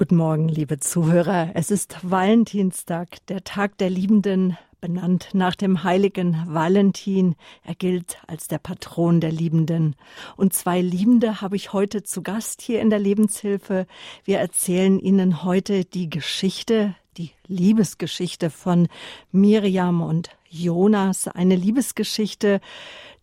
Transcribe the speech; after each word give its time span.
Guten 0.00 0.16
Morgen, 0.16 0.48
liebe 0.48 0.78
Zuhörer. 0.78 1.50
Es 1.52 1.70
ist 1.70 1.98
Valentinstag, 2.02 3.18
der 3.26 3.44
Tag 3.44 3.76
der 3.76 3.90
Liebenden, 3.90 4.56
benannt 4.80 5.28
nach 5.34 5.54
dem 5.54 5.84
heiligen 5.84 6.42
Valentin. 6.46 7.36
Er 7.64 7.74
gilt 7.74 8.16
als 8.26 8.48
der 8.48 8.56
Patron 8.56 9.20
der 9.20 9.30
Liebenden. 9.30 9.96
Und 10.38 10.54
zwei 10.54 10.80
Liebende 10.80 11.42
habe 11.42 11.56
ich 11.56 11.74
heute 11.74 12.02
zu 12.02 12.22
Gast 12.22 12.62
hier 12.62 12.80
in 12.80 12.88
der 12.88 12.98
Lebenshilfe. 12.98 13.86
Wir 14.24 14.38
erzählen 14.38 14.98
Ihnen 14.98 15.44
heute 15.44 15.84
die 15.84 16.08
Geschichte, 16.08 16.94
die 17.18 17.32
Liebesgeschichte 17.46 18.48
von 18.48 18.88
Miriam 19.32 20.00
und 20.00 20.30
Jonas. 20.48 21.28
Eine 21.28 21.56
Liebesgeschichte, 21.56 22.62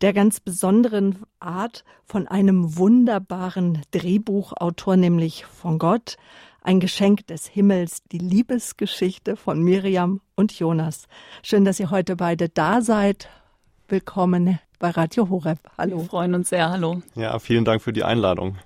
der 0.02 0.14
ganz 0.14 0.40
besonderen 0.40 1.24
Art 1.40 1.84
von 2.06 2.28
einem 2.28 2.78
wunderbaren 2.78 3.82
Drehbuchautor, 3.90 4.96
nämlich 4.96 5.44
von 5.46 5.80
Gott. 5.80 6.18
Ein 6.68 6.82
Geschenk 6.82 7.26
des 7.28 7.48
Himmels, 7.48 8.04
die 8.12 8.18
Liebesgeschichte 8.18 9.38
von 9.38 9.64
Miriam 9.64 10.20
und 10.36 10.52
Jonas. 10.60 11.08
Schön, 11.42 11.64
dass 11.64 11.80
ihr 11.80 11.92
heute 11.92 12.18
beide 12.18 12.50
da 12.50 12.82
seid. 12.82 13.30
Willkommen 13.88 14.60
bei 14.78 14.90
Radio 14.90 15.30
Horeb. 15.30 15.60
Hallo. 15.78 16.00
Wir 16.00 16.10
freuen 16.10 16.36
uns 16.36 16.50
sehr. 16.50 16.70
Hallo. 16.70 17.02
Ja, 17.16 17.40
vielen 17.40 17.64
Dank 17.64 17.82
für 17.82 17.94
die 17.94 18.04
Einladung 18.04 18.58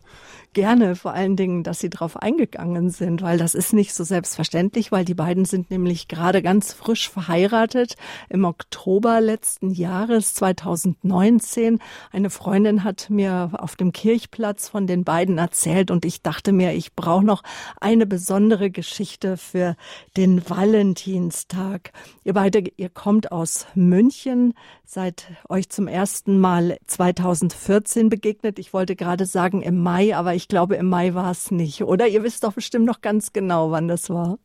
gerne 0.54 0.96
vor 0.96 1.14
allen 1.14 1.36
Dingen, 1.36 1.64
dass 1.64 1.80
Sie 1.80 1.90
darauf 1.90 2.18
eingegangen 2.18 2.90
sind, 2.90 3.22
weil 3.22 3.38
das 3.38 3.56
ist 3.56 3.74
nicht 3.74 3.94
so 3.94 4.04
selbstverständlich, 4.04 4.92
weil 4.92 5.06
die 5.06 5.14
beiden 5.14 5.46
sind 5.46 5.72
nämlich 5.72 6.08
gerade 6.08 6.42
ganz 6.42 6.74
frisch 6.74 7.10
verheiratet 7.10 7.96
im 8.30 8.46
Oktober 8.46 9.22
letzten 9.22 9.72
Jahres 9.72 10.34
2019. 10.34 11.80
Eine 12.12 12.30
Freundin 12.30 12.84
hat 12.84 13.10
mir 13.10 13.52
auf 13.58 13.76
dem 13.76 13.92
Kirchplatz 13.92 14.68
von 14.68 14.88
den 14.88 15.04
beiden 15.04 15.38
erzählt 15.38 15.92
und 15.92 16.06
ich 16.06 16.22
dachte 16.22 16.52
mir, 16.52 16.74
ich 16.74 16.96
brauche 16.96 17.26
noch 17.26 17.44
eine 17.80 18.06
besondere 18.06 18.72
Geschichte 18.72 19.38
für 19.38 19.76
den 20.18 20.50
Valentinstag. 20.50 21.92
Ihr 22.24 22.34
beide, 22.34 22.64
ihr 22.76 22.90
kommt 22.90 23.32
aus 23.32 23.68
München, 23.76 24.54
seid 24.86 25.32
euch 25.48 25.70
zum 25.70 25.88
ersten 25.88 26.38
Mal 26.38 26.78
2014 26.86 28.10
begegnet. 28.10 28.60
Ich 28.60 28.74
wollte 28.74 28.98
gerade 28.98 29.26
sagen 29.26 29.62
im 29.62 29.82
Mai, 29.82 30.16
aber 30.16 30.36
ich 30.36 30.41
glaube 30.48 30.76
im 30.76 30.88
Mai 30.90 31.14
war 31.14 31.32
es 31.32 31.52
nicht. 31.52 31.84
Oder 31.84 32.08
ihr 32.08 32.24
wisst 32.24 32.44
doch 32.44 32.54
bestimmt 32.54 32.86
noch 32.86 33.02
ganz 33.02 33.34
genau, 33.34 33.72
wann 33.72 33.88
das 33.88 34.10
war. 34.10 34.38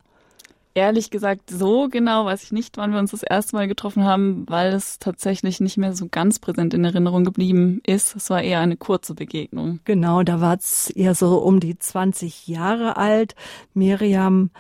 Ehrlich 0.75 1.09
gesagt, 1.09 1.49
so 1.49 1.89
genau 1.89 2.27
weiß 2.27 2.43
ich 2.43 2.53
nicht, 2.53 2.77
wann 2.77 2.93
wir 2.93 2.99
uns 2.99 3.13
das 3.13 3.23
erste 3.23 3.57
Mal 3.57 3.67
getroffen 3.67 4.05
haben, 4.05 4.45
weil 4.47 4.75
es 4.75 4.99
tatsächlich 4.99 5.59
nicht 5.59 5.79
mehr 5.79 5.95
so 5.95 6.07
ganz 6.11 6.39
präsent 6.39 6.75
in 6.75 6.85
Erinnerung 6.85 7.25
geblieben 7.25 7.81
ist. 7.87 8.15
Es 8.15 8.29
war 8.29 8.43
eher 8.43 8.61
eine 8.61 8.77
kurze 8.77 9.15
Begegnung. 9.15 9.81
Genau, 9.85 10.23
da 10.23 10.43
war 10.43 10.59
es 10.59 10.91
eher 10.91 11.15
so 11.15 11.39
um 11.39 11.61
die 11.61 11.79
20 11.79 12.47
Jahre 12.47 12.99
alt. 12.99 13.35
Miriam 13.73 14.51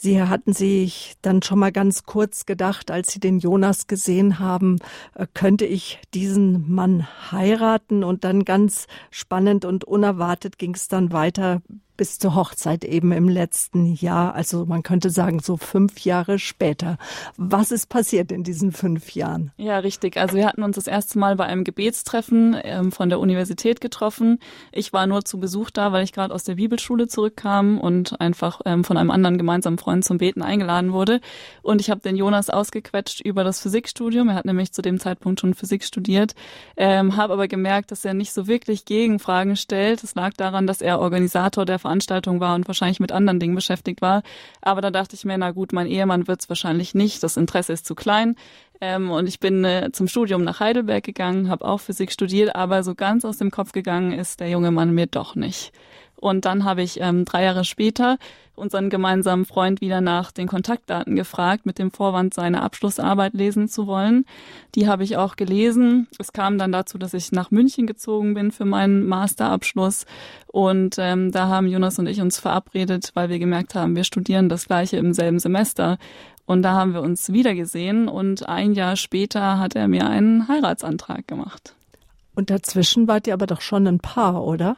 Sie 0.00 0.22
hatten 0.22 0.52
sich 0.52 1.16
dann 1.22 1.42
schon 1.42 1.58
mal 1.58 1.72
ganz 1.72 2.04
kurz 2.04 2.46
gedacht, 2.46 2.92
als 2.92 3.10
Sie 3.10 3.18
den 3.18 3.40
Jonas 3.40 3.88
gesehen 3.88 4.38
haben, 4.38 4.78
äh, 5.14 5.26
könnte 5.34 5.66
ich 5.66 5.98
diesen 6.14 6.72
Mann 6.72 7.08
heiraten? 7.32 8.04
Und 8.04 8.22
dann 8.22 8.44
ganz 8.44 8.86
spannend 9.10 9.64
und 9.64 9.82
unerwartet 9.82 10.56
ging 10.56 10.74
es 10.74 10.86
dann 10.86 11.12
weiter 11.12 11.62
bis 11.98 12.18
zur 12.18 12.34
Hochzeit 12.34 12.84
eben 12.84 13.12
im 13.12 13.28
letzten 13.28 13.92
Jahr. 13.94 14.34
Also 14.34 14.64
man 14.64 14.82
könnte 14.82 15.10
sagen, 15.10 15.40
so 15.40 15.58
fünf 15.58 15.98
Jahre 16.00 16.38
später. 16.38 16.96
Was 17.36 17.70
ist 17.70 17.90
passiert 17.90 18.32
in 18.32 18.44
diesen 18.44 18.72
fünf 18.72 19.14
Jahren? 19.14 19.50
Ja, 19.58 19.80
richtig. 19.80 20.16
Also 20.16 20.36
wir 20.36 20.46
hatten 20.46 20.62
uns 20.62 20.76
das 20.76 20.86
erste 20.86 21.18
Mal 21.18 21.36
bei 21.36 21.44
einem 21.44 21.64
Gebetstreffen 21.64 22.56
ähm, 22.62 22.92
von 22.92 23.10
der 23.10 23.20
Universität 23.20 23.82
getroffen. 23.82 24.38
Ich 24.72 24.94
war 24.94 25.06
nur 25.06 25.24
zu 25.24 25.38
Besuch 25.38 25.70
da, 25.70 25.92
weil 25.92 26.04
ich 26.04 26.12
gerade 26.12 26.32
aus 26.32 26.44
der 26.44 26.54
Bibelschule 26.54 27.08
zurückkam 27.08 27.78
und 27.78 28.20
einfach 28.20 28.60
ähm, 28.64 28.84
von 28.84 28.96
einem 28.96 29.10
anderen 29.10 29.36
gemeinsamen 29.36 29.78
Freund 29.78 30.04
zum 30.04 30.18
Beten 30.18 30.40
eingeladen 30.40 30.92
wurde. 30.92 31.20
Und 31.62 31.80
ich 31.80 31.90
habe 31.90 32.00
den 32.00 32.16
Jonas 32.16 32.48
ausgequetscht 32.48 33.20
über 33.20 33.42
das 33.42 33.60
Physikstudium. 33.60 34.28
Er 34.28 34.36
hat 34.36 34.44
nämlich 34.44 34.72
zu 34.72 34.82
dem 34.82 35.00
Zeitpunkt 35.00 35.40
schon 35.40 35.54
Physik 35.54 35.82
studiert, 35.82 36.36
ähm, 36.76 37.16
habe 37.16 37.32
aber 37.32 37.48
gemerkt, 37.48 37.90
dass 37.90 38.04
er 38.04 38.14
nicht 38.14 38.32
so 38.32 38.46
wirklich 38.46 38.84
Gegenfragen 38.84 39.56
stellt. 39.56 40.04
Das 40.04 40.14
lag 40.14 40.32
daran, 40.34 40.68
dass 40.68 40.80
er 40.80 41.00
Organisator 41.00 41.64
der 41.64 41.80
Veranstaltung 41.88 42.38
war 42.40 42.54
und 42.54 42.68
wahrscheinlich 42.68 43.00
mit 43.00 43.12
anderen 43.12 43.40
Dingen 43.40 43.54
beschäftigt 43.54 44.02
war. 44.02 44.22
Aber 44.60 44.82
da 44.82 44.90
dachte 44.90 45.16
ich 45.16 45.24
mir, 45.24 45.38
na 45.38 45.52
gut, 45.52 45.72
mein 45.72 45.86
Ehemann 45.86 46.28
wird 46.28 46.42
es 46.42 46.48
wahrscheinlich 46.50 46.94
nicht, 46.94 47.22
das 47.22 47.38
Interesse 47.38 47.72
ist 47.72 47.86
zu 47.86 47.94
klein. 47.94 48.36
Ähm, 48.80 49.10
und 49.10 49.26
ich 49.26 49.40
bin 49.40 49.64
äh, 49.64 49.90
zum 49.92 50.06
Studium 50.06 50.44
nach 50.44 50.60
Heidelberg 50.60 51.02
gegangen, 51.02 51.48
habe 51.48 51.64
auch 51.64 51.80
Physik 51.80 52.12
studiert, 52.12 52.54
aber 52.54 52.82
so 52.82 52.94
ganz 52.94 53.24
aus 53.24 53.38
dem 53.38 53.50
Kopf 53.50 53.72
gegangen 53.72 54.12
ist 54.12 54.40
der 54.40 54.50
junge 54.50 54.70
Mann 54.70 54.94
mir 54.94 55.06
doch 55.06 55.34
nicht. 55.34 55.72
Und 56.20 56.44
dann 56.44 56.64
habe 56.64 56.82
ich 56.82 57.00
ähm, 57.00 57.24
drei 57.24 57.44
Jahre 57.44 57.64
später 57.64 58.18
unseren 58.58 58.90
gemeinsamen 58.90 59.44
Freund 59.44 59.80
wieder 59.80 60.00
nach 60.00 60.32
den 60.32 60.48
Kontaktdaten 60.48 61.16
gefragt, 61.16 61.64
mit 61.64 61.78
dem 61.78 61.90
Vorwand, 61.90 62.34
seine 62.34 62.62
Abschlussarbeit 62.62 63.32
lesen 63.34 63.68
zu 63.68 63.86
wollen. 63.86 64.26
Die 64.74 64.88
habe 64.88 65.04
ich 65.04 65.16
auch 65.16 65.36
gelesen. 65.36 66.08
Es 66.18 66.32
kam 66.32 66.58
dann 66.58 66.72
dazu, 66.72 66.98
dass 66.98 67.14
ich 67.14 67.32
nach 67.32 67.50
München 67.50 67.86
gezogen 67.86 68.34
bin 68.34 68.50
für 68.50 68.64
meinen 68.64 69.06
Masterabschluss. 69.06 70.06
Und 70.48 70.96
ähm, 70.98 71.30
da 71.30 71.48
haben 71.48 71.68
Jonas 71.68 71.98
und 71.98 72.08
ich 72.08 72.20
uns 72.20 72.38
verabredet, 72.38 73.12
weil 73.14 73.28
wir 73.28 73.38
gemerkt 73.38 73.74
haben, 73.74 73.96
wir 73.96 74.04
studieren 74.04 74.48
das 74.48 74.66
gleiche 74.66 74.96
im 74.96 75.12
selben 75.12 75.38
Semester. 75.38 75.98
Und 76.44 76.62
da 76.62 76.72
haben 76.72 76.94
wir 76.94 77.02
uns 77.02 77.32
wiedergesehen 77.32 78.08
und 78.08 78.48
ein 78.48 78.72
Jahr 78.72 78.96
später 78.96 79.58
hat 79.58 79.76
er 79.76 79.86
mir 79.86 80.08
einen 80.08 80.48
Heiratsantrag 80.48 81.28
gemacht. 81.28 81.74
Und 82.34 82.50
dazwischen 82.50 83.06
wart 83.06 83.26
ihr 83.26 83.34
aber 83.34 83.46
doch 83.46 83.60
schon 83.60 83.86
ein 83.86 83.98
Paar, 83.98 84.42
oder? 84.42 84.76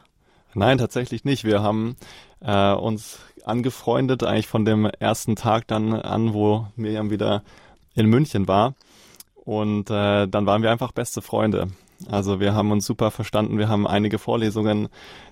Nein, 0.53 0.77
tatsächlich 0.77 1.23
nicht. 1.23 1.43
Wir 1.43 1.63
haben 1.63 1.95
äh, 2.41 2.73
uns 2.73 3.19
angefreundet, 3.45 4.23
eigentlich 4.23 4.47
von 4.47 4.65
dem 4.65 4.85
ersten 4.85 5.35
Tag 5.35 5.67
dann 5.67 5.93
an, 5.93 6.33
wo 6.33 6.67
Miriam 6.75 7.09
wieder 7.09 7.43
in 7.95 8.07
München 8.07 8.47
war. 8.47 8.75
Und 9.43 9.89
äh, 9.89 10.27
dann 10.27 10.45
waren 10.45 10.61
wir 10.61 10.71
einfach 10.71 10.91
beste 10.91 11.21
Freunde. 11.21 11.69
Also 12.09 12.39
wir 12.39 12.53
haben 12.53 12.71
uns 12.71 12.85
super 12.85 13.11
verstanden, 13.11 13.57
wir 13.57 13.69
haben 13.69 13.87
einige 13.87 14.17
Vorlesungen 14.17 14.89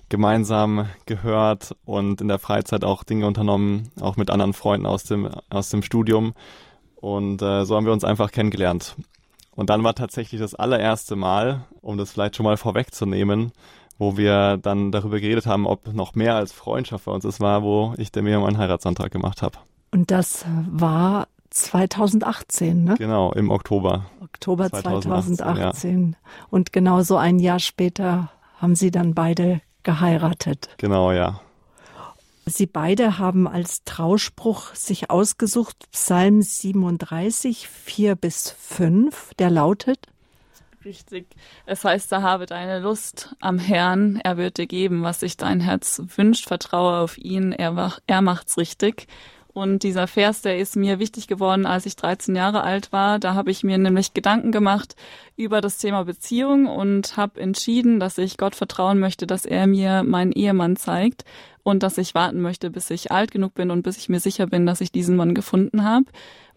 gemeinsam 0.08 0.88
gehört 1.06 1.76
und 1.84 2.20
in 2.20 2.28
der 2.28 2.38
Freizeit 2.38 2.84
auch 2.84 3.04
Dinge 3.04 3.26
unternommen, 3.26 3.90
auch 4.00 4.16
mit 4.16 4.30
anderen 4.30 4.52
Freunden 4.52 4.86
aus 4.86 5.04
dem, 5.04 5.28
aus 5.50 5.70
dem 5.70 5.82
Studium. 5.82 6.34
Und 6.96 7.42
äh, 7.42 7.64
so 7.64 7.76
haben 7.76 7.86
wir 7.86 7.92
uns 7.92 8.04
einfach 8.04 8.30
kennengelernt. 8.30 8.96
Und 9.52 9.70
dann 9.70 9.84
war 9.84 9.94
tatsächlich 9.94 10.40
das 10.40 10.54
allererste 10.54 11.16
Mal, 11.16 11.64
um 11.80 11.98
das 11.98 12.12
vielleicht 12.12 12.36
schon 12.36 12.44
mal 12.44 12.56
vorwegzunehmen, 12.56 13.52
wo 14.00 14.16
wir 14.16 14.56
dann 14.56 14.90
darüber 14.90 15.20
geredet 15.20 15.46
haben, 15.46 15.66
ob 15.66 15.92
noch 15.92 16.14
mehr 16.14 16.34
als 16.34 16.52
Freundschaft 16.52 17.04
bei 17.04 17.12
uns 17.12 17.26
ist, 17.26 17.38
war, 17.38 17.62
wo 17.62 17.92
ich 17.98 18.10
der 18.10 18.22
Miriam 18.22 18.44
einen 18.44 18.56
Heiratsantrag 18.56 19.12
gemacht 19.12 19.42
habe. 19.42 19.58
Und 19.92 20.10
das 20.10 20.46
war 20.70 21.28
2018, 21.50 22.82
ne? 22.82 22.94
Genau, 22.96 23.30
im 23.32 23.50
Oktober. 23.50 24.06
Oktober 24.22 24.70
2018. 24.70 25.36
2018. 25.36 26.10
Ja. 26.12 26.30
Und 26.48 26.72
genau 26.72 27.02
so 27.02 27.18
ein 27.18 27.38
Jahr 27.38 27.58
später 27.58 28.30
haben 28.56 28.74
sie 28.74 28.90
dann 28.90 29.14
beide 29.14 29.60
geheiratet. 29.82 30.70
Genau, 30.78 31.12
ja. 31.12 31.40
Sie 32.46 32.66
beide 32.66 33.18
haben 33.18 33.46
als 33.46 33.84
Trauspruch 33.84 34.74
sich 34.74 35.10
ausgesucht 35.10 35.76
Psalm 35.92 36.40
37, 36.40 37.68
4 37.68 38.14
bis 38.14 38.50
5, 38.50 39.34
der 39.34 39.50
lautet 39.50 40.06
Richtig. 40.84 41.26
Es 41.66 41.84
heißt, 41.84 42.10
da 42.10 42.22
habe 42.22 42.46
deine 42.46 42.80
Lust 42.80 43.34
am 43.40 43.58
Herrn, 43.58 44.18
er 44.24 44.38
wird 44.38 44.56
dir 44.56 44.66
geben, 44.66 45.02
was 45.02 45.20
sich 45.20 45.36
dein 45.36 45.60
Herz 45.60 46.02
wünscht, 46.16 46.48
vertraue 46.48 47.00
auf 47.00 47.18
ihn, 47.18 47.52
er, 47.52 47.98
er 48.06 48.22
macht's 48.22 48.56
richtig. 48.56 49.06
Und 49.52 49.82
dieser 49.82 50.06
Vers, 50.06 50.42
der 50.42 50.58
ist 50.58 50.76
mir 50.76 51.00
wichtig 51.00 51.26
geworden, 51.26 51.66
als 51.66 51.84
ich 51.84 51.96
13 51.96 52.36
Jahre 52.36 52.62
alt 52.62 52.92
war. 52.92 53.18
Da 53.18 53.34
habe 53.34 53.50
ich 53.50 53.64
mir 53.64 53.78
nämlich 53.78 54.14
Gedanken 54.14 54.52
gemacht 54.52 54.94
über 55.36 55.60
das 55.60 55.78
Thema 55.78 56.04
Beziehung 56.04 56.66
und 56.66 57.16
habe 57.16 57.40
entschieden, 57.40 57.98
dass 57.98 58.16
ich 58.16 58.38
Gott 58.38 58.54
vertrauen 58.54 59.00
möchte, 59.00 59.26
dass 59.26 59.44
er 59.44 59.66
mir 59.66 60.04
meinen 60.04 60.32
Ehemann 60.32 60.76
zeigt 60.76 61.24
und 61.64 61.82
dass 61.82 61.98
ich 61.98 62.14
warten 62.14 62.40
möchte, 62.40 62.70
bis 62.70 62.90
ich 62.90 63.10
alt 63.10 63.32
genug 63.32 63.54
bin 63.54 63.70
und 63.70 63.82
bis 63.82 63.98
ich 63.98 64.08
mir 64.08 64.20
sicher 64.20 64.46
bin, 64.46 64.66
dass 64.66 64.80
ich 64.80 64.92
diesen 64.92 65.16
Mann 65.16 65.34
gefunden 65.34 65.84
habe. 65.84 66.06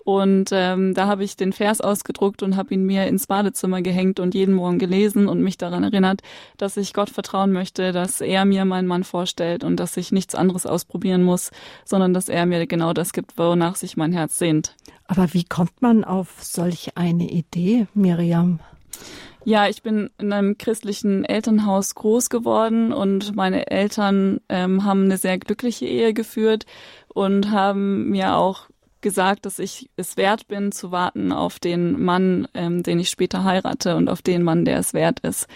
Und 0.04 0.50
ähm, 0.52 0.94
da 0.94 1.08
habe 1.08 1.24
ich 1.24 1.38
den 1.38 1.54
Vers 1.54 1.80
ausgedruckt 1.80 2.44
und 2.44 2.58
habe 2.58 2.74
ihn 2.74 2.86
mir 2.86 3.08
ins 3.08 3.28
Badezimmer 3.28 3.82
gehängt 3.82 4.20
und 4.20 4.36
jeden 4.36 4.54
Morgen 4.54 4.80
gelesen 4.80 5.28
und 5.30 5.42
mich 5.42 5.58
daran 5.58 5.84
erinnert, 5.84 6.22
dass 6.58 6.76
ich 6.76 6.94
Gott 6.94 7.10
vertrauen 7.10 7.54
möchte, 7.54 7.94
dass 7.94 8.20
er 8.20 8.44
mir 8.46 8.66
meinen 8.66 8.88
Mann 8.88 9.04
vorstellt 9.04 9.64
und 9.64 9.78
dass 9.78 9.96
ich 9.96 10.12
nichts 10.12 10.36
anderes 10.36 10.66
ausprobieren 10.66 11.24
muss, 11.24 11.52
sondern 11.86 12.14
dass 12.14 12.28
er 12.28 12.46
mir 12.46 12.68
genau 12.68 12.94
das 12.94 13.14
gibt, 13.14 13.38
wonach 13.38 13.76
sich 13.76 13.96
mein 13.96 14.12
Herz 14.12 14.38
sehnt. 14.38 14.76
Aber 15.08 15.34
wie 15.34 15.46
kommt 15.46 15.82
man 15.82 16.04
auf 16.04 16.42
solch 16.42 16.98
eine 16.98 17.30
Idee, 17.30 17.88
Miriam? 17.94 18.60
Ja, 19.46 19.68
ich 19.68 19.84
bin 19.84 20.10
in 20.18 20.32
einem 20.32 20.58
christlichen 20.58 21.26
Elternhaus 21.26 21.96
groß 21.96 22.30
geworden 22.30 22.94
und 22.94 23.36
meine 23.36 23.70
Eltern 23.70 24.40
ähm, 24.48 24.86
haben 24.86 25.04
eine 25.04 25.18
sehr 25.18 25.38
glückliche 25.38 25.86
Ehe 25.86 26.14
geführt 26.14 26.66
und 27.14 27.52
haben 27.52 28.10
mir 28.10 28.36
auch 28.36 28.70
gesagt, 29.04 29.46
dass 29.46 29.60
ich 29.60 29.90
es 29.96 30.18
wert 30.18 30.48
bin, 30.48 30.72
zu 30.72 30.92
warten 30.92 31.32
auf 31.32 31.60
den 31.60 32.04
Mann, 32.04 32.48
ähm, 32.56 32.82
den 32.82 33.00
ich 33.00 33.10
später 33.10 33.44
heirate 33.44 33.96
und 33.96 34.10
auf 34.10 34.24
den 34.24 34.42
Mann, 34.42 34.66
der 34.66 34.80
es 34.80 34.96
wert 34.96 35.20
ist. 35.20 35.48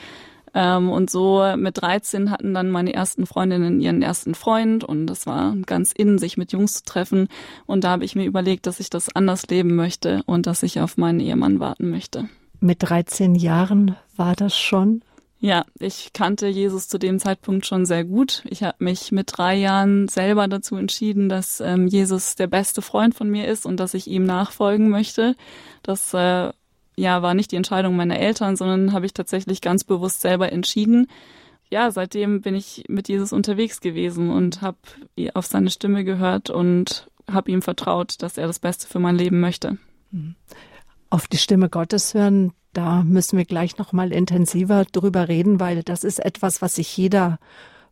Ähm, 0.54 0.90
und 0.90 1.10
so 1.10 1.44
mit 1.56 1.82
13 1.82 2.32
hatten 2.32 2.54
dann 2.54 2.70
meine 2.70 2.94
ersten 2.94 3.26
Freundinnen 3.26 3.80
ihren 3.82 4.02
ersten 4.02 4.36
Freund 4.36 4.84
und 4.84 5.08
das 5.08 5.26
war 5.26 5.56
ganz 5.66 5.92
in, 5.92 6.18
sich 6.18 6.38
mit 6.38 6.52
Jungs 6.52 6.76
zu 6.76 6.84
treffen. 6.84 7.28
Und 7.66 7.84
da 7.84 7.90
habe 7.90 8.06
ich 8.06 8.16
mir 8.16 8.26
überlegt, 8.26 8.68
dass 8.68 8.80
ich 8.80 8.90
das 8.90 9.14
anders 9.16 9.48
leben 9.48 9.76
möchte 9.76 10.22
und 10.26 10.46
dass 10.46 10.64
ich 10.64 10.80
auf 10.80 10.98
meinen 10.98 11.20
Ehemann 11.20 11.60
warten 11.60 11.90
möchte. 11.90 12.30
Mit 12.60 12.78
13 12.82 13.36
Jahren 13.36 13.96
war 14.16 14.36
das 14.36 14.58
schon? 14.58 15.02
Ja, 15.40 15.66
ich 15.80 16.14
kannte 16.14 16.48
Jesus 16.48 16.88
zu 16.88 16.98
dem 16.98 17.20
Zeitpunkt 17.20 17.66
schon 17.68 17.86
sehr 17.86 18.04
gut. 18.04 18.44
Ich 18.50 18.64
habe 18.64 18.84
mich 18.84 19.12
mit 19.12 19.38
drei 19.38 19.56
Jahren 19.56 20.08
selber 20.08 20.48
dazu 20.48 20.76
entschieden, 20.76 21.30
dass 21.30 21.60
ähm, 21.60 21.88
Jesus 21.88 22.36
der 22.36 22.48
beste 22.48 22.82
Freund 22.82 23.14
von 23.14 23.30
mir 23.30 23.48
ist 23.48 23.66
und 23.66 23.80
dass 23.80 23.94
ich 23.94 24.08
ihm 24.08 24.24
nachfolgen 24.24 24.90
möchte. 24.90 25.36
Das 25.84 26.14
äh, 26.16 26.52
ja, 26.96 27.22
war 27.22 27.36
nicht 27.36 27.52
die 27.52 27.56
Entscheidung 27.56 27.96
meiner 27.96 28.20
Eltern, 28.20 28.56
sondern 28.56 28.94
habe 28.94 29.06
ich 29.06 29.14
tatsächlich 29.14 29.62
ganz 29.62 29.84
bewusst 29.84 30.22
selber 30.22 30.52
entschieden. 30.52 31.08
Ja, 31.70 31.92
seitdem 31.92 32.42
bin 32.42 32.56
ich 32.56 32.86
mit 32.88 33.08
Jesus 33.08 33.32
unterwegs 33.32 33.80
gewesen 33.80 34.32
und 34.32 34.62
habe 34.62 34.78
auf 35.36 35.46
seine 35.46 35.70
Stimme 35.70 36.04
gehört 36.04 36.50
und 36.50 37.10
habe 37.30 37.52
ihm 37.52 37.62
vertraut, 37.62 38.16
dass 38.24 38.38
er 38.38 38.48
das 38.48 38.58
Beste 38.58 38.88
für 38.88 39.00
mein 39.00 39.18
Leben 39.18 39.40
möchte. 39.40 39.78
Mhm. 40.12 40.36
Auf 41.10 41.28
die 41.28 41.38
Stimme 41.38 41.70
Gottes 41.70 42.14
hören, 42.14 42.52
da 42.74 43.02
müssen 43.04 43.38
wir 43.38 43.46
gleich 43.46 43.78
noch 43.78 43.94
mal 43.94 44.12
intensiver 44.12 44.84
drüber 44.86 45.30
reden, 45.30 45.60
weil 45.60 45.84
das 45.84 46.04
ist 46.04 46.20
etwas, 46.20 46.62
was 46.62 46.76
sich 46.76 46.96
jeder 46.98 47.40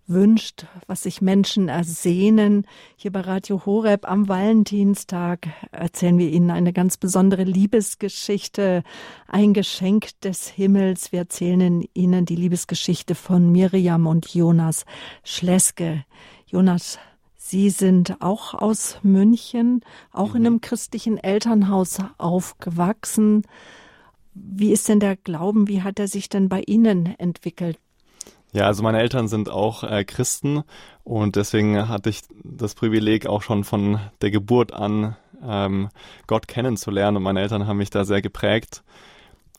wünscht, 0.05 0.65
was 0.85 1.03
sich 1.03 1.21
Menschen 1.21 1.69
ersehnen. 1.69 2.67
Hier 2.97 3.13
bei 3.13 3.21
Radio 3.21 3.65
Horeb 3.65 4.07
am 4.07 4.27
Valentinstag 4.27 5.47
erzählen 5.71 6.17
wir 6.17 6.29
Ihnen 6.29 6.51
eine 6.51 6.73
ganz 6.73 6.97
besondere 6.97 7.43
Liebesgeschichte, 7.43 8.83
ein 9.27 9.53
Geschenk 9.53 10.19
des 10.21 10.49
Himmels. 10.49 11.13
Wir 11.13 11.19
erzählen 11.19 11.85
Ihnen 11.93 12.25
die 12.25 12.35
Liebesgeschichte 12.35 13.15
von 13.15 13.49
Miriam 13.49 14.07
und 14.07 14.33
Jonas 14.33 14.85
Schleske. 15.23 16.03
Jonas, 16.47 16.99
Sie 17.47 17.69
sind 17.69 18.23
auch 18.23 18.55
aus 18.55 18.97
München, 19.03 19.81
auch 20.11 20.29
mhm. 20.29 20.35
in 20.35 20.45
einem 20.47 20.61
christlichen 20.61 21.19
Elternhaus 21.19 21.99
aufgewachsen. 22.17 23.43
Wie 24.33 24.71
ist 24.71 24.89
denn 24.89 24.99
der 24.99 25.15
Glauben? 25.15 25.67
Wie 25.67 25.83
hat 25.83 25.99
er 25.99 26.07
sich 26.07 26.27
denn 26.27 26.49
bei 26.49 26.63
Ihnen 26.65 27.13
entwickelt? 27.19 27.77
Ja, 28.51 28.65
also 28.65 28.81
meine 28.81 28.99
Eltern 28.99 29.27
sind 29.27 29.47
auch 29.51 29.83
äh, 29.83 30.03
Christen 30.05 30.63
und 31.03 31.35
deswegen 31.35 31.87
hatte 31.87 32.09
ich 32.09 32.23
das 32.43 32.73
Privileg 32.73 33.27
auch 33.27 33.43
schon 33.43 33.63
von 33.63 33.99
der 34.21 34.31
Geburt 34.31 34.73
an 34.73 35.15
ähm, 35.43 35.89
Gott 36.25 36.47
kennenzulernen 36.47 37.17
und 37.17 37.23
meine 37.23 37.41
Eltern 37.41 37.67
haben 37.67 37.77
mich 37.77 37.91
da 37.91 38.05
sehr 38.05 38.23
geprägt. 38.23 38.83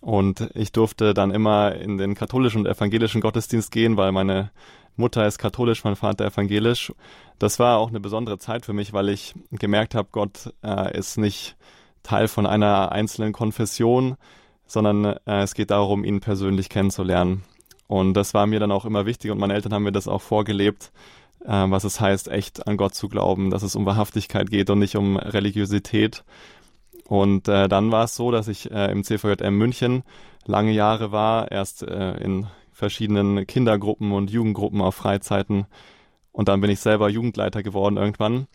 Und 0.00 0.50
ich 0.54 0.72
durfte 0.72 1.14
dann 1.14 1.30
immer 1.30 1.74
in 1.74 1.98
den 1.98 2.14
katholischen 2.14 2.60
und 2.60 2.66
evangelischen 2.66 3.20
Gottesdienst 3.20 3.70
gehen, 3.70 3.96
weil 3.96 4.12
meine 4.12 4.50
Mutter 4.96 5.26
ist 5.26 5.38
katholisch, 5.38 5.84
mein 5.84 5.96
Vater 5.96 6.26
evangelisch. 6.26 6.92
Das 7.38 7.58
war 7.58 7.78
auch 7.78 7.88
eine 7.88 8.00
besondere 8.00 8.38
Zeit 8.38 8.64
für 8.64 8.72
mich, 8.72 8.92
weil 8.92 9.08
ich 9.08 9.34
gemerkt 9.50 9.94
habe, 9.94 10.08
Gott 10.10 10.52
äh, 10.62 10.96
ist 10.96 11.18
nicht 11.18 11.56
Teil 12.02 12.28
von 12.28 12.46
einer 12.46 12.92
einzelnen 12.92 13.32
Konfession, 13.32 14.16
sondern 14.66 15.04
äh, 15.04 15.42
es 15.42 15.54
geht 15.54 15.70
darum, 15.70 16.04
ihn 16.04 16.20
persönlich 16.20 16.68
kennenzulernen. 16.68 17.42
Und 17.88 18.14
das 18.14 18.34
war 18.34 18.46
mir 18.46 18.60
dann 18.60 18.72
auch 18.72 18.84
immer 18.84 19.06
wichtig 19.06 19.30
und 19.30 19.38
meine 19.38 19.54
Eltern 19.54 19.74
haben 19.74 19.84
mir 19.84 19.92
das 19.92 20.08
auch 20.08 20.22
vorgelebt, 20.22 20.92
äh, 21.44 21.48
was 21.50 21.84
es 21.84 22.00
heißt, 22.00 22.28
echt 22.28 22.66
an 22.66 22.76
Gott 22.76 22.94
zu 22.94 23.08
glauben, 23.08 23.50
dass 23.50 23.62
es 23.62 23.76
um 23.76 23.86
Wahrhaftigkeit 23.86 24.50
geht 24.50 24.70
und 24.70 24.78
nicht 24.78 24.96
um 24.96 25.16
Religiosität. 25.16 26.24
Und 27.08 27.48
äh, 27.48 27.68
dann 27.68 27.92
war 27.92 28.04
es 28.04 28.16
so, 28.16 28.30
dass 28.30 28.48
ich 28.48 28.70
äh, 28.70 28.90
im 28.90 29.04
CVJM 29.04 29.56
München 29.56 30.02
lange 30.44 30.72
Jahre 30.72 31.12
war, 31.12 31.50
erst 31.50 31.82
äh, 31.82 32.16
in 32.16 32.46
verschiedenen 32.72 33.46
Kindergruppen 33.46 34.12
und 34.12 34.30
Jugendgruppen 34.30 34.80
auf 34.80 34.94
Freizeiten. 34.94 35.66
Und 36.32 36.48
dann 36.48 36.60
bin 36.60 36.70
ich 36.70 36.80
selber 36.80 37.08
Jugendleiter 37.08 37.62
geworden 37.62 37.96
irgendwann. 37.96 38.46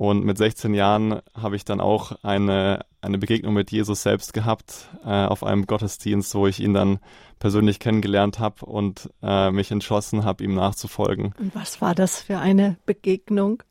Und 0.00 0.24
mit 0.24 0.38
16 0.38 0.72
Jahren 0.72 1.20
habe 1.34 1.56
ich 1.56 1.66
dann 1.66 1.80
auch 1.80 2.12
eine, 2.22 2.86
eine 3.02 3.18
Begegnung 3.18 3.52
mit 3.52 3.70
Jesus 3.70 4.02
selbst 4.02 4.32
gehabt 4.32 4.88
äh, 5.04 5.26
auf 5.26 5.44
einem 5.44 5.66
Gottesdienst, 5.66 6.34
wo 6.34 6.46
ich 6.46 6.60
ihn 6.60 6.72
dann 6.72 7.00
persönlich 7.38 7.80
kennengelernt 7.80 8.38
habe 8.38 8.64
und 8.64 9.10
äh, 9.22 9.50
mich 9.50 9.70
entschlossen 9.70 10.24
habe, 10.24 10.42
ihm 10.44 10.54
nachzufolgen. 10.54 11.34
Und 11.38 11.54
was 11.54 11.82
war 11.82 11.94
das 11.94 12.22
für 12.22 12.38
eine 12.38 12.78
Begegnung? 12.86 13.62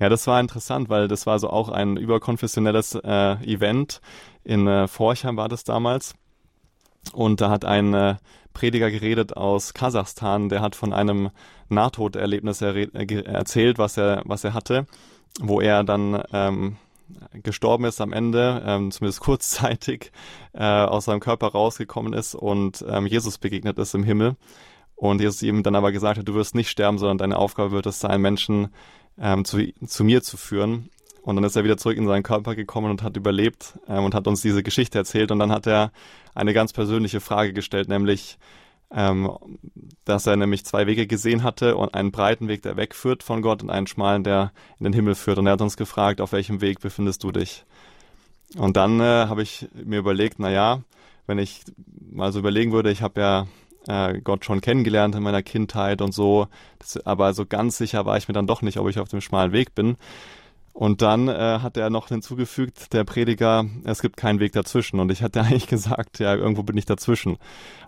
Ja, 0.00 0.08
das 0.08 0.26
war 0.26 0.40
interessant, 0.40 0.88
weil 0.88 1.08
das 1.08 1.26
war 1.26 1.38
so 1.38 1.50
auch 1.50 1.68
ein 1.68 1.98
überkonfessionelles 1.98 2.94
äh, 2.94 3.32
Event. 3.44 4.00
In 4.44 4.66
äh, 4.66 4.88
Forchheim 4.88 5.36
war 5.36 5.48
das 5.48 5.62
damals. 5.62 6.14
Und 7.12 7.42
da 7.42 7.50
hat 7.50 7.66
ein 7.66 7.92
äh, 7.92 8.16
Prediger 8.54 8.90
geredet 8.90 9.36
aus 9.36 9.74
Kasachstan, 9.74 10.48
der 10.48 10.62
hat 10.62 10.74
von 10.74 10.92
einem 10.92 11.30
Nahtoderlebnis 11.68 12.62
er 12.62 12.74
äh, 12.76 13.22
erzählt, 13.24 13.78
was 13.78 13.98
er, 13.98 14.22
was 14.24 14.42
er 14.42 14.54
hatte, 14.54 14.86
wo 15.38 15.60
er 15.60 15.84
dann 15.84 16.22
ähm, 16.32 16.76
gestorben 17.42 17.84
ist 17.84 18.00
am 18.00 18.12
Ende, 18.12 18.62
ähm, 18.64 18.90
zumindest 18.90 19.20
kurzzeitig, 19.20 20.12
äh, 20.54 20.64
aus 20.64 21.04
seinem 21.04 21.20
Körper 21.20 21.48
rausgekommen 21.48 22.14
ist 22.14 22.34
und 22.34 22.84
ähm, 22.88 23.06
Jesus 23.06 23.36
begegnet 23.36 23.78
ist 23.78 23.94
im 23.94 24.04
Himmel. 24.04 24.36
Und 24.94 25.22
Jesus 25.22 25.42
ihm 25.42 25.62
dann 25.62 25.76
aber 25.76 25.92
gesagt 25.92 26.18
hat, 26.18 26.28
du 26.28 26.34
wirst 26.34 26.54
nicht 26.54 26.68
sterben, 26.68 26.98
sondern 26.98 27.16
deine 27.16 27.38
Aufgabe 27.38 27.70
wird 27.70 27.86
es 27.86 28.00
sein, 28.00 28.20
Menschen 28.20 28.68
ähm, 29.20 29.44
zu, 29.44 29.72
zu 29.86 30.04
mir 30.04 30.22
zu 30.22 30.36
führen. 30.36 30.90
Und 31.22 31.36
dann 31.36 31.44
ist 31.44 31.54
er 31.54 31.64
wieder 31.64 31.76
zurück 31.76 31.98
in 31.98 32.06
seinen 32.06 32.22
Körper 32.22 32.54
gekommen 32.54 32.90
und 32.90 33.02
hat 33.02 33.16
überlebt 33.16 33.78
ähm, 33.86 34.04
und 34.04 34.14
hat 34.14 34.26
uns 34.26 34.40
diese 34.40 34.62
Geschichte 34.62 34.98
erzählt. 34.98 35.30
Und 35.30 35.38
dann 35.38 35.52
hat 35.52 35.66
er 35.66 35.92
eine 36.34 36.54
ganz 36.54 36.72
persönliche 36.72 37.20
Frage 37.20 37.52
gestellt, 37.52 37.88
nämlich, 37.88 38.38
ähm, 38.90 39.30
dass 40.04 40.26
er 40.26 40.36
nämlich 40.36 40.64
zwei 40.64 40.86
Wege 40.86 41.06
gesehen 41.06 41.42
hatte 41.42 41.76
und 41.76 41.94
einen 41.94 42.10
breiten 42.10 42.48
Weg, 42.48 42.62
der 42.62 42.76
wegführt 42.76 43.22
von 43.22 43.42
Gott 43.42 43.62
und 43.62 43.70
einen 43.70 43.86
schmalen, 43.86 44.24
der 44.24 44.52
in 44.78 44.84
den 44.84 44.94
Himmel 44.94 45.14
führt. 45.14 45.38
Und 45.38 45.46
er 45.46 45.52
hat 45.52 45.60
uns 45.60 45.76
gefragt, 45.76 46.20
auf 46.20 46.32
welchem 46.32 46.62
Weg 46.62 46.80
befindest 46.80 47.22
du 47.22 47.30
dich? 47.30 47.64
Und 48.56 48.76
dann 48.76 48.98
äh, 49.00 49.26
habe 49.26 49.42
ich 49.42 49.68
mir 49.74 49.98
überlegt, 49.98 50.38
na 50.38 50.50
ja, 50.50 50.82
wenn 51.26 51.38
ich 51.38 51.62
mal 52.10 52.32
so 52.32 52.40
überlegen 52.40 52.72
würde, 52.72 52.90
ich 52.90 53.02
habe 53.02 53.20
ja 53.20 53.46
äh, 53.86 54.20
Gott 54.20 54.44
schon 54.44 54.60
kennengelernt 54.60 55.14
in 55.14 55.22
meiner 55.22 55.42
Kindheit 55.42 56.02
und 56.02 56.12
so, 56.12 56.48
das, 56.78 57.04
aber 57.06 57.34
so 57.34 57.46
ganz 57.46 57.78
sicher 57.78 58.06
war 58.06 58.16
ich 58.16 58.28
mir 58.28 58.34
dann 58.34 58.46
doch 58.46 58.62
nicht, 58.62 58.78
ob 58.78 58.88
ich 58.88 58.98
auf 58.98 59.08
dem 59.08 59.20
schmalen 59.20 59.52
Weg 59.52 59.74
bin. 59.74 59.96
Und 60.72 61.02
dann 61.02 61.28
äh, 61.28 61.58
hat 61.60 61.76
er 61.76 61.90
noch 61.90 62.08
hinzugefügt, 62.08 62.92
der 62.92 63.04
Prediger, 63.04 63.66
es 63.84 64.00
gibt 64.00 64.16
keinen 64.16 64.38
Weg 64.38 64.52
dazwischen. 64.52 65.00
Und 65.00 65.10
ich 65.10 65.22
hatte 65.22 65.40
eigentlich 65.42 65.66
gesagt, 65.66 66.20
ja, 66.20 66.34
irgendwo 66.34 66.62
bin 66.62 66.76
ich 66.76 66.86
dazwischen. 66.86 67.34
Und 67.34 67.40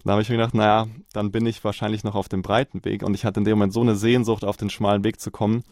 da 0.05 0.13
habe 0.13 0.23
ich 0.23 0.29
mir 0.29 0.37
gedacht, 0.37 0.55
naja, 0.55 0.89
dann 1.13 1.31
bin 1.31 1.47
ich 1.47 1.63
wahrscheinlich 1.65 2.05
noch 2.05 2.15
auf 2.15 2.29
dem 2.29 2.43
breiten 2.43 2.85
Weg. 2.85 3.03
Und 3.03 3.15
ich 3.15 3.25
hatte 3.25 3.41
in 3.41 3.45
dem 3.45 3.59
Moment 3.59 3.73
so 3.73 3.81
eine 3.81 3.95
Sehnsucht, 3.95 4.45
auf 4.45 4.57
den 4.57 4.69
schmalen 4.69 5.05
Weg 5.05 5.21
zu 5.21 5.31
kommen, 5.31 5.63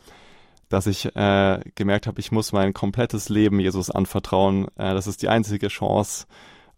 dass 0.69 0.87
ich 0.87 1.15
äh, 1.17 1.61
gemerkt 1.75 2.07
habe, 2.07 2.21
ich 2.21 2.31
muss 2.31 2.53
mein 2.53 2.73
komplettes 2.73 3.29
Leben 3.29 3.59
Jesus 3.59 3.91
anvertrauen. 3.91 4.69
Äh, 4.77 4.95
das 4.95 5.09
ist 5.09 5.21
die 5.21 5.29
einzige 5.29 5.69
Chance, 5.69 6.27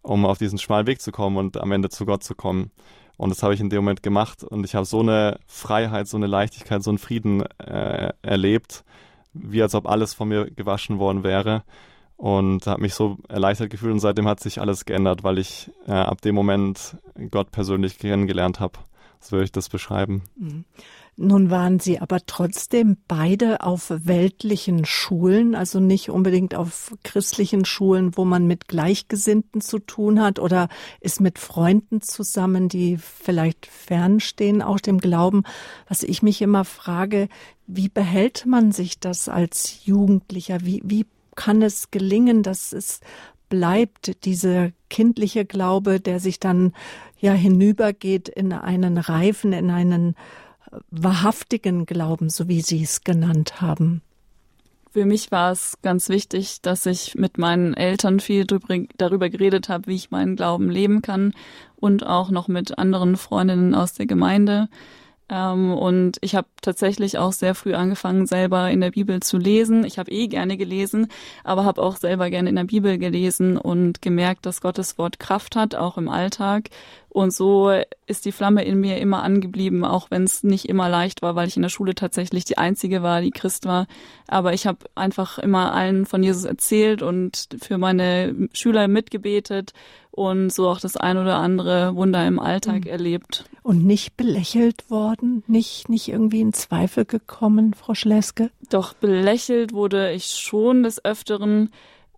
um 0.01 0.25
auf 0.25 0.39
diesen 0.39 0.57
schmalen 0.57 0.87
Weg 0.87 0.99
zu 0.99 1.11
kommen 1.11 1.37
und 1.37 1.57
am 1.57 1.71
Ende 1.71 1.89
zu 1.89 2.05
Gott 2.05 2.23
zu 2.23 2.33
kommen. 2.33 2.71
Und 3.17 3.29
das 3.29 3.43
habe 3.43 3.53
ich 3.53 3.59
in 3.59 3.69
dem 3.69 3.83
Moment 3.83 4.03
gemacht. 4.03 4.43
Und 4.43 4.65
ich 4.65 4.75
habe 4.75 4.85
so 4.85 4.99
eine 4.99 5.39
Freiheit, 5.47 6.07
so 6.07 6.17
eine 6.17 6.27
Leichtigkeit, 6.27 6.83
so 6.83 6.91
einen 6.91 6.97
Frieden 6.97 7.43
äh, 7.59 8.13
erlebt 8.21 8.83
wie 9.33 9.61
als 9.61 9.75
ob 9.75 9.87
alles 9.87 10.13
von 10.13 10.29
mir 10.29 10.49
gewaschen 10.49 10.99
worden 10.99 11.23
wäre 11.23 11.63
und 12.17 12.67
habe 12.67 12.81
mich 12.81 12.93
so 12.93 13.17
erleichtert 13.27 13.69
gefühlt 13.69 13.93
und 13.93 13.99
seitdem 13.99 14.27
hat 14.27 14.39
sich 14.39 14.61
alles 14.61 14.85
geändert, 14.85 15.23
weil 15.23 15.39
ich 15.39 15.71
äh, 15.87 15.91
ab 15.91 16.21
dem 16.21 16.35
Moment 16.35 16.97
Gott 17.31 17.51
persönlich 17.51 17.97
kennengelernt 17.97 18.59
habe. 18.59 18.79
So 19.19 19.31
würde 19.31 19.45
ich 19.45 19.51
das 19.51 19.69
beschreiben. 19.69 20.23
Mhm. 20.35 20.65
Nun 21.15 21.51
waren 21.51 21.79
Sie 21.79 21.99
aber 21.99 22.25
trotzdem 22.25 22.97
beide 23.07 23.61
auf 23.61 23.93
weltlichen 23.95 24.83
Schulen, 24.83 25.53
also 25.53 25.79
nicht 25.79 26.09
unbedingt 26.09 26.55
auf 26.55 26.95
christlichen 27.03 27.65
Schulen, 27.65 28.17
wo 28.17 28.25
man 28.25 28.47
mit 28.47 28.67
Gleichgesinnten 28.67 29.61
zu 29.61 29.77
tun 29.77 30.19
hat 30.19 30.39
oder 30.39 30.69
ist 31.01 31.21
mit 31.21 31.37
Freunden 31.37 32.01
zusammen, 32.01 32.67
die 32.67 32.97
vielleicht 32.97 33.67
fernstehen, 33.67 34.63
auch 34.63 34.79
dem 34.79 34.97
Glauben. 34.97 35.43
Was 35.87 36.01
ich 36.01 36.23
mich 36.23 36.41
immer 36.41 36.65
frage, 36.65 37.29
wie 37.67 37.89
behält 37.89 38.47
man 38.47 38.71
sich 38.71 38.99
das 38.99 39.29
als 39.29 39.85
Jugendlicher? 39.85 40.65
Wie, 40.65 40.81
wie 40.83 41.05
kann 41.35 41.61
es 41.61 41.91
gelingen, 41.91 42.41
dass 42.41 42.73
es 42.73 43.01
bleibt, 43.49 44.25
dieser 44.25 44.71
kindliche 44.89 45.45
Glaube, 45.45 45.99
der 45.99 46.19
sich 46.19 46.39
dann 46.39 46.73
ja 47.19 47.33
hinübergeht 47.33 48.29
in 48.29 48.51
einen 48.51 48.97
reifen, 48.97 49.53
in 49.53 49.69
einen 49.69 50.15
wahrhaftigen 50.91 51.85
Glauben, 51.85 52.29
so 52.29 52.47
wie 52.47 52.61
Sie 52.61 52.83
es 52.83 53.03
genannt 53.03 53.61
haben? 53.61 54.01
Für 54.91 55.05
mich 55.05 55.31
war 55.31 55.51
es 55.51 55.79
ganz 55.81 56.07
wichtig, 56.09 56.61
dass 56.61 56.85
ich 56.85 57.15
mit 57.15 57.39
meinen 57.39 57.73
Eltern 57.73 58.19
viel 58.19 58.45
darüber 58.45 59.29
geredet 59.29 59.67
habe, 59.67 59.87
wie 59.87 59.95
ich 59.95 60.11
meinen 60.11 60.35
Glauben 60.35 60.69
leben 60.69 61.01
kann 61.01 61.33
und 61.75 62.05
auch 62.05 62.29
noch 62.29 62.47
mit 62.47 62.77
anderen 62.77 63.17
Freundinnen 63.17 63.73
aus 63.73 63.93
der 63.93 64.05
Gemeinde. 64.05 64.69
Ähm, 65.29 65.71
und 65.73 66.17
ich 66.21 66.35
habe 66.35 66.47
tatsächlich 66.61 67.17
auch 67.17 67.31
sehr 67.31 67.55
früh 67.55 67.73
angefangen, 67.73 68.25
selber 68.25 68.69
in 68.69 68.81
der 68.81 68.91
Bibel 68.91 69.21
zu 69.21 69.37
lesen. 69.37 69.85
Ich 69.85 69.97
habe 69.97 70.11
eh 70.11 70.27
gerne 70.27 70.57
gelesen, 70.57 71.07
aber 71.43 71.65
habe 71.65 71.81
auch 71.81 71.95
selber 71.95 72.29
gerne 72.29 72.49
in 72.49 72.55
der 72.55 72.65
Bibel 72.65 72.97
gelesen 72.97 73.57
und 73.57 74.01
gemerkt, 74.01 74.45
dass 74.45 74.61
Gottes 74.61 74.97
Wort 74.97 75.19
Kraft 75.19 75.55
hat, 75.55 75.75
auch 75.75 75.97
im 75.97 76.09
Alltag. 76.09 76.69
Und 77.09 77.31
so 77.31 77.71
ist 78.07 78.25
die 78.25 78.31
Flamme 78.31 78.63
in 78.65 78.79
mir 78.79 78.97
immer 78.97 79.21
angeblieben, 79.21 79.85
auch 79.85 80.09
wenn 80.09 80.23
es 80.23 80.43
nicht 80.43 80.67
immer 80.67 80.89
leicht 80.89 81.21
war, 81.21 81.35
weil 81.35 81.47
ich 81.47 81.55
in 81.55 81.61
der 81.61 81.69
Schule 81.69 81.93
tatsächlich 81.93 82.43
die 82.43 82.57
Einzige 82.57 83.03
war, 83.03 83.21
die 83.21 83.31
Christ 83.31 83.65
war. 83.65 83.85
Aber 84.27 84.53
ich 84.53 84.65
habe 84.65 84.79
einfach 84.95 85.37
immer 85.37 85.73
allen 85.73 86.07
von 86.07 86.23
Jesus 86.23 86.43
erzählt 86.43 87.03
und 87.03 87.49
für 87.61 87.77
meine 87.77 88.49
Schüler 88.53 88.87
mitgebetet 88.87 89.73
und 90.15 90.53
so 90.53 90.69
auch 90.69 90.79
das 90.79 90.95
ein 90.95 91.17
oder 91.17 91.37
andere 91.37 91.95
Wunder 91.95 92.25
im 92.27 92.39
Alltag 92.39 92.85
mhm. 92.85 92.91
erlebt. 92.91 93.45
Und 93.63 93.83
nicht 93.83 94.15
belächelt 94.15 94.89
worden, 94.91 95.43
nicht, 95.47 95.89
nicht 95.89 96.07
irgendwie 96.07 96.41
in 96.41 96.53
Zweifel 96.53 97.05
gekommen, 97.05 97.73
Frau 97.73 97.95
Schleske? 97.95 98.51
Doch 98.69 98.93
belächelt 98.93 99.73
wurde 99.73 100.11
ich 100.11 100.25
schon 100.25 100.83
des 100.83 101.03
Öfteren, 101.03 101.71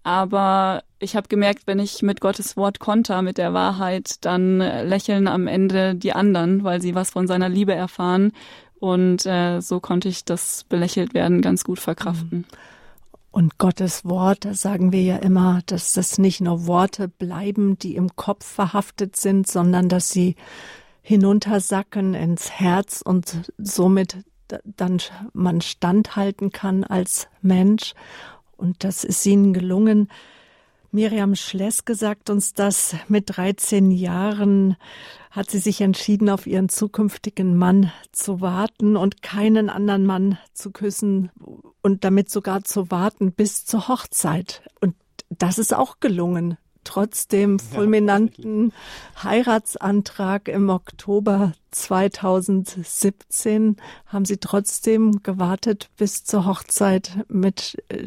aber 0.04 0.84
ich 1.00 1.16
habe 1.16 1.30
gemerkt, 1.30 1.68
wenn 1.68 1.80
ich 1.80 2.02
mit 2.02 2.20
Gottes 2.20 2.58
Wort 2.58 2.80
konter, 2.80 3.22
mit 3.22 3.38
der 3.38 3.54
Wahrheit, 3.54 4.26
dann 4.26 4.58
lächeln 4.58 5.28
am 5.28 5.48
Ende 5.48 5.96
die 5.96 6.14
anderen, 6.14 6.66
weil 6.66 6.82
sie 6.82 6.96
was 6.96 7.12
von 7.12 7.28
seiner 7.28 7.48
Liebe 7.48 7.74
erfahren. 7.74 8.34
Und 8.80 9.26
äh, 9.26 9.62
so 9.62 9.80
konnte 9.80 10.10
ich 10.10 10.26
das 10.26 10.66
belächelt 10.66 11.14
werden 11.14 11.42
ganz 11.42 11.64
gut 11.64 11.80
verkraften. 11.80 12.46
Und 13.36 13.58
Gottes 13.58 14.06
Wort, 14.06 14.46
da 14.46 14.54
sagen 14.54 14.94
wir 14.94 15.02
ja 15.02 15.18
immer, 15.18 15.60
dass 15.66 15.92
das 15.92 16.18
nicht 16.18 16.40
nur 16.40 16.68
Worte 16.68 17.10
bleiben, 17.10 17.78
die 17.78 17.98
im 17.98 18.16
Kopf 18.16 18.46
verhaftet 18.46 19.18
sind, 19.18 19.46
sondern 19.46 19.90
dass 19.90 20.10
sie 20.10 20.38
hinuntersacken 21.02 22.14
ins 22.14 22.50
Herz 22.50 23.02
und 23.02 23.52
somit 23.58 24.24
dann 24.64 25.02
man 25.34 25.60
standhalten 25.60 26.54
kann 26.54 26.86
als 26.86 27.28
Mensch 27.42 27.94
und 28.56 28.86
das 28.86 29.04
ist 29.04 29.26
ihnen 29.26 29.52
gelungen. 29.52 30.08
Miriam 30.96 31.36
Schleske 31.36 31.94
sagt 31.94 32.30
uns 32.30 32.54
das. 32.54 32.96
Mit 33.10 33.36
13 33.36 33.92
Jahren 33.92 34.78
hat 35.30 35.52
sie 35.52 35.60
sich 35.60 35.82
entschieden, 35.82 36.30
auf 36.30 36.48
ihren 36.48 36.70
zukünftigen 36.70 37.58
Mann 37.58 37.92
zu 38.14 38.40
warten 38.40 38.96
und 38.96 39.22
keinen 39.22 39.70
anderen 39.70 40.06
Mann 40.06 40.38
zu 40.54 40.72
küssen 40.72 41.32
und 41.82 42.06
damit 42.06 42.30
sogar 42.30 42.64
zu 42.64 42.92
warten 42.92 43.34
bis 43.34 43.66
zur 43.66 43.90
Hochzeit. 43.90 44.64
Und 44.80 44.96
das 45.28 45.60
ist 45.60 45.74
auch 45.74 46.00
gelungen 46.00 46.58
trotz 46.86 47.28
dem 47.28 47.60
fulminanten 47.60 48.72
Heiratsantrag 49.22 50.48
im 50.48 50.70
Oktober 50.70 51.52
2017 51.72 53.76
haben 54.06 54.24
Sie 54.24 54.38
trotzdem 54.38 55.22
gewartet 55.24 55.90
bis 55.98 56.24
zur 56.24 56.46
Hochzeit 56.46 57.26
mit 57.28 57.84
äh, 57.90 58.06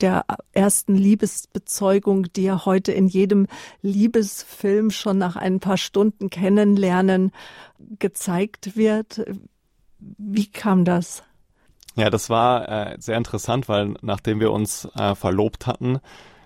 der 0.00 0.24
ersten 0.52 0.94
Liebesbezeugung, 0.94 2.32
die 2.32 2.44
ja 2.44 2.64
heute 2.64 2.92
in 2.92 3.06
jedem 3.06 3.46
Liebesfilm 3.82 4.90
schon 4.90 5.18
nach 5.18 5.36
ein 5.36 5.60
paar 5.60 5.76
Stunden 5.76 6.30
kennenlernen 6.30 7.30
gezeigt 7.98 8.76
wird. 8.76 9.26
Wie 9.98 10.46
kam 10.46 10.86
das? 10.86 11.22
Ja, 11.96 12.10
das 12.10 12.28
war 12.28 12.68
äh, 12.68 12.96
sehr 12.98 13.16
interessant, 13.16 13.68
weil 13.68 13.94
nachdem 14.02 14.40
wir 14.40 14.50
uns 14.50 14.88
äh, 14.96 15.14
verlobt 15.14 15.66
hatten, 15.66 16.00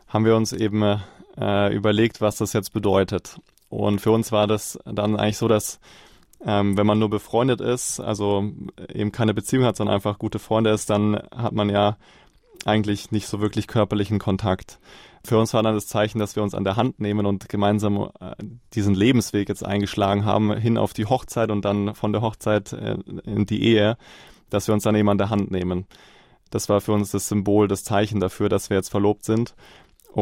haben 0.07 0.25
wir 0.25 0.37
uns 0.37 0.53
eben 0.53 0.83
äh, 0.83 0.99
äh, 1.39 1.75
überlegt, 1.75 2.21
was 2.21 2.37
das 2.37 2.53
jetzt 2.53 2.73
bedeutet. 2.73 3.41
Und 3.69 4.01
für 4.01 4.11
uns 4.11 4.33
war 4.33 4.47
das 4.47 4.79
dann 4.85 5.17
eigentlich 5.17 5.39
so, 5.39 5.49
dass 5.49 5.81
ähm, 6.45 6.77
wenn 6.77 6.87
man 6.87 6.99
nur 6.99 7.11
befreundet 7.11 7.61
ist, 7.61 8.01
also 8.01 8.45
eben 8.93 9.13
keine 9.13 9.35
Beziehung 9.35 9.65
hat, 9.65 9.77
sondern 9.77 9.97
einfach 9.97 10.19
gute 10.19 10.39
Freunde 10.39 10.71
ist, 10.71 10.89
dann 10.89 11.21
hat 11.35 11.53
man 11.53 11.69
ja 11.69 11.97
eigentlich 12.65 13.11
nicht 13.11 13.27
so 13.27 13.41
wirklich 13.41 13.67
körperlichen 13.67 14.19
Kontakt. 14.19 14.79
Für 15.25 15.39
uns 15.39 15.53
war 15.53 15.63
dann 15.63 15.75
das 15.75 15.89
Zeichen, 15.89 16.19
dass 16.19 16.37
wir 16.37 16.43
uns 16.43 16.55
an 16.55 16.65
der 16.65 16.77
Hand 16.77 17.01
nehmen 17.01 17.27
und 17.27 17.49
gemeinsam 17.49 18.11
äh, 18.21 18.35
diesen 18.75 18.95
Lebensweg 18.95 19.49
jetzt 19.49 19.65
eingeschlagen 19.65 20.25
haben, 20.25 20.57
hin 20.57 20.79
auf 20.79 20.93
die 20.93 21.07
Hochzeit 21.07 21.51
und 21.51 21.65
dann 21.65 21.95
von 21.95 22.13
der 22.13 22.23
Hochzeit 22.23 22.73
äh, 22.73 22.97
in 23.25 23.47
die 23.47 23.63
Ehe, 23.65 23.97
dass 24.49 24.69
wir 24.69 24.75
uns 24.75 24.85
dann 24.85 24.95
eben 24.95 25.09
an 25.09 25.19
der 25.19 25.31
Hand 25.31 25.51
nehmen. 25.51 25.87
Das 26.51 26.69
war 26.69 26.81
für 26.81 26.93
uns 26.93 27.11
das 27.11 27.29
Symbol, 27.29 27.69
das 27.69 27.85
Zeichen 27.85 28.21
dafür, 28.21 28.49
dass 28.49 28.71
wir 28.71 28.77
jetzt 28.77 28.89
verlobt 28.89 29.25
sind 29.25 29.55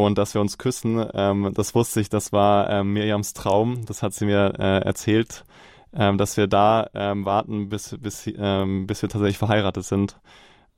und 0.05 0.19
dass 0.19 0.35
wir 0.35 0.43
uns 0.43 0.59
küssen, 0.59 1.07
ähm, 1.15 1.53
das 1.55 1.75
wusste 1.75 2.03
ich, 2.03 2.11
das 2.11 2.31
war 2.31 2.69
ähm, 2.69 2.93
Miriams 2.93 3.33
Traum, 3.33 3.87
das 3.87 4.03
hat 4.03 4.13
sie 4.13 4.27
mir 4.27 4.53
äh, 4.59 4.85
erzählt, 4.85 5.47
ähm, 5.95 6.19
dass 6.19 6.37
wir 6.37 6.49
da 6.49 6.91
ähm, 6.93 7.25
warten, 7.25 7.71
bis, 7.71 7.97
bis, 7.99 8.31
ähm, 8.37 8.87
bis 8.87 9.01
wir 9.01 9.09
tatsächlich 9.09 9.39
verheiratet 9.39 9.85
sind. 9.85 10.21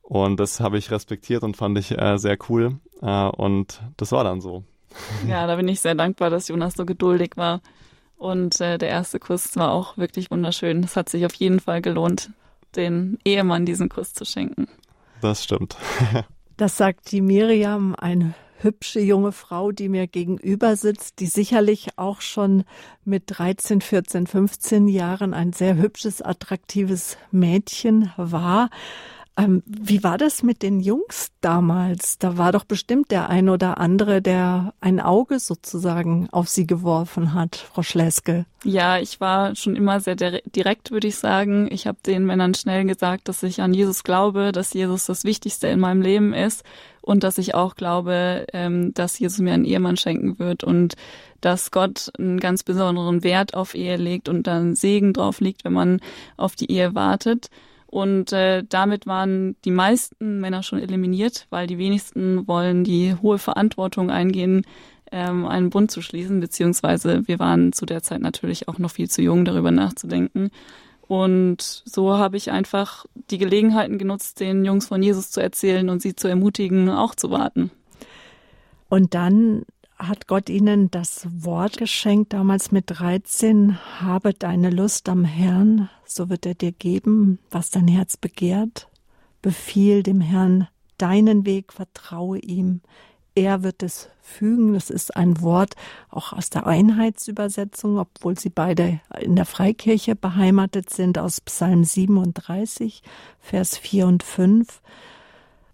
Und 0.01 0.39
das 0.39 0.61
habe 0.61 0.77
ich 0.77 0.89
respektiert 0.89 1.43
und 1.43 1.57
fand 1.57 1.77
ich 1.77 1.97
äh, 1.97 2.17
sehr 2.17 2.37
cool. 2.47 2.79
Äh, 3.01 3.27
und 3.27 3.81
das 3.97 4.13
war 4.13 4.23
dann 4.23 4.39
so. 4.39 4.63
Ja, 5.27 5.45
da 5.47 5.57
bin 5.57 5.67
ich 5.67 5.81
sehr 5.81 5.95
dankbar, 5.95 6.29
dass 6.29 6.47
Jonas 6.47 6.75
so 6.75 6.85
geduldig 6.85 7.31
war. 7.35 7.59
Und 8.17 8.61
äh, 8.61 8.77
der 8.77 8.87
erste 8.87 9.19
Kuss 9.19 9.57
war 9.57 9.73
auch 9.73 9.97
wirklich 9.97 10.31
wunderschön. 10.31 10.81
Es 10.81 10.95
hat 10.95 11.09
sich 11.09 11.25
auf 11.25 11.33
jeden 11.33 11.59
Fall 11.59 11.81
gelohnt, 11.81 12.31
den 12.77 13.19
Ehemann 13.25 13.65
diesen 13.65 13.89
Kuss 13.89 14.13
zu 14.13 14.23
schenken. 14.23 14.69
Das 15.21 15.43
stimmt. 15.43 15.75
das 16.57 16.77
sagt 16.77 17.11
die 17.11 17.21
Miriam, 17.21 17.95
ein 17.99 18.33
hübsche 18.61 18.99
junge 18.99 19.31
Frau, 19.31 19.71
die 19.71 19.89
mir 19.89 20.07
gegenüber 20.07 20.75
sitzt, 20.75 21.19
die 21.19 21.27
sicherlich 21.27 21.97
auch 21.97 22.21
schon 22.21 22.63
mit 23.05 23.23
13, 23.27 23.81
14, 23.81 24.27
15 24.27 24.87
Jahren 24.87 25.33
ein 25.33 25.53
sehr 25.53 25.75
hübsches, 25.77 26.21
attraktives 26.21 27.17
Mädchen 27.31 28.11
war. 28.17 28.69
Ähm, 29.39 29.63
wie 29.65 30.03
war 30.03 30.17
das 30.17 30.43
mit 30.43 30.61
den 30.63 30.81
Jungs 30.81 31.31
damals? 31.39 32.17
Da 32.17 32.37
war 32.37 32.51
doch 32.51 32.65
bestimmt 32.65 33.09
der 33.09 33.29
ein 33.29 33.47
oder 33.47 33.77
andere, 33.77 34.21
der 34.21 34.73
ein 34.81 34.99
Auge 34.99 35.39
sozusagen 35.39 36.27
auf 36.31 36.49
sie 36.49 36.67
geworfen 36.67 37.33
hat, 37.33 37.55
Frau 37.55 37.81
Schleske. 37.81 38.45
Ja, 38.65 38.99
ich 38.99 39.21
war 39.21 39.55
schon 39.55 39.77
immer 39.77 40.01
sehr 40.01 40.17
direkt, 40.17 40.91
würde 40.91 41.07
ich 41.07 41.15
sagen. 41.15 41.69
Ich 41.71 41.87
habe 41.87 41.99
den 42.05 42.25
Männern 42.25 42.53
schnell 42.53 42.83
gesagt, 42.83 43.29
dass 43.29 43.41
ich 43.43 43.61
an 43.61 43.73
Jesus 43.73 44.03
glaube, 44.03 44.51
dass 44.51 44.73
Jesus 44.73 45.05
das 45.05 45.23
Wichtigste 45.23 45.67
in 45.67 45.79
meinem 45.79 46.01
Leben 46.01 46.33
ist 46.33 46.65
und 47.01 47.23
dass 47.23 47.37
ich 47.37 47.55
auch 47.55 47.75
glaube, 47.75 48.45
ähm, 48.51 48.93
dass 48.93 49.19
Jesus 49.19 49.39
mir 49.39 49.53
einen 49.53 49.63
Ehemann 49.63 49.95
schenken 49.95 50.37
wird 50.37 50.65
und 50.65 50.95
dass 51.39 51.71
Gott 51.71 52.11
einen 52.19 52.41
ganz 52.41 52.63
besonderen 52.63 53.23
Wert 53.23 53.53
auf 53.53 53.73
Ehe 53.73 53.95
legt 53.95 54.27
und 54.27 54.47
dann 54.47 54.75
Segen 54.75 55.13
drauf 55.13 55.39
liegt, 55.39 55.63
wenn 55.63 55.71
man 55.71 56.01
auf 56.35 56.57
die 56.57 56.69
Ehe 56.69 56.93
wartet. 56.93 57.49
Und 57.89 58.31
äh, 58.33 58.63
damit 58.69 59.07
waren 59.07 59.55
die 59.65 59.71
meisten 59.71 60.39
Männer 60.39 60.61
schon 60.61 60.79
eliminiert, 60.79 61.47
weil 61.49 61.65
die 61.65 61.79
wenigsten 61.79 62.47
wollen 62.47 62.83
die 62.83 63.15
hohe 63.19 63.39
Verantwortung 63.39 64.11
eingehen, 64.11 64.63
ähm, 65.11 65.47
einen 65.47 65.71
Bund 65.71 65.89
zu 65.89 66.03
schließen, 66.03 66.39
beziehungsweise 66.39 67.27
wir 67.27 67.39
waren 67.39 67.73
zu 67.73 67.87
der 67.87 68.03
Zeit 68.03 68.21
natürlich 68.21 68.67
auch 68.67 68.77
noch 68.77 68.91
viel 68.91 69.09
zu 69.09 69.23
jung, 69.23 69.43
darüber 69.43 69.71
nachzudenken. 69.71 70.51
Und 71.07 71.81
so 71.85 72.15
habe 72.15 72.37
ich 72.37 72.51
einfach 72.51 73.07
die 73.31 73.39
Gelegenheiten 73.39 73.97
genutzt, 73.97 74.39
den 74.39 74.63
Jungs 74.63 74.87
von 74.87 75.01
Jesus 75.01 75.31
zu 75.31 75.41
erzählen 75.41 75.89
und 75.89 76.03
sie 76.03 76.15
zu 76.15 76.27
ermutigen, 76.27 76.89
auch 76.89 77.15
zu 77.15 77.31
warten. 77.31 77.71
Und 78.87 79.15
dann 79.15 79.63
hat 79.99 80.27
Gott 80.27 80.49
ihnen 80.49 80.89
das 80.89 81.27
Wort 81.31 81.77
geschenkt, 81.77 82.33
damals 82.33 82.71
mit 82.71 82.85
13, 82.87 83.77
habe 83.99 84.33
deine 84.33 84.69
Lust 84.69 85.09
am 85.09 85.25
Herrn, 85.25 85.89
so 86.05 86.29
wird 86.29 86.45
er 86.45 86.55
dir 86.55 86.71
geben, 86.71 87.39
was 87.51 87.69
dein 87.69 87.87
Herz 87.87 88.15
begehrt. 88.15 88.87
Befiehl 89.41 90.01
dem 90.01 90.21
Herrn 90.21 90.67
deinen 90.97 91.45
Weg, 91.45 91.73
vertraue 91.73 92.39
ihm. 92.39 92.81
Er 93.35 93.63
wird 93.63 93.83
es 93.83 94.09
fügen. 94.21 94.73
Das 94.73 94.89
ist 94.89 95.15
ein 95.15 95.41
Wort 95.41 95.75
auch 96.09 96.33
aus 96.33 96.49
der 96.49 96.67
Einheitsübersetzung, 96.67 97.97
obwohl 97.97 98.37
sie 98.37 98.49
beide 98.49 98.99
in 99.19 99.35
der 99.35 99.45
Freikirche 99.45 100.15
beheimatet 100.15 100.89
sind, 100.89 101.17
aus 101.17 101.41
Psalm 101.41 101.83
37, 101.83 103.01
Vers 103.39 103.77
4 103.77 104.07
und 104.07 104.23
5. 104.23 104.81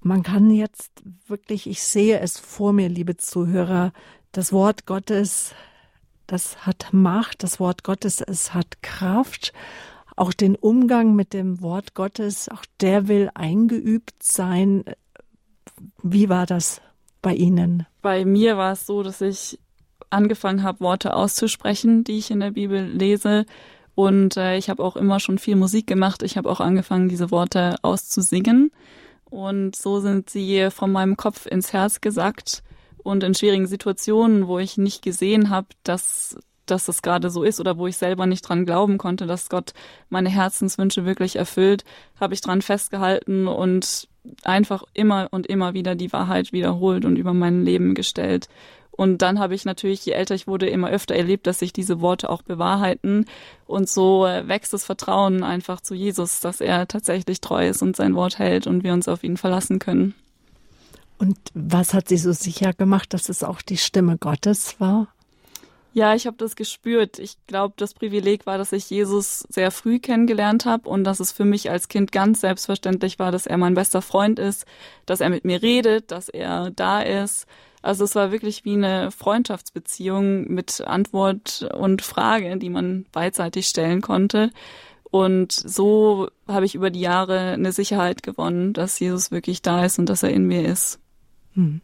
Man 0.01 0.22
kann 0.22 0.51
jetzt 0.51 0.91
wirklich, 1.25 1.67
ich 1.67 1.82
sehe 1.82 2.20
es 2.20 2.38
vor 2.38 2.74
mir, 2.74 2.89
liebe 2.89 3.17
Zuhörer, 3.17 3.91
das 4.36 4.51
Wort 4.51 4.86
Gottes, 4.86 5.56
das 6.27 6.65
hat 6.65 6.89
Macht, 6.92 7.42
das 7.42 7.60
Wort 7.62 7.86
Gottes, 7.86 8.20
es 8.20 8.54
hat 8.54 8.82
Kraft. 8.82 9.54
Auch 10.18 10.34
den 10.34 10.56
Umgang 10.56 11.15
mit 11.15 11.34
dem 11.34 11.62
Wort 11.62 11.94
Gottes, 11.94 12.50
auch 12.50 12.63
der 12.82 13.08
will 13.08 13.30
eingeübt 13.34 14.22
sein. 14.22 14.84
Wie 16.04 16.27
war 16.27 16.46
das 16.46 16.82
bei 17.22 17.34
Ihnen? 17.34 17.86
Bei 18.01 18.25
mir 18.25 18.58
war 18.58 18.74
es 18.74 18.86
so, 18.86 19.04
dass 19.04 19.22
ich 19.22 19.58
angefangen 20.10 20.63
habe, 20.63 20.82
Worte 20.82 21.15
auszusprechen, 21.15 22.04
die 22.04 22.18
ich 22.18 22.30
in 22.30 22.42
der 22.42 22.51
Bibel 22.51 22.86
lese. 22.86 23.46
Und 23.94 24.36
äh, 24.36 24.58
ich 24.58 24.70
habe 24.70 24.84
auch 24.84 24.98
immer 24.98 25.22
schon 25.22 25.38
viel 25.38 25.56
Musik 25.56 25.88
gemacht. 25.88 26.24
Ich 26.24 26.38
habe 26.38 26.50
auch 26.50 26.60
angefangen, 26.60 27.08
diese 27.08 27.32
Worte 27.32 27.77
auszusingen. 27.84 28.72
Und 29.30 29.77
so 29.77 30.01
sind 30.01 30.30
sie 30.30 30.70
von 30.72 30.92
meinem 30.92 31.15
Kopf 31.15 31.46
ins 31.46 31.72
Herz 31.72 32.01
gesackt. 32.01 32.63
Und 33.05 33.24
in 33.24 33.35
schwierigen 33.35 33.67
Situationen, 33.67 34.47
wo 34.47 34.57
ich 34.57 34.77
nicht 34.77 35.03
gesehen 35.03 35.51
habe, 35.51 35.67
dass 35.83 36.38
dass 36.65 36.88
es 36.88 37.03
gerade 37.03 37.29
so 37.29 37.43
ist 37.43 37.59
oder 37.59 37.77
wo 37.77 37.85
ich 37.85 37.95
selber 37.95 38.25
nicht 38.25 38.41
dran 38.41 38.65
glauben 38.65 38.97
konnte, 38.97 39.27
dass 39.27 39.50
Gott 39.50 39.74
meine 40.09 40.29
Herzenswünsche 40.29 41.05
wirklich 41.05 41.35
erfüllt, 41.35 41.83
habe 42.19 42.33
ich 42.33 42.41
dran 42.41 42.63
festgehalten 42.63 43.47
und 43.47 44.07
einfach 44.43 44.83
immer 44.95 45.27
und 45.29 45.45
immer 45.45 45.75
wieder 45.75 45.93
die 45.93 46.12
Wahrheit 46.12 46.53
wiederholt 46.53 47.05
und 47.05 47.17
über 47.17 47.35
mein 47.35 47.63
Leben 47.63 47.93
gestellt. 47.93 48.47
Und 48.89 49.21
dann 49.21 49.38
habe 49.38 49.53
ich 49.53 49.65
natürlich, 49.65 50.03
je 50.05 50.13
älter 50.13 50.33
ich 50.33 50.47
wurde, 50.47 50.67
immer 50.67 50.89
öfter 50.89 51.13
erlebt, 51.13 51.45
dass 51.45 51.59
sich 51.59 51.71
diese 51.71 52.01
Worte 52.01 52.29
auch 52.29 52.41
bewahrheiten. 52.41 53.25
Und 53.67 53.88
so 53.88 54.25
äh, 54.25 54.47
wächst 54.47 54.74
das 54.74 54.85
Vertrauen 54.85 55.43
einfach 55.43 55.81
zu 55.81 55.93
Jesus, 55.93 56.39
dass 56.39 56.62
er 56.62 56.88
tatsächlich 56.88 57.41
treu 57.41 57.67
ist 57.67 57.83
und 57.83 57.95
sein 57.95 58.15
Wort 58.15 58.39
hält 58.39 58.65
und 58.65 58.83
wir 58.83 58.93
uns 58.93 59.07
auf 59.07 59.24
ihn 59.24 59.38
verlassen 59.38 59.79
können. 59.79 60.15
Und 61.17 61.38
was 61.53 61.93
hat 61.93 62.10
Sie 62.10 62.17
so 62.17 62.34
sicher 62.34 62.74
gemacht, 62.74 63.13
dass 63.13 63.29
es 63.29 63.43
auch 63.43 63.62
die 63.62 63.77
Stimme 63.77 64.17
Gottes 64.17 64.79
war? 64.79 65.07
Ja, 65.95 66.13
ich 66.13 66.27
habe 66.27 66.36
das 66.36 66.57
gespürt. 66.57 67.19
Ich 67.19 67.38
glaube, 67.48 67.74
das 67.77 67.93
Privileg 67.93 68.45
war, 68.45 68.57
dass 68.57 68.74
ich 68.74 68.89
Jesus 68.89 69.45
sehr 69.48 69.72
früh 69.72 70.00
kennengelernt 70.00 70.65
habe 70.65 70.89
und 70.89 71.05
dass 71.05 71.22
es 71.22 71.31
für 71.31 71.45
mich 71.45 71.72
als 71.72 71.88
Kind 71.88 72.12
ganz 72.12 72.41
selbstverständlich 72.41 73.17
war, 73.17 73.31
dass 73.31 73.48
er 73.48 73.57
mein 73.57 73.75
bester 73.75 74.01
Freund 74.01 74.38
ist, 74.38 74.65
dass 75.05 75.22
er 75.22 75.29
mit 75.29 75.45
mir 75.45 75.62
redet, 75.62 76.12
dass 76.12 76.27
er 76.27 76.69
da 76.72 77.01
ist. 77.01 77.48
Also 77.81 78.03
es 78.03 78.13
war 78.13 78.34
wirklich 78.34 78.65
wie 78.65 78.74
eine 78.74 79.10
Freundschaftsbeziehung 79.12 80.51
mit 80.51 80.81
Antwort 80.81 81.69
und 81.77 82.01
Frage, 82.01 82.57
die 82.57 82.69
man 82.69 83.05
beidseitig 83.13 83.67
stellen 83.67 84.01
konnte. 84.01 84.51
Und 85.12 85.53
so 85.53 86.27
habe 86.45 86.65
ich 86.65 86.75
über 86.75 86.89
die 86.89 87.00
Jahre 87.00 87.51
eine 87.51 87.72
Sicherheit 87.72 88.22
gewonnen, 88.22 88.74
dass 88.74 89.00
Jesus 89.00 89.31
wirklich 89.31 89.62
da 89.62 89.86
ist 89.86 89.98
und 89.98 90.10
dass 90.10 90.24
er 90.24 90.31
in 90.31 90.45
mir 90.45 90.65
ist. 90.67 91.00
Hm. 91.55 91.81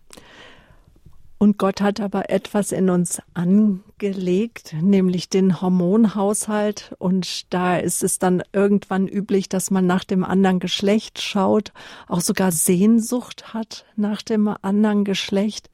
Und 1.42 1.58
Gott 1.58 1.82
hat 1.82 2.00
aber 2.00 2.30
etwas 2.30 2.72
in 2.72 2.92
uns 2.92 3.20
angelegt, 3.34 4.76
nämlich 4.80 5.28
den 5.28 5.60
Hormonhaushalt. 5.60 6.94
Und 7.00 7.52
da 7.52 7.78
ist 7.78 8.04
es 8.04 8.20
dann 8.20 8.44
irgendwann 8.54 9.08
üblich, 9.08 9.50
dass 9.50 9.72
man 9.72 9.88
nach 9.88 10.04
dem 10.04 10.24
anderen 10.24 10.60
Geschlecht 10.60 11.20
schaut, 11.20 11.74
auch 12.08 12.22
sogar 12.22 12.52
Sehnsucht 12.52 13.56
hat 13.56 13.86
nach 13.96 14.22
dem 14.22 14.54
anderen 14.62 15.04
Geschlecht. 15.04 15.72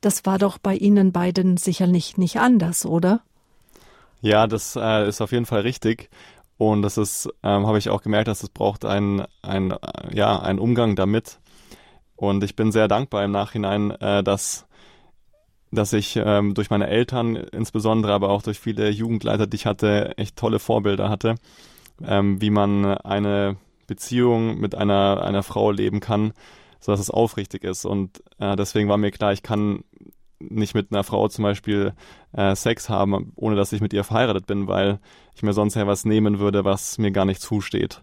Das 0.00 0.24
war 0.24 0.38
doch 0.38 0.56
bei 0.56 0.74
Ihnen 0.74 1.12
beiden 1.12 1.58
sicherlich 1.58 2.16
nicht 2.16 2.38
anders, 2.38 2.86
oder? 2.86 3.20
Ja, 4.22 4.46
das 4.46 4.74
äh, 4.74 5.06
ist 5.06 5.20
auf 5.20 5.32
jeden 5.32 5.44
Fall 5.44 5.60
richtig. 5.60 6.08
Und 6.56 6.80
das 6.80 6.96
ist, 6.96 7.28
ähm, 7.42 7.66
habe 7.66 7.76
ich 7.76 7.90
auch 7.90 8.00
gemerkt, 8.00 8.28
dass 8.28 8.42
es 8.42 8.48
braucht 8.48 8.86
einen, 8.86 9.24
ein, 9.42 9.74
ja, 10.14 10.40
einen 10.40 10.58
Umgang 10.58 10.96
damit. 10.96 11.39
Und 12.20 12.44
ich 12.44 12.54
bin 12.54 12.70
sehr 12.70 12.86
dankbar 12.86 13.24
im 13.24 13.30
Nachhinein, 13.30 13.92
äh, 13.92 14.22
dass 14.22 14.66
dass 15.72 15.92
ich 15.92 16.16
ähm, 16.16 16.52
durch 16.52 16.68
meine 16.68 16.88
Eltern 16.88 17.36
insbesondere, 17.36 18.12
aber 18.12 18.30
auch 18.30 18.42
durch 18.42 18.58
viele 18.58 18.90
Jugendleiter, 18.90 19.46
die 19.46 19.54
ich 19.54 19.66
hatte, 19.66 20.18
echt 20.18 20.34
tolle 20.34 20.58
Vorbilder 20.58 21.08
hatte, 21.08 21.36
ähm, 22.04 22.40
wie 22.42 22.50
man 22.50 22.84
eine 22.84 23.56
Beziehung 23.86 24.58
mit 24.58 24.74
einer, 24.74 25.22
einer 25.22 25.44
Frau 25.44 25.70
leben 25.70 26.00
kann, 26.00 26.32
so 26.80 26.90
dass 26.90 27.00
es 27.00 27.08
aufrichtig 27.08 27.62
ist. 27.62 27.84
Und 27.84 28.20
äh, 28.40 28.56
deswegen 28.56 28.88
war 28.88 28.96
mir 28.96 29.12
klar, 29.12 29.32
ich 29.32 29.44
kann 29.44 29.84
nicht 30.40 30.74
mit 30.74 30.92
einer 30.92 31.04
Frau 31.04 31.28
zum 31.28 31.44
Beispiel 31.44 31.94
äh, 32.32 32.56
Sex 32.56 32.88
haben, 32.88 33.32
ohne 33.36 33.54
dass 33.54 33.72
ich 33.72 33.80
mit 33.80 33.92
ihr 33.92 34.02
verheiratet 34.02 34.46
bin, 34.48 34.66
weil 34.66 34.98
ich 35.36 35.44
mir 35.44 35.52
sonst 35.52 35.76
ja 35.76 35.86
was 35.86 36.04
nehmen 36.04 36.40
würde, 36.40 36.64
was 36.64 36.98
mir 36.98 37.12
gar 37.12 37.24
nicht 37.24 37.40
zusteht. 37.40 38.02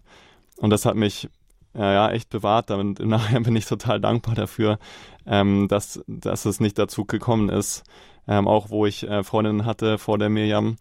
Und 0.56 0.70
das 0.70 0.86
hat 0.86 0.96
mich 0.96 1.28
äh, 1.74 1.80
ja 1.80 2.10
echt 2.10 2.30
bewahrt. 2.30 2.70
Damit 2.70 3.00
im 3.00 3.08
Nachhinein 3.08 3.42
bin 3.44 3.56
ich 3.56 3.66
total 3.66 4.00
dankbar 4.00 4.34
dafür, 4.34 4.78
ähm, 5.26 5.68
dass, 5.68 6.02
dass 6.06 6.44
es 6.44 6.60
nicht 6.60 6.78
dazu 6.78 7.04
gekommen 7.04 7.48
ist. 7.48 7.84
Ähm, 8.26 8.46
auch 8.46 8.68
wo 8.68 8.84
ich 8.84 9.08
äh, 9.08 9.24
Freundinnen 9.24 9.64
hatte 9.64 9.96
vor 9.96 10.18
der 10.18 10.28
Miriam. 10.28 10.76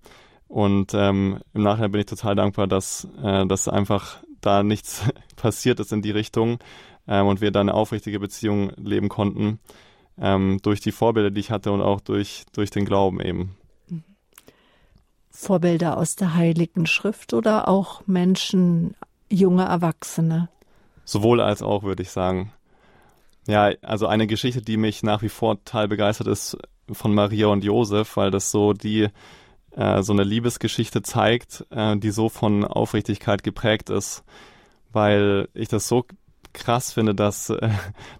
Und 0.47 0.93
ähm, 0.93 1.39
im 1.53 1.63
Nachhinein 1.63 1.91
bin 1.91 2.01
ich 2.01 2.07
total 2.07 2.35
dankbar, 2.35 2.67
dass, 2.67 3.07
äh, 3.23 3.45
dass 3.45 3.67
einfach 3.67 4.17
da 4.41 4.63
nichts 4.63 5.03
passiert 5.35 5.79
ist 5.79 5.93
in 5.93 6.01
die 6.01 6.11
Richtung 6.11 6.59
ähm, 7.07 7.27
und 7.27 7.41
wir 7.41 7.51
da 7.51 7.61
eine 7.61 7.73
aufrichtige 7.73 8.19
Beziehung 8.19 8.71
leben 8.77 9.09
konnten. 9.09 9.59
Ähm, 10.19 10.59
durch 10.63 10.81
die 10.81 10.91
Vorbilder, 10.91 11.31
die 11.31 11.41
ich 11.41 11.51
hatte 11.51 11.71
und 11.71 11.81
auch 11.81 12.01
durch, 12.01 12.45
durch 12.53 12.69
den 12.69 12.85
Glauben 12.85 13.21
eben. 13.21 13.55
Vorbilder 15.29 15.97
aus 15.97 16.15
der 16.15 16.33
Heiligen 16.33 16.87
Schrift 16.87 17.33
oder 17.33 17.67
auch 17.67 18.01
Menschen, 18.07 18.95
junge 19.29 19.65
Erwachsene? 19.65 20.49
Sowohl 21.07 21.39
als 21.39 21.61
auch, 21.61 21.83
würde 21.83 22.03
ich 22.03 22.11
sagen. 22.11 22.51
Ja, 23.47 23.71
also 23.81 24.07
eine 24.07 24.27
Geschichte, 24.27 24.61
die 24.61 24.75
mich 24.75 25.03
nach 25.03 25.21
wie 25.21 25.29
vor 25.29 25.55
total 25.63 25.87
begeistert 25.87 26.27
ist 26.27 26.57
von 26.91 27.15
Maria 27.15 27.47
und 27.47 27.63
Josef, 27.63 28.17
weil 28.17 28.29
das 28.29 28.51
so 28.51 28.73
die 28.73 29.07
äh, 29.71 30.03
so 30.03 30.11
eine 30.11 30.25
Liebesgeschichte 30.25 31.01
zeigt, 31.03 31.65
äh, 31.69 31.95
die 31.95 32.11
so 32.11 32.27
von 32.27 32.65
Aufrichtigkeit 32.65 33.41
geprägt 33.41 33.89
ist, 33.89 34.25
weil 34.91 35.47
ich 35.53 35.69
das 35.69 35.87
so 35.87 36.05
krass 36.51 36.91
finde, 36.91 37.15
dass, 37.15 37.51
äh, 37.51 37.69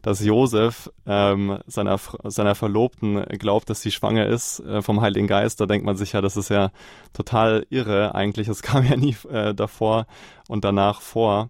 dass 0.02 0.23
Josef 0.23 0.89
ähm, 1.06 1.60
seiner, 1.67 2.00
seiner 2.23 2.56
Verlobten 2.56 3.21
glaubt, 3.38 3.69
dass 3.69 3.82
sie 3.82 3.91
schwanger 3.91 4.28
ist 4.28 4.62
äh, 4.62 4.82
vom 4.82 5.02
Heiligen 5.02 5.28
Geist. 5.28 5.60
Da 5.60 5.65
denkt 5.65 5.86
man 5.86 5.97
sich 5.97 6.13
ja, 6.13 6.21
das 6.21 6.38
ist 6.38 6.50
ja 6.50 6.71
total 7.12 7.65
irre 7.69 8.15
eigentlich. 8.15 8.47
Es 8.47 8.62
kam 8.62 8.86
ja 8.86 8.95
nie 8.95 9.17
äh, 9.30 9.54
davor 9.54 10.08
und 10.47 10.63
danach 10.63 11.02
vor. 11.02 11.50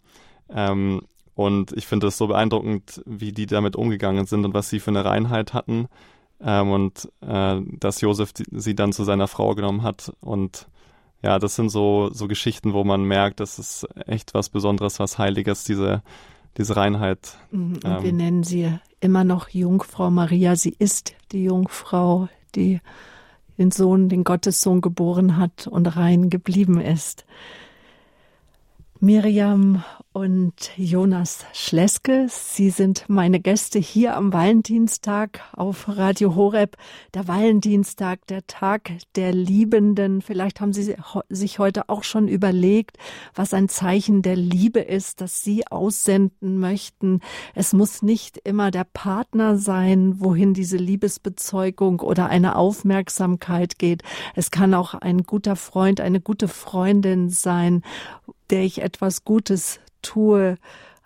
Ähm, 0.50 1.04
und 1.38 1.72
ich 1.74 1.86
finde 1.86 2.08
es 2.08 2.18
so 2.18 2.26
beeindruckend, 2.26 3.04
wie 3.06 3.32
die 3.32 3.46
damit 3.46 3.76
umgegangen 3.76 4.26
sind 4.26 4.44
und 4.44 4.56
was 4.56 4.70
sie 4.70 4.80
für 4.80 4.90
eine 4.90 5.06
Reinheit 5.06 5.54
hatten. 5.54 5.88
Ähm, 6.42 6.72
und 6.72 7.12
äh, 7.22 7.62
dass 7.80 8.02
Josef 8.02 8.34
die, 8.34 8.46
sie 8.52 8.74
dann 8.74 8.92
zu 8.92 9.04
seiner 9.04 9.28
Frau 9.28 9.54
genommen 9.54 9.84
hat. 9.84 10.12
Und 10.20 10.68
ja, 11.22 11.38
das 11.38 11.56
sind 11.56 11.70
so, 11.70 12.10
so 12.12 12.28
Geschichten, 12.28 12.74
wo 12.74 12.84
man 12.84 13.04
merkt, 13.04 13.40
das 13.40 13.60
ist 13.60 13.88
echt 14.08 14.34
was 14.34 14.50
Besonderes, 14.50 15.00
was 15.00 15.20
Heiliges, 15.20 15.64
diese, 15.64 16.02
diese 16.58 16.76
Reinheit. 16.76 17.38
Mhm, 17.52 17.76
und 17.76 17.86
ähm, 17.86 18.04
wir 18.04 18.14
nennen 18.14 18.44
sie 18.44 18.72
immer 19.00 19.24
noch 19.24 19.50
Jungfrau 19.50 20.10
Maria. 20.10 20.56
Sie 20.56 20.76
ist 20.80 21.14
die 21.32 21.44
Jungfrau, 21.44 22.30
die 22.56 22.82
den 23.60 23.70
Sohn, 23.70 24.10
den 24.10 24.24
Gottessohn 24.24 24.82
geboren 24.82 25.38
hat 25.38 25.68
und 25.68 25.86
rein 25.96 26.32
geblieben 26.32 26.82
ist. 26.82 27.28
Miriam 29.00 29.84
und 30.18 30.72
Jonas 30.78 31.46
Schleske. 31.54 32.26
Sie 32.28 32.72
sind 32.72 33.06
meine 33.08 33.40
Gäste 33.40 33.78
hier 33.78 34.16
am 34.16 34.34
Valentinstag 34.34 35.42
auf 35.56 35.88
Radio 35.88 36.34
Horeb. 36.34 36.76
Der 37.14 37.28
Valentinstag, 37.28 38.26
der 38.26 38.48
Tag 38.48 38.94
der 39.16 39.32
Liebenden. 39.32 40.24
Vielleicht 40.24 40.60
haben 40.60 40.74
Sie 40.74 40.96
sich 41.30 41.60
heute 41.60 41.88
auch 41.90 42.04
schon 42.04 42.28
überlegt, 42.28 42.98
was 43.36 43.54
ein 43.54 43.70
Zeichen 43.70 44.24
der 44.24 44.36
Liebe 44.36 44.80
ist, 44.80 45.22
das 45.22 45.44
Sie 45.44 45.68
aussenden 45.68 46.58
möchten. 46.58 47.20
Es 47.54 47.74
muss 47.74 48.02
nicht 48.02 48.40
immer 48.44 48.72
der 48.72 48.86
Partner 48.86 49.60
sein, 49.60 50.16
wohin 50.20 50.56
diese 50.56 50.78
Liebesbezeugung 50.78 52.00
oder 52.00 52.26
eine 52.26 52.56
Aufmerksamkeit 52.56 53.78
geht. 53.78 54.02
Es 54.34 54.50
kann 54.50 54.74
auch 54.74 54.96
ein 54.96 55.22
guter 55.22 55.56
Freund, 55.56 56.02
eine 56.02 56.22
gute 56.22 56.48
Freundin 56.48 57.30
sein, 57.30 57.84
der 58.50 58.64
ich 58.64 58.82
etwas 58.82 59.24
Gutes 59.24 59.80
tue, 60.08 60.58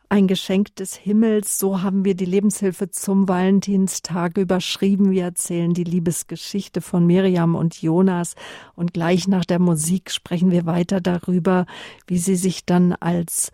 ein 0.09 0.27
Geschenk 0.27 0.75
des 0.75 0.95
Himmels. 0.95 1.57
So 1.57 1.81
haben 1.81 2.03
wir 2.03 2.15
die 2.15 2.25
Lebenshilfe 2.25 2.89
zum 2.89 3.27
Valentinstag 3.27 4.37
überschrieben. 4.37 5.11
Wir 5.11 5.23
erzählen 5.23 5.73
die 5.73 5.85
Liebesgeschichte 5.85 6.81
von 6.81 7.05
Miriam 7.05 7.55
und 7.55 7.81
Jonas. 7.81 8.35
Und 8.75 8.93
gleich 8.93 9.27
nach 9.27 9.45
der 9.45 9.59
Musik 9.59 10.11
sprechen 10.11 10.51
wir 10.51 10.65
weiter 10.65 10.99
darüber, 10.99 11.65
wie 12.07 12.17
sie 12.17 12.35
sich 12.35 12.65
dann 12.65 12.93
als 12.93 13.51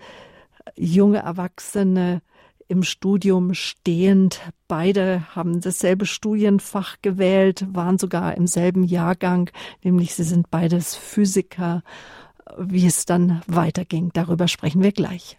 junge 0.76 1.20
Erwachsene 1.20 2.22
im 2.68 2.84
Studium 2.84 3.54
stehend. 3.54 4.42
Beide 4.68 5.24
haben 5.36 5.62
dasselbe 5.62 6.06
Studienfach 6.06 6.98
gewählt, 7.02 7.66
waren 7.72 7.98
sogar 7.98 8.36
im 8.36 8.48
selben 8.48 8.84
Jahrgang, 8.84 9.50
nämlich 9.84 10.16
sie 10.16 10.24
sind 10.24 10.50
beides 10.50 10.96
Physiker 10.96 11.84
wie 12.58 12.86
es 12.86 13.06
dann 13.06 13.42
weiterging, 13.48 14.12
darüber 14.14 14.48
sprechen 14.48 14.84
wir 14.84 14.92
gleich. 14.92 15.38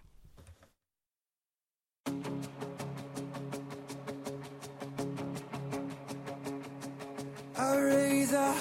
I 7.57 7.75
raise 7.77 8.33
a 8.33 8.53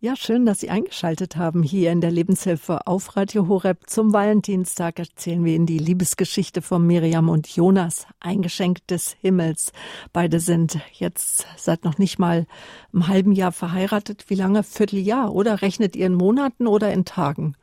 Ja, 0.00 0.14
schön, 0.14 0.46
dass 0.46 0.60
Sie 0.60 0.70
eingeschaltet 0.70 1.34
haben 1.34 1.64
hier 1.64 1.90
in 1.90 2.00
der 2.00 2.12
Lebenshilfe 2.12 2.86
auf 2.86 3.16
Radio 3.16 3.48
Horeb. 3.48 3.90
Zum 3.90 4.12
Valentinstag 4.12 5.00
erzählen 5.00 5.44
wir 5.44 5.56
Ihnen 5.56 5.66
die 5.66 5.78
Liebesgeschichte 5.78 6.62
von 6.62 6.86
Miriam 6.86 7.28
und 7.28 7.48
Jonas, 7.48 8.06
ein 8.20 8.40
Geschenk 8.40 8.86
des 8.86 9.16
Himmels. 9.20 9.72
Beide 10.12 10.38
sind 10.38 10.78
jetzt 10.92 11.48
seit 11.56 11.82
noch 11.82 11.98
nicht 11.98 12.20
mal 12.20 12.46
einem 12.92 13.08
halben 13.08 13.32
Jahr 13.32 13.50
verheiratet. 13.50 14.26
Wie 14.28 14.36
lange? 14.36 14.62
Vierteljahr, 14.62 15.34
oder? 15.34 15.62
Rechnet 15.62 15.96
ihr 15.96 16.06
in 16.06 16.14
Monaten 16.14 16.68
oder 16.68 16.92
in 16.92 17.04
Tagen? 17.04 17.56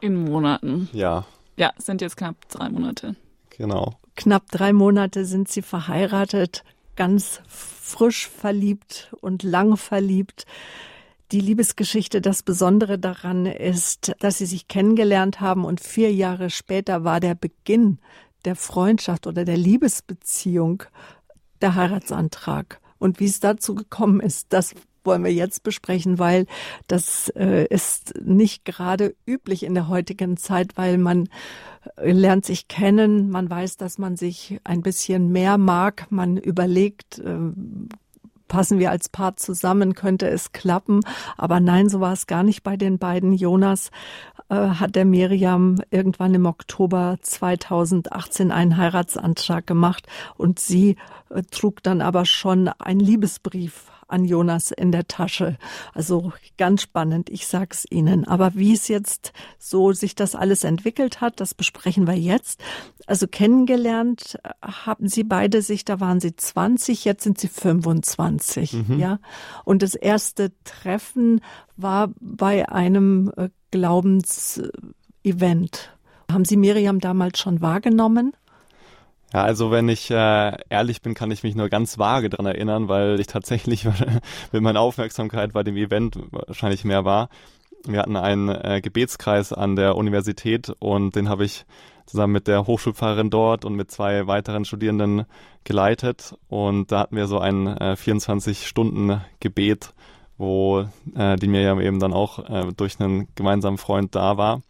In 0.00 0.24
Monaten. 0.24 0.88
Ja, 0.94 1.26
Ja, 1.58 1.72
sind 1.76 2.00
jetzt 2.00 2.16
knapp 2.16 2.48
drei 2.48 2.70
Monate. 2.70 3.14
Genau. 3.50 3.92
Knapp 4.16 4.50
drei 4.50 4.72
Monate 4.72 5.26
sind 5.26 5.50
Sie 5.50 5.60
verheiratet, 5.60 6.64
ganz 6.96 7.42
frisch 7.46 8.26
verliebt 8.26 9.12
und 9.20 9.42
lang 9.42 9.76
verliebt. 9.76 10.46
Die 11.30 11.40
Liebesgeschichte, 11.40 12.22
das 12.22 12.42
Besondere 12.42 12.98
daran 12.98 13.44
ist, 13.44 14.12
dass 14.20 14.38
sie 14.38 14.46
sich 14.46 14.66
kennengelernt 14.66 15.40
haben 15.40 15.66
und 15.66 15.78
vier 15.80 16.10
Jahre 16.10 16.48
später 16.48 17.04
war 17.04 17.20
der 17.20 17.34
Beginn 17.34 17.98
der 18.46 18.56
Freundschaft 18.56 19.26
oder 19.26 19.44
der 19.44 19.58
Liebesbeziehung 19.58 20.84
der 21.60 21.74
Heiratsantrag. 21.74 22.80
Und 22.98 23.20
wie 23.20 23.26
es 23.26 23.40
dazu 23.40 23.74
gekommen 23.74 24.20
ist, 24.20 24.54
das 24.54 24.74
wollen 25.04 25.22
wir 25.22 25.32
jetzt 25.32 25.62
besprechen, 25.62 26.18
weil 26.18 26.46
das 26.86 27.28
äh, 27.36 27.66
ist 27.66 28.14
nicht 28.22 28.64
gerade 28.64 29.14
üblich 29.26 29.64
in 29.64 29.74
der 29.74 29.88
heutigen 29.88 30.38
Zeit, 30.38 30.76
weil 30.76 30.96
man 30.96 31.28
äh, 31.96 32.10
lernt 32.12 32.46
sich 32.46 32.68
kennen, 32.68 33.28
man 33.28 33.50
weiß, 33.50 33.76
dass 33.76 33.98
man 33.98 34.16
sich 34.16 34.60
ein 34.64 34.82
bisschen 34.82 35.30
mehr 35.30 35.58
mag, 35.58 36.06
man 36.10 36.36
überlegt, 36.38 37.18
äh, 37.18 37.38
passen 38.48 38.78
wir 38.78 38.90
als 38.90 39.08
Paar 39.08 39.36
zusammen, 39.36 39.94
könnte 39.94 40.28
es 40.28 40.52
klappen. 40.52 41.00
Aber 41.36 41.60
nein, 41.60 41.88
so 41.88 42.00
war 42.00 42.12
es 42.12 42.26
gar 42.26 42.42
nicht 42.42 42.62
bei 42.62 42.76
den 42.76 42.98
beiden. 42.98 43.32
Jonas 43.32 43.90
äh, 44.48 44.54
hat 44.54 44.96
der 44.96 45.04
Miriam 45.04 45.76
irgendwann 45.90 46.34
im 46.34 46.46
Oktober 46.46 47.18
2018 47.20 48.50
einen 48.50 48.76
Heiratsantrag 48.76 49.66
gemacht 49.66 50.06
und 50.36 50.58
sie 50.58 50.96
äh, 51.30 51.42
trug 51.42 51.82
dann 51.82 52.00
aber 52.00 52.24
schon 52.24 52.68
einen 52.68 53.00
Liebesbrief 53.00 53.90
an 54.08 54.24
Jonas 54.24 54.72
in 54.72 54.90
der 54.90 55.06
Tasche. 55.06 55.56
Also 55.94 56.32
ganz 56.56 56.82
spannend, 56.82 57.30
ich 57.30 57.46
sag's 57.46 57.86
Ihnen. 57.88 58.26
Aber 58.26 58.54
wie 58.54 58.72
es 58.72 58.88
jetzt 58.88 59.32
so 59.58 59.92
sich 59.92 60.14
das 60.14 60.34
alles 60.34 60.64
entwickelt 60.64 61.20
hat, 61.20 61.40
das 61.40 61.54
besprechen 61.54 62.06
wir 62.06 62.18
jetzt. 62.18 62.60
Also 63.06 63.28
kennengelernt 63.28 64.38
äh, 64.42 64.50
haben 64.62 65.08
Sie 65.08 65.24
beide 65.24 65.62
sich, 65.62 65.84
da 65.84 66.00
waren 66.00 66.20
Sie 66.20 66.34
20, 66.34 67.04
jetzt 67.04 67.22
sind 67.22 67.38
Sie 67.38 67.48
25, 67.48 68.72
mhm. 68.72 68.98
ja. 68.98 69.20
Und 69.64 69.82
das 69.82 69.94
erste 69.94 70.52
Treffen 70.64 71.40
war 71.76 72.10
bei 72.20 72.68
einem 72.68 73.30
äh, 73.36 73.50
Glaubensevent. 73.70 74.72
Haben 76.30 76.44
Sie 76.44 76.56
Miriam 76.56 77.00
damals 77.00 77.38
schon 77.38 77.60
wahrgenommen? 77.60 78.32
Ja, 79.32 79.42
also 79.42 79.70
wenn 79.70 79.88
ich 79.90 80.10
äh, 80.10 80.56
ehrlich 80.70 81.02
bin, 81.02 81.12
kann 81.14 81.30
ich 81.30 81.42
mich 81.42 81.54
nur 81.54 81.68
ganz 81.68 81.98
vage 81.98 82.30
dran 82.30 82.46
erinnern, 82.46 82.88
weil 82.88 83.20
ich 83.20 83.26
tatsächlich 83.26 83.84
mit 84.52 84.62
meiner 84.62 84.80
Aufmerksamkeit 84.80 85.52
bei 85.52 85.62
dem 85.62 85.76
Event 85.76 86.18
wahrscheinlich 86.30 86.84
mehr 86.84 87.04
war. 87.04 87.28
Wir 87.86 88.00
hatten 88.00 88.16
einen 88.16 88.48
äh, 88.48 88.80
Gebetskreis 88.82 89.52
an 89.52 89.76
der 89.76 89.96
Universität 89.96 90.72
und 90.78 91.14
den 91.14 91.28
habe 91.28 91.44
ich 91.44 91.66
zusammen 92.06 92.32
mit 92.32 92.48
der 92.48 92.66
Hochschulpfarrerin 92.66 93.28
dort 93.30 93.64
und 93.66 93.74
mit 93.74 93.90
zwei 93.90 94.26
weiteren 94.26 94.64
Studierenden 94.64 95.26
geleitet. 95.64 96.34
Und 96.48 96.90
da 96.90 97.00
hatten 97.00 97.16
wir 97.16 97.26
so 97.26 97.38
ein 97.38 97.66
äh, 97.66 97.96
24-Stunden-Gebet, 97.98 99.92
wo 100.38 100.86
äh, 101.14 101.36
die 101.36 101.48
Miriam 101.48 101.80
eben 101.80 102.00
dann 102.00 102.14
auch 102.14 102.38
äh, 102.48 102.72
durch 102.74 102.98
einen 102.98 103.28
gemeinsamen 103.34 103.78
Freund 103.78 104.14
da 104.14 104.38
war. 104.38 104.62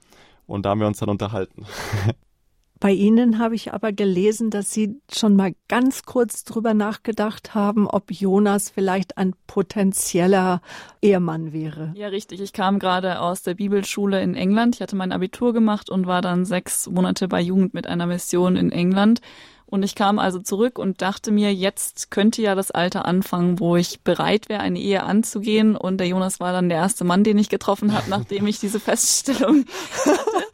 Und 0.46 0.66
da 0.66 0.70
haben 0.70 0.80
wir 0.80 0.88
uns 0.88 0.98
dann 0.98 1.10
unterhalten. 1.10 1.64
Bei 2.80 2.92
Ihnen 2.92 3.40
habe 3.40 3.56
ich 3.56 3.72
aber 3.72 3.92
gelesen, 3.92 4.50
dass 4.50 4.72
Sie 4.72 5.00
schon 5.12 5.34
mal 5.34 5.54
ganz 5.66 6.04
kurz 6.04 6.44
drüber 6.44 6.74
nachgedacht 6.74 7.54
haben, 7.54 7.88
ob 7.88 8.12
Jonas 8.12 8.70
vielleicht 8.70 9.18
ein 9.18 9.34
potenzieller 9.48 10.60
Ehemann 11.02 11.52
wäre. 11.52 11.92
Ja, 11.96 12.08
richtig. 12.08 12.40
Ich 12.40 12.52
kam 12.52 12.78
gerade 12.78 13.20
aus 13.20 13.42
der 13.42 13.54
Bibelschule 13.54 14.22
in 14.22 14.34
England. 14.34 14.76
Ich 14.76 14.80
hatte 14.80 14.94
mein 14.94 15.10
Abitur 15.10 15.52
gemacht 15.52 15.90
und 15.90 16.06
war 16.06 16.22
dann 16.22 16.44
sechs 16.44 16.88
Monate 16.88 17.26
bei 17.26 17.40
Jugend 17.40 17.74
mit 17.74 17.88
einer 17.88 18.06
Mission 18.06 18.56
in 18.56 18.70
England. 18.70 19.20
Und 19.70 19.82
ich 19.82 19.94
kam 19.94 20.18
also 20.18 20.38
zurück 20.38 20.78
und 20.78 21.02
dachte 21.02 21.30
mir, 21.30 21.52
jetzt 21.52 22.10
könnte 22.10 22.40
ja 22.40 22.54
das 22.54 22.70
Alter 22.70 23.04
anfangen, 23.04 23.60
wo 23.60 23.76
ich 23.76 24.00
bereit 24.00 24.48
wäre, 24.48 24.60
eine 24.60 24.80
Ehe 24.80 25.02
anzugehen. 25.02 25.76
Und 25.76 25.98
der 25.98 26.06
Jonas 26.06 26.40
war 26.40 26.52
dann 26.52 26.70
der 26.70 26.78
erste 26.78 27.04
Mann, 27.04 27.22
den 27.22 27.36
ich 27.36 27.50
getroffen 27.50 27.92
habe, 27.92 28.04
nachdem 28.08 28.46
ich 28.46 28.60
diese 28.60 28.80
Feststellung 28.80 29.66
hatte. 30.06 30.47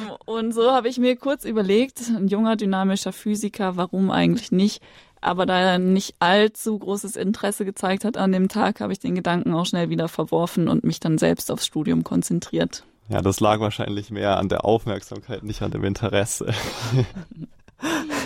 Ähm, 0.00 0.12
und 0.24 0.52
so 0.52 0.72
habe 0.72 0.88
ich 0.88 0.98
mir 0.98 1.16
kurz 1.16 1.44
überlegt, 1.44 2.00
ein 2.08 2.28
junger, 2.28 2.56
dynamischer 2.56 3.12
Physiker, 3.12 3.76
warum 3.76 4.10
eigentlich 4.10 4.52
nicht? 4.52 4.82
Aber 5.20 5.46
da 5.46 5.58
er 5.58 5.78
nicht 5.78 6.14
allzu 6.20 6.78
großes 6.78 7.16
Interesse 7.16 7.64
gezeigt 7.64 8.04
hat 8.04 8.16
an 8.16 8.32
dem 8.32 8.48
Tag, 8.48 8.80
habe 8.80 8.92
ich 8.92 9.00
den 9.00 9.14
Gedanken 9.14 9.52
auch 9.54 9.66
schnell 9.66 9.90
wieder 9.90 10.08
verworfen 10.08 10.68
und 10.68 10.84
mich 10.84 11.00
dann 11.00 11.18
selbst 11.18 11.50
aufs 11.50 11.66
Studium 11.66 12.04
konzentriert. 12.04 12.84
Ja, 13.08 13.22
das 13.22 13.40
lag 13.40 13.58
wahrscheinlich 13.58 14.10
mehr 14.10 14.36
an 14.36 14.48
der 14.48 14.64
Aufmerksamkeit, 14.64 15.42
nicht 15.42 15.62
an 15.62 15.70
dem 15.70 15.82
Interesse. 15.84 16.52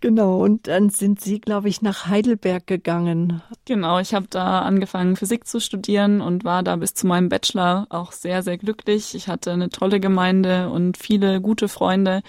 Genau, 0.00 0.38
und 0.44 0.68
dann 0.68 0.90
sind 0.90 1.20
Sie, 1.20 1.40
glaube 1.40 1.68
ich, 1.68 1.82
nach 1.82 2.06
Heidelberg 2.06 2.68
gegangen. 2.68 3.42
Genau, 3.64 3.98
ich 3.98 4.14
habe 4.14 4.26
da 4.30 4.60
angefangen, 4.60 5.16
Physik 5.16 5.46
zu 5.46 5.60
studieren 5.60 6.20
und 6.20 6.44
war 6.44 6.62
da 6.62 6.76
bis 6.76 6.94
zu 6.94 7.06
meinem 7.08 7.28
Bachelor 7.28 7.86
auch 7.90 8.12
sehr, 8.12 8.44
sehr 8.44 8.58
glücklich. 8.58 9.16
Ich 9.16 9.26
hatte 9.26 9.50
eine 9.50 9.70
tolle 9.70 9.98
Gemeinde 9.98 10.70
und 10.70 10.96
viele 10.96 11.40
gute 11.40 11.66
Freunde. 11.66 12.22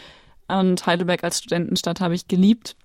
Und 0.48 0.84
Heidelberg 0.88 1.24
als 1.24 1.40
Studentenstadt 1.40 2.02
habe 2.02 2.16
ich 2.16 2.28
geliebt. 2.28 2.76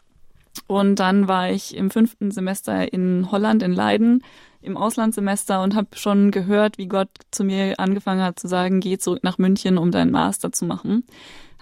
Und 0.66 0.96
dann 0.96 1.28
war 1.28 1.50
ich 1.50 1.74
im 1.74 1.90
fünften 1.90 2.30
Semester 2.30 2.92
in 2.92 3.30
Holland, 3.30 3.62
in 3.62 3.72
Leiden, 3.72 4.22
im 4.60 4.76
Auslandssemester 4.76 5.62
und 5.62 5.74
habe 5.74 5.88
schon 5.94 6.30
gehört, 6.30 6.76
wie 6.76 6.88
Gott 6.88 7.08
zu 7.30 7.44
mir 7.44 7.78
angefangen 7.78 8.22
hat 8.22 8.38
zu 8.38 8.48
sagen, 8.48 8.80
geh 8.80 8.98
zurück 8.98 9.24
nach 9.24 9.38
München, 9.38 9.78
um 9.78 9.90
deinen 9.90 10.10
Master 10.10 10.52
zu 10.52 10.66
machen. 10.66 11.04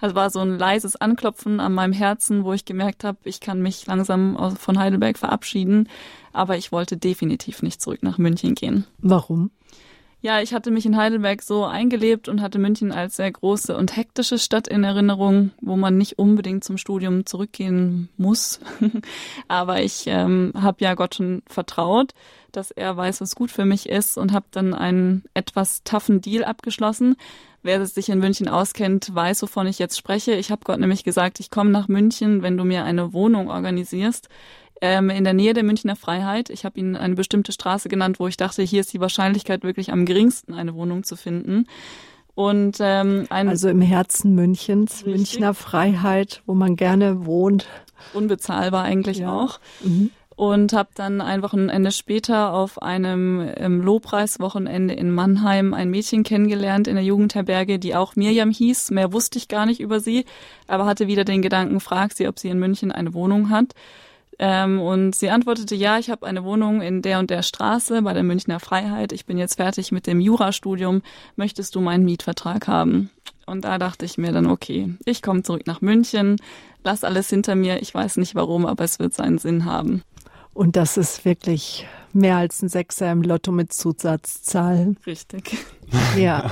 Das 0.03 0.15
war 0.15 0.29
so 0.29 0.41
ein 0.41 0.59
leises 0.59 0.97
Anklopfen 0.97 1.61
an 1.61 1.73
meinem 1.73 1.93
Herzen, 1.93 2.43
wo 2.43 2.51
ich 2.51 2.65
gemerkt 2.65 3.05
habe, 3.05 3.19
ich 3.23 3.39
kann 3.39 3.61
mich 3.61 3.87
langsam 3.87 4.53
von 4.59 4.77
Heidelberg 4.77 5.17
verabschieden. 5.17 5.87
Aber 6.33 6.57
ich 6.57 6.73
wollte 6.73 6.97
definitiv 6.97 7.63
nicht 7.63 7.81
zurück 7.81 8.03
nach 8.03 8.17
München 8.17 8.53
gehen. 8.53 8.83
Warum? 8.97 9.49
Ja, 10.19 10.41
ich 10.41 10.53
hatte 10.53 10.71
mich 10.71 10.85
in 10.85 10.97
Heidelberg 10.97 11.41
so 11.41 11.63
eingelebt 11.63 12.27
und 12.27 12.41
hatte 12.41 12.59
München 12.59 12.91
als 12.91 13.15
sehr 13.15 13.31
große 13.31 13.77
und 13.77 13.95
hektische 13.95 14.37
Stadt 14.39 14.67
in 14.67 14.83
Erinnerung, 14.83 15.51
wo 15.61 15.77
man 15.77 15.97
nicht 15.97 16.19
unbedingt 16.19 16.65
zum 16.65 16.77
Studium 16.77 17.25
zurückgehen 17.25 18.09
muss. 18.17 18.59
Aber 19.47 19.83
ich 19.83 20.03
ähm, 20.07 20.51
habe 20.53 20.83
ja 20.83 20.95
Gott 20.95 21.15
schon 21.15 21.43
vertraut, 21.47 22.13
dass 22.51 22.71
er 22.71 22.97
weiß, 22.97 23.21
was 23.21 23.35
gut 23.35 23.51
für 23.51 23.63
mich 23.63 23.87
ist 23.87 24.17
und 24.17 24.33
habe 24.33 24.47
dann 24.51 24.73
einen 24.73 25.23
etwas 25.33 25.83
toughen 25.85 26.19
Deal 26.19 26.43
abgeschlossen, 26.43 27.15
Wer 27.63 27.85
sich 27.85 28.09
in 28.09 28.19
München 28.19 28.49
auskennt, 28.49 29.15
weiß, 29.15 29.41
wovon 29.41 29.67
ich 29.67 29.79
jetzt 29.79 29.97
spreche. 29.97 30.33
Ich 30.33 30.51
habe 30.51 30.61
Gott 30.65 30.79
nämlich 30.79 31.03
gesagt, 31.03 31.39
ich 31.39 31.49
komme 31.49 31.71
nach 31.71 31.87
München, 31.87 32.43
wenn 32.43 32.57
du 32.57 32.65
mir 32.65 32.83
eine 32.83 33.13
Wohnung 33.13 33.49
organisierst 33.49 34.27
ähm, 34.81 35.09
in 35.09 35.23
der 35.23 35.33
Nähe 35.33 35.53
der 35.53 35.63
Münchner 35.63 35.95
Freiheit. 35.95 36.49
Ich 36.49 36.65
habe 36.65 36.77
ihnen 36.77 36.97
eine 36.97 37.15
bestimmte 37.15 37.53
Straße 37.53 37.87
genannt, 37.87 38.19
wo 38.19 38.27
ich 38.27 38.35
dachte, 38.35 38.63
hier 38.63 38.81
ist 38.81 38.91
die 38.93 38.99
Wahrscheinlichkeit 38.99 39.63
wirklich 39.63 39.93
am 39.93 40.05
geringsten, 40.05 40.53
eine 40.53 40.75
Wohnung 40.75 41.05
zu 41.05 41.15
finden. 41.15 41.67
Und 42.35 42.77
ähm, 42.81 43.27
ein 43.29 43.47
also 43.47 43.69
im 43.69 43.81
Herzen 43.81 44.35
Münchens, 44.35 45.05
richtig. 45.05 45.13
Münchner 45.13 45.53
Freiheit, 45.53 46.41
wo 46.45 46.55
man 46.55 46.75
gerne 46.75 47.25
wohnt. 47.25 47.67
Unbezahlbar 48.13 48.83
eigentlich 48.83 49.19
ja. 49.19 49.31
auch. 49.31 49.59
Mhm 49.81 50.11
und 50.35 50.73
habe 50.73 50.89
dann 50.95 51.21
ein 51.21 51.43
Wochenende 51.43 51.91
später 51.91 52.53
auf 52.53 52.81
einem 52.81 53.47
ähm, 53.55 53.81
Lobpreiswochenende 53.81 54.93
in 54.93 55.11
Mannheim 55.11 55.73
ein 55.73 55.89
Mädchen 55.89 56.23
kennengelernt 56.23 56.87
in 56.87 56.95
der 56.95 57.03
Jugendherberge, 57.03 57.79
die 57.79 57.95
auch 57.95 58.15
Mirjam 58.15 58.51
hieß. 58.51 58.91
Mehr 58.91 59.13
wusste 59.13 59.37
ich 59.37 59.47
gar 59.47 59.65
nicht 59.65 59.79
über 59.79 59.99
sie, 59.99 60.25
aber 60.67 60.85
hatte 60.85 61.07
wieder 61.07 61.23
den 61.23 61.41
Gedanken, 61.41 61.79
frag 61.79 62.13
sie, 62.13 62.27
ob 62.27 62.39
sie 62.39 62.49
in 62.49 62.59
München 62.59 62.91
eine 62.91 63.13
Wohnung 63.13 63.49
hat. 63.49 63.73
Ähm, 64.39 64.81
und 64.81 65.15
sie 65.15 65.29
antwortete, 65.29 65.75
ja, 65.75 65.99
ich 65.99 66.09
habe 66.09 66.25
eine 66.25 66.43
Wohnung 66.43 66.81
in 66.81 67.01
der 67.03 67.19
und 67.19 67.29
der 67.29 67.43
Straße 67.43 68.01
bei 68.01 68.13
der 68.13 68.23
Münchner 68.23 68.59
Freiheit. 68.59 69.11
Ich 69.11 69.25
bin 69.25 69.37
jetzt 69.37 69.55
fertig 69.55 69.91
mit 69.91 70.07
dem 70.07 70.19
Jurastudium. 70.19 71.03
Möchtest 71.35 71.75
du 71.75 71.81
meinen 71.81 72.05
Mietvertrag 72.05 72.67
haben? 72.67 73.11
Und 73.45 73.65
da 73.65 73.77
dachte 73.77 74.05
ich 74.05 74.17
mir 74.17 74.31
dann, 74.31 74.47
okay, 74.47 74.95
ich 75.05 75.21
komme 75.21 75.43
zurück 75.43 75.67
nach 75.67 75.81
München, 75.81 76.37
lass 76.83 77.03
alles 77.03 77.29
hinter 77.29 77.55
mir. 77.55 77.81
Ich 77.81 77.93
weiß 77.93 78.17
nicht 78.17 78.35
warum, 78.35 78.65
aber 78.65 78.83
es 78.83 78.99
wird 78.99 79.13
seinen 79.13 79.37
Sinn 79.37 79.65
haben. 79.65 80.01
Und 80.53 80.75
das 80.75 80.97
ist 80.97 81.25
wirklich 81.25 81.87
mehr 82.13 82.37
als 82.37 82.61
ein 82.61 82.69
Sechser 82.69 83.11
im 83.11 83.23
Lotto 83.23 83.51
mit 83.51 83.73
Zusatzzahl. 83.73 84.95
Richtig. 85.05 85.57
Ja. 86.17 86.51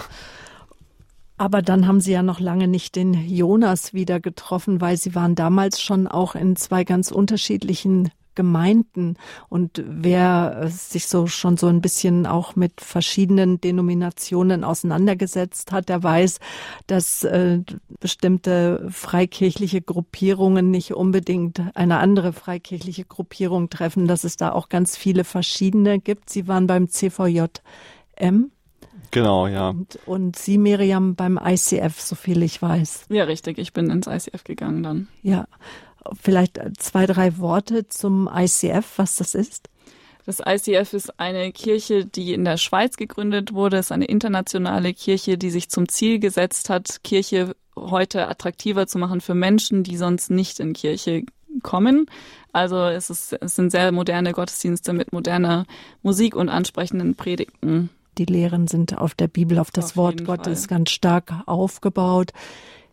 Aber 1.38 1.64
dann 1.64 1.88
haben 1.88 2.02
Sie 2.02 2.12
ja 2.12 2.22
noch 2.22 2.40
lange 2.40 2.68
nicht 2.68 2.96
den 2.96 3.14
Jonas 3.14 3.94
wieder 3.94 4.20
getroffen, 4.20 4.82
weil 4.82 4.98
Sie 4.98 5.16
waren 5.16 5.34
damals 5.34 5.82
schon 5.82 6.08
auch 6.08 6.36
in 6.36 6.56
zwei 6.56 6.84
ganz 6.84 7.10
unterschiedlichen 7.12 8.12
Gemeinden 8.36 9.18
und 9.50 9.84
wer 9.86 10.68
sich 10.70 11.08
so 11.08 11.28
schon 11.28 11.58
so 11.58 11.68
ein 11.68 11.82
bisschen 11.82 12.26
auch 12.26 12.56
mit 12.56 12.82
verschiedenen 12.82 13.60
Denominationen 13.60 14.64
auseinandergesetzt 14.64 15.72
hat, 15.72 15.90
der 15.90 16.04
weiß, 16.04 16.40
dass 16.88 17.24
äh, 17.24 17.60
bestimmte 18.00 18.88
freikirchliche 18.90 19.82
Gruppierungen 19.82 20.72
nicht 20.72 20.94
unbedingt 20.94 21.62
eine 21.76 21.98
andere 21.98 22.34
freikirchliche 22.34 23.06
Gruppierung 23.06 23.70
treffen, 23.70 24.08
dass 24.08 24.24
es 24.24 24.38
da 24.38 24.52
auch 24.52 24.70
ganz 24.70 24.98
viele 24.98 25.24
verschiedene 25.24 26.00
gibt. 26.00 26.30
Sie 26.30 26.48
waren 26.48 26.68
beim 26.68 26.90
CVJM. 26.90 28.52
Genau, 29.12 29.48
ja. 29.48 29.70
Und, 29.70 30.00
und 30.06 30.36
Sie, 30.38 30.58
Miriam, 30.58 31.16
beim 31.16 31.38
ICF, 31.44 32.00
so 32.00 32.16
viel 32.16 32.42
ich 32.44 32.62
weiß. 32.62 33.08
Ja, 33.10 33.26
richtig. 33.26 33.58
Ich 33.58 33.74
bin 33.74 33.90
ins 33.90 34.08
ICF 34.08 34.46
gegangen 34.46 34.84
dann. 34.84 35.08
Ja. 35.22 35.48
Vielleicht 36.20 36.60
zwei, 36.78 37.06
drei 37.06 37.38
Worte 37.38 37.88
zum 37.88 38.30
ICF, 38.34 38.98
was 38.98 39.16
das 39.18 39.36
ist? 39.36 39.70
Das 40.26 40.40
ICF 40.40 40.94
ist 40.94 41.20
eine 41.20 41.52
Kirche, 41.52 42.06
die 42.06 42.34
in 42.34 42.46
der 42.46 42.58
Schweiz 42.58 42.98
gegründet 42.98 43.54
wurde. 43.54 43.78
Es 43.78 43.88
ist 43.88 43.92
eine 43.92 44.06
internationale 44.06 44.94
Kirche, 44.94 45.38
die 45.38 45.50
sich 45.50 45.70
zum 45.70 45.90
Ziel 45.90 46.20
gesetzt 46.20 46.70
hat, 46.70 47.04
Kirche 47.04 47.56
heute 47.76 48.28
attraktiver 48.28 48.88
zu 48.88 48.98
machen 48.98 49.22
für 49.22 49.34
Menschen, 49.34 49.84
die 49.84 49.98
sonst 49.98 50.30
nicht 50.30 50.60
in 50.60 50.74
Kirche 50.74 51.24
kommen. 51.64 52.06
Also 52.54 52.78
es, 52.86 53.10
ist, 53.10 53.34
es 53.34 53.56
sind 53.56 53.72
sehr 53.72 53.92
moderne 53.92 54.34
Gottesdienste 54.34 54.94
mit 54.94 55.14
moderner 55.14 55.66
Musik 56.04 56.36
und 56.36 56.50
ansprechenden 56.50 57.16
Predigten. 57.16 57.90
Die 58.18 58.26
Lehren 58.26 58.68
sind 58.68 58.98
auf 58.98 59.16
der 59.16 59.28
Bibel, 59.28 59.58
auf 59.58 59.72
das 59.72 59.92
auf 59.92 59.98
Wort 59.98 60.26
Gottes 60.26 60.62
Fall. 60.66 60.78
ganz 60.78 60.92
stark 60.92 61.34
aufgebaut. 61.46 62.32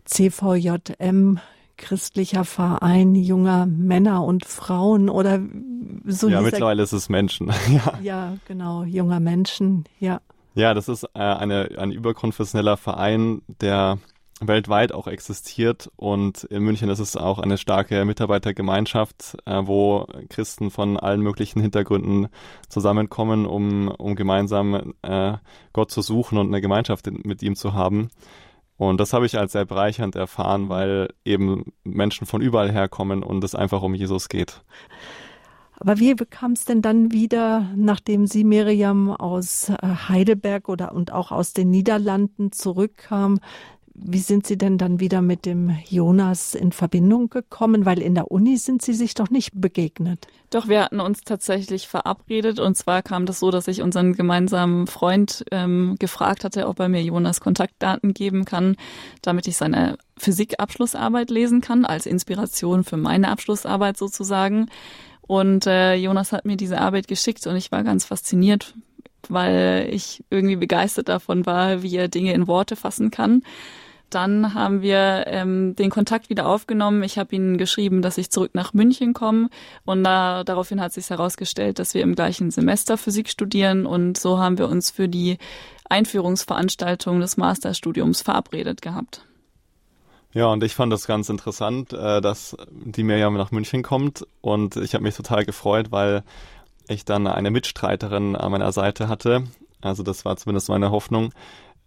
CVJM, 0.05 1.41
christlicher 1.79 2.45
Verein 2.45 3.15
junger 3.15 3.65
Männer 3.65 4.25
und 4.25 4.45
Frauen 4.45 5.09
oder 5.09 5.41
so. 6.05 6.29
Ja, 6.29 6.43
mittlerweile 6.43 6.83
ist 6.83 6.93
es 6.93 7.09
Menschen. 7.09 7.51
ja. 7.71 7.99
ja, 8.03 8.37
genau, 8.47 8.85
junger 8.85 9.21
Menschen, 9.21 9.85
ja. 9.99 10.21
Ja, 10.55 10.75
das 10.75 10.89
ist 10.89 11.05
äh, 11.15 11.19
eine, 11.19 11.71
ein 11.79 11.93
überkonfessioneller 11.93 12.77
Verein, 12.77 13.43
der 13.61 13.99
weltweit 14.41 14.93
auch 14.93 15.07
existiert 15.07 15.91
und 15.97 16.45
in 16.45 16.63
München 16.63 16.89
ist 16.91 17.01
es 17.01 17.17
auch 17.17 17.39
eine 17.39 17.59
starke 17.59 18.05
Mitarbeitergemeinschaft, 18.05 19.37
äh, 19.47 19.63
wo 19.65 20.07
Christen 20.29 20.71
von 20.71 20.97
allen 20.97 21.21
möglichen 21.21 21.61
Hintergründen 21.61 22.29
zusammenkommen, 22.69 23.47
um, 23.47 23.89
um 23.89 24.15
gemeinsam 24.15 24.95
äh, 25.03 25.35
Gott 25.73 25.91
zu 25.91 26.03
suchen 26.03 26.39
und 26.39 26.49
eine 26.49 26.61
Gemeinschaft 26.61 27.09
mit 27.11 27.43
ihm 27.43 27.57
zu 27.57 27.75
haben. 27.75 28.11
Und 28.79 29.01
das 29.01 29.13
habe 29.13 29.27
ich 29.27 29.37
als 29.37 29.53
sehr 29.53 29.67
bereichernd 29.67 30.15
erfahren, 30.15 30.69
weil 30.69 31.09
eben 31.25 31.73
Menschen 31.85 32.27
von 32.27 32.41
überall 32.41 32.71
herkommen 32.71 33.23
und 33.23 33.45
es 33.45 33.55
einfach 33.55 33.83
um 33.83 33.93
Jesus 33.93 34.29
geht. 34.29 34.63
Aber 35.81 35.99
wie 35.99 36.15
bekam 36.15 36.53
es 36.53 36.65
denn 36.65 36.83
dann 36.83 37.13
wieder, 37.13 37.71
nachdem 37.77 38.27
Sie, 38.27 38.43
Miriam, 38.43 39.11
aus 39.11 39.69
äh, 39.69 39.75
Heidelberg 40.09 40.69
oder 40.69 40.93
und 40.93 41.13
auch 41.13 41.31
aus 41.31 41.53
den 41.53 41.71
Niederlanden 41.71 42.51
zurückkam, 42.51 43.39
wie 44.01 44.19
sind 44.19 44.47
Sie 44.47 44.57
denn 44.57 44.79
dann 44.79 45.01
wieder 45.01 45.23
mit 45.23 45.45
dem 45.45 45.77
Jonas 45.89 46.55
in 46.55 46.73
Verbindung 46.73 47.31
gekommen? 47.31 47.85
Weil 47.85 48.01
in 48.01 48.15
der 48.15 48.31
Uni 48.31 48.57
sind 48.57 48.83
Sie 48.83 48.95
sich 48.95 49.15
doch 49.15 49.31
nicht 49.31 49.51
begegnet. 49.55 50.27
Doch, 50.51 50.69
wir 50.69 50.83
hatten 50.83 51.01
uns 51.01 51.23
tatsächlich 51.23 51.89
verabredet. 51.89 52.59
Und 52.59 52.77
zwar 52.77 53.03
kam 53.03 53.27
das 53.27 53.39
so, 53.39 53.51
dass 53.51 53.69
ich 53.69 53.83
unseren 53.83 54.15
gemeinsamen 54.15 54.87
Freund 54.87 55.45
ähm, 55.51 55.97
gefragt 55.99 56.45
hatte, 56.45 56.69
ob 56.69 56.81
er 56.81 56.89
mir 56.89 57.03
Jonas 57.03 57.41
Kontaktdaten 57.41 58.15
geben 58.15 58.45
kann, 58.45 58.77
damit 59.21 59.47
ich 59.47 59.57
seine 59.57 59.99
Physikabschlussarbeit 60.17 61.31
lesen 61.31 61.61
kann, 61.61 61.85
als 61.85 62.07
Inspiration 62.07 62.85
für 62.85 62.97
meine 62.97 63.29
Abschlussarbeit 63.29 63.97
sozusagen. 63.97 64.69
Und 65.23 65.67
äh, 65.67 65.95
Jonas 65.95 66.33
hat 66.33 66.47
mir 66.47 66.57
diese 66.57 66.81
Arbeit 66.81 67.09
geschickt 67.09 67.47
und 67.47 67.57
ich 67.57 67.71
war 67.71 67.85
ganz 67.85 68.07
fasziniert, 68.07 68.75
weil 69.29 69.91
ich 69.93 70.25
irgendwie 70.31 70.57
begeistert 70.57 71.09
davon 71.09 71.45
war, 71.45 71.83
wie 71.83 71.97
er 71.97 72.09
Dinge 72.09 72.33
in 72.33 72.47
Worte 72.47 72.77
fassen 72.77 73.11
kann. 73.11 73.43
Dann 74.11 74.55
haben 74.55 74.81
wir 74.81 75.25
ähm, 75.27 75.77
den 75.77 75.91
Kontakt 75.91 76.31
wieder 76.31 76.49
aufgenommen. 76.49 77.03
Ich 77.03 77.19
habe 77.19 77.35
ihnen 77.35 77.59
geschrieben, 77.59 78.01
dass 78.01 78.17
ich 78.19 78.31
zurück 78.31 78.53
nach 78.55 78.73
München 78.73 79.13
komme. 79.13 79.49
Und 79.85 80.03
da, 80.05 80.45
daraufhin 80.45 80.81
hat 80.81 80.93
sich 80.93 81.11
herausgestellt, 81.11 81.79
dass 81.79 81.95
wir 81.95 82.03
im 82.03 82.15
gleichen 82.15 82.51
Semester 82.51 82.97
Physik 82.97 83.29
studieren. 83.29 83.85
Und 83.85 84.19
so 84.19 84.39
haben 84.39 84.57
wir 84.57 84.69
uns 84.69 84.91
für 84.91 85.09
die 85.09 85.39
Einführungsveranstaltung 85.89 87.21
des 87.21 87.37
Masterstudiums 87.37 88.23
verabredet 88.23 88.83
gehabt. 88.83 89.25
Ja, 90.33 90.47
und 90.47 90.63
ich 90.63 90.75
fand 90.75 90.93
das 90.93 91.07
ganz 91.07 91.29
interessant, 91.29 91.93
äh, 91.93 92.21
dass 92.21 92.57
die 92.71 93.03
Miriam 93.03 93.35
nach 93.35 93.51
München 93.51 93.83
kommt. 93.83 94.27
Und 94.41 94.77
ich 94.77 94.95
habe 94.95 95.05
mich 95.05 95.17
total 95.17 95.45
gefreut, 95.45 95.91
weil 95.91 96.23
ich 96.89 97.05
dann 97.05 97.27
eine 97.27 97.51
Mitstreiterin 97.51 98.37
an 98.37 98.53
meiner 98.53 98.73
Seite 98.73 99.09
hatte. 99.09 99.45
Also 99.81 100.03
das 100.03 100.25
war 100.25 100.37
zumindest 100.37 100.69
meine 100.69 100.91
Hoffnung, 100.91 101.33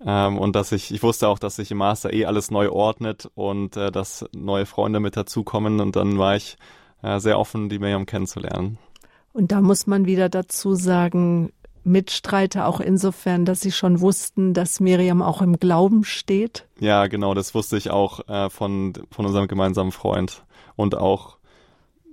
ähm, 0.06 0.38
und 0.38 0.56
dass 0.56 0.72
ich, 0.72 0.92
ich 0.94 1.04
wusste 1.04 1.28
auch, 1.28 1.40
dass 1.40 1.58
sich 1.58 1.72
im 1.72 1.78
Master 1.78 2.12
eh 2.14 2.26
alles 2.26 2.52
neu 2.52 2.70
ordnet 2.70 3.30
und 3.36 3.78
äh, 3.78 3.92
dass 3.92 4.26
neue 4.34 4.66
Freunde 4.66 5.00
mit 5.00 5.16
dazukommen. 5.16 5.80
Und 5.80 5.96
dann 5.96 6.18
war 6.18 6.36
ich 6.36 6.58
äh, 7.04 7.20
sehr 7.20 7.40
offen, 7.40 7.70
die 7.70 7.80
Miriam 7.80 8.06
kennenzulernen. 8.06 8.78
Und 9.34 9.52
da 9.52 9.62
muss 9.62 9.88
man 9.88 10.06
wieder 10.06 10.30
dazu 10.30 10.76
sagen, 10.76 11.52
Mitstreiter 11.84 12.68
auch 12.68 12.80
insofern, 12.80 13.46
dass 13.46 13.62
sie 13.62 13.72
schon 13.72 14.02
wussten, 14.02 14.54
dass 14.54 14.80
Miriam 14.80 15.22
auch 15.22 15.42
im 15.42 15.58
Glauben 15.58 16.04
steht? 16.04 16.68
Ja, 16.80 17.08
genau, 17.08 17.34
das 17.34 17.56
wusste 17.56 17.78
ich 17.78 17.90
auch 17.90 18.28
äh, 18.28 18.50
von, 18.50 18.94
von 19.10 19.26
unserem 19.26 19.48
gemeinsamen 19.48 19.92
Freund 19.92 20.44
und 20.76 20.96
auch 20.96 21.38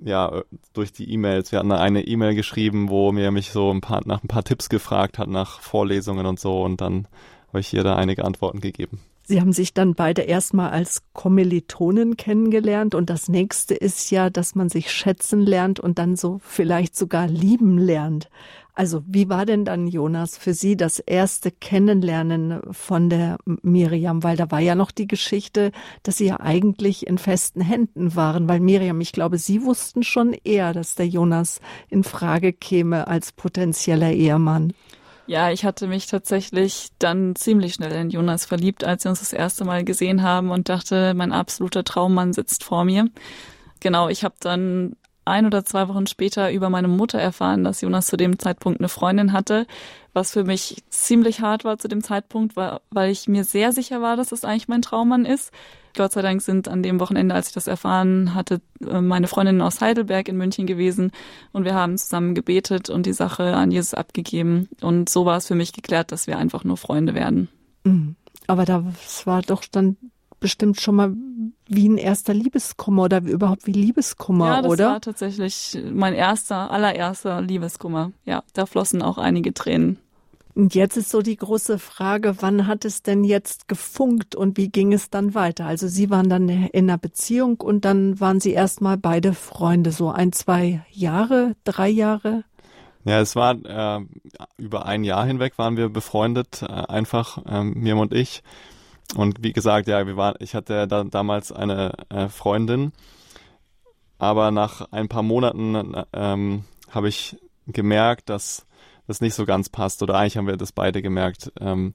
ja, 0.01 0.43
durch 0.75 0.93
die 0.93 1.13
E-Mails. 1.13 1.51
Wir 1.51 1.59
hatten 1.59 1.73
eine 1.73 2.07
E-Mail 2.07 2.35
geschrieben, 2.35 2.89
wo 2.89 3.11
mir 3.11 3.31
mich 3.31 3.51
so 3.51 3.71
ein 3.73 3.81
paar, 3.81 4.01
nach 4.05 4.23
ein 4.23 4.29
paar 4.29 4.45
Tipps 4.45 4.69
gefragt 4.69 5.19
hat, 5.19 5.29
nach 5.29 5.61
Vorlesungen 5.61 6.25
und 6.25 6.39
so 6.39 6.63
und 6.63 6.81
dann 6.81 7.09
ich 7.55 7.69
hier 7.69 7.83
da 7.83 7.97
einige 7.97 8.25
Antworten 8.25 8.61
gegeben. 8.61 9.01
Sie 9.25 9.43
haben 9.43 9.53
sich 9.53 9.75
dann 9.75 9.95
beide 9.95 10.23
erstmal 10.23 10.71
als 10.71 11.03
Kommilitonen 11.13 12.17
kennengelernt 12.17 12.95
und 12.95 13.11
das 13.11 13.29
nächste 13.29 13.75
ist 13.75 14.11
ja, 14.11 14.31
dass 14.31 14.55
man 14.55 14.71
sich 14.71 14.91
schätzen 14.91 15.43
lernt 15.43 15.79
und 15.79 15.99
dann 15.99 16.17
so 16.17 16.41
vielleicht 16.43 16.97
sogar 16.97 17.27
lieben 17.27 17.77
lernt. 17.77 18.31
Also 18.79 19.03
wie 19.09 19.29
war 19.29 19.45
denn 19.45 19.65
dann, 19.65 19.89
Jonas, 19.89 20.39
für 20.39 20.55
Sie 20.55 20.77
das 20.77 21.01
erste 21.01 21.51
Kennenlernen 21.51 22.61
von 22.71 23.11
der 23.11 23.37
Miriam? 23.45 24.23
Weil 24.23 24.37
da 24.37 24.53
war 24.53 24.61
ja 24.61 24.77
noch 24.77 24.93
die 24.93 25.09
Geschichte, 25.09 25.73
dass 26.05 26.19
Sie 26.19 26.27
ja 26.27 26.39
eigentlich 26.39 27.07
in 27.09 27.19
festen 27.19 27.61
Händen 27.61 28.15
waren. 28.15 28.49
Weil 28.49 28.61
Miriam, 28.61 29.01
ich 29.01 29.11
glaube, 29.11 29.37
Sie 29.37 29.65
wussten 29.65 30.05
schon 30.05 30.33
eher, 30.33 30.73
dass 30.73 30.95
der 30.95 31.09
Jonas 31.09 31.61
in 31.91 32.05
Frage 32.05 32.53
käme 32.53 33.09
als 33.09 33.33
potenzieller 33.33 34.13
Ehemann. 34.13 34.73
Ja, 35.29 35.51
ich 35.51 35.67
hatte 35.67 35.89
mich 35.89 36.07
tatsächlich 36.07 36.89
dann 36.99 37.37
ziemlich 37.37 37.75
schnell 37.75 37.93
in 37.93 38.09
Jonas 38.09 38.47
verliebt, 38.47 38.83
als 38.83 39.05
wir 39.05 39.11
uns 39.11 39.19
das 39.19 39.35
erste 39.35 39.67
Mal 39.67 39.85
gesehen 39.85 40.23
haben 40.23 40.51
und 40.51 40.71
dachte, 40.71 41.13
mein 41.13 41.33
absoluter 41.33 41.85
Traummann 41.85 42.33
sitzt 42.33 42.65
vor 42.65 42.87
mir. 42.87 43.11
Genau, 43.81 44.09
ich 44.09 44.25
habe 44.25 44.37
dann 44.41 44.97
ein 45.27 45.45
oder 45.45 45.67
zwei 45.67 45.87
Wochen 45.89 46.07
später 46.07 46.51
über 46.51 46.71
meine 46.71 46.89
Mutter 46.89 47.19
erfahren, 47.19 47.63
dass 47.63 47.83
Jonas 47.83 48.07
zu 48.07 48.17
dem 48.17 48.39
Zeitpunkt 48.39 48.81
eine 48.81 48.89
Freundin 48.89 49.35
hatte, 49.35 49.67
was 50.15 50.33
für 50.33 50.45
mich 50.45 50.83
ziemlich 50.89 51.43
hart 51.43 51.63
war 51.63 51.77
zu 51.77 51.89
dem 51.89 52.03
Zeitpunkt, 52.03 52.57
weil 52.57 53.11
ich 53.11 53.29
mir 53.29 53.45
sehr 53.45 53.73
sicher 53.73 54.01
war, 54.01 54.17
dass 54.17 54.33
es 54.33 54.47
eigentlich 54.47 54.69
mein 54.69 54.81
Traummann 54.81 55.27
ist. 55.27 55.53
Gott 55.99 56.13
sei 56.13 56.23
Dank 56.23 56.41
sind 56.41 56.69
an 56.69 56.83
dem 56.83 57.01
Wochenende, 57.01 57.35
als 57.35 57.49
ich 57.49 57.55
das 57.55 57.67
erfahren 57.67 58.35
hatte, 58.35 58.61
äh, 58.81 59.01
meine 59.01 59.27
Freundinnen 59.27 59.61
aus 59.61 59.81
Heidelberg 59.81 60.29
in 60.29 60.37
München 60.37 60.67
gewesen 60.67 61.11
und 61.53 61.65
wir 61.65 61.75
haben 61.75 61.99
zusammen 61.99 62.35
gebetet 62.35 62.89
und 62.89 63.05
die 63.05 63.13
Sache 63.13 63.55
an 63.57 63.73
Jesus 63.73 63.95
abgegeben. 63.95 64.69
Und 64.81 65.09
so 65.09 65.27
war 65.27 65.37
es 65.37 65.49
für 65.49 65.57
mich 65.57 65.73
geklärt, 65.73 66.13
dass 66.13 66.29
wir 66.29 66.39
einfach 66.39 66.65
nur 66.65 66.77
Freunde 66.77 67.15
werden. 67.15 67.49
Mhm. 67.85 68.15
Aber 68.47 68.65
das 68.65 69.27
war 69.27 69.43
doch 69.43 69.65
dann 69.71 69.97
bestimmt 70.41 70.81
schon 70.81 70.95
mal 70.95 71.15
wie 71.67 71.89
ein 71.89 71.99
erster 71.99 72.33
Liebeskummer 72.33 73.05
oder 73.05 73.21
überhaupt 73.23 73.67
wie 73.67 73.73
Liebeskummer, 73.73 74.47
ja, 74.47 74.63
das 74.63 74.71
oder? 74.71 74.87
war 74.93 75.01
tatsächlich 75.01 75.77
mein 75.93 76.15
erster, 76.15 76.71
allererster 76.71 77.43
Liebeskummer. 77.43 78.13
Ja, 78.25 78.45
da 78.53 78.67
flossen 78.67 79.03
auch 79.03 79.19
einige 79.19 79.53
Tränen. 79.53 79.99
Und 80.59 80.75
jetzt 80.75 80.97
ist 80.97 81.11
so 81.11 81.23
die 81.23 81.37
große 81.37 81.79
Frage, 81.79 82.35
wann 82.41 82.67
hat 82.67 82.85
es 82.85 83.05
denn 83.05 83.23
jetzt 83.23 83.69
gefunkt 83.69 84.35
und 84.35 84.57
wie 84.57 84.71
ging 84.71 84.93
es 84.93 85.09
dann 85.09 85.37
weiter? 85.37 85.67
Also 85.67 85.87
Sie 85.87 86.11
waren 86.11 86.29
dann 86.29 86.49
in 86.49 86.91
einer 86.91 86.99
Beziehung 86.99 87.61
und 87.61 87.85
dann 87.85 88.19
waren 88.19 88.41
Sie 88.41 88.55
erstmal 88.55 88.97
beide 88.97 89.35
Freunde, 89.35 89.93
so 89.93 90.11
ein, 90.11 90.33
zwei 90.33 90.85
Jahre, 90.91 91.55
drei 91.63 91.89
Jahre? 91.89 92.43
Ja, 93.05 93.21
es 93.21 93.37
war 93.37 93.55
äh, 93.55 94.05
über 94.57 94.85
ein 94.85 95.05
Jahr 95.05 95.25
hinweg 95.27 95.59
waren 95.59 95.77
wir 95.77 95.91
befreundet, 95.91 96.63
äh, 96.63 96.67
einfach 96.67 97.39
äh, 97.47 97.63
Mirm 97.63 98.01
und 98.01 98.13
ich. 98.13 98.43
Und 99.15 99.45
wie 99.45 99.53
gesagt, 99.53 99.87
ja, 99.87 100.09
wir 100.09 100.17
waren, 100.17 100.35
ich 100.41 100.57
hatte 100.57 100.89
da, 100.89 101.05
damals 101.05 101.53
eine 101.53 101.93
äh, 102.09 102.29
Freundin, 102.29 102.91
aber 104.19 104.51
nach 104.51 104.91
ein 104.91 105.07
paar 105.07 105.23
Monaten 105.23 106.03
ähm, 106.13 106.65
habe 106.91 107.09
ich 107.09 107.37
gemerkt, 107.69 108.29
dass 108.29 108.67
das 109.09 109.21
nicht 109.21 109.35
so 109.35 109.45
ganz 109.45 109.69
passt. 109.69 110.03
Oder 110.03 110.15
eigentlich 110.15 110.37
haben 110.37 110.47
wir 110.47 110.57
das 110.57 110.71
beide 110.71 111.03
gemerkt. 111.03 111.51
Ähm, 111.61 111.95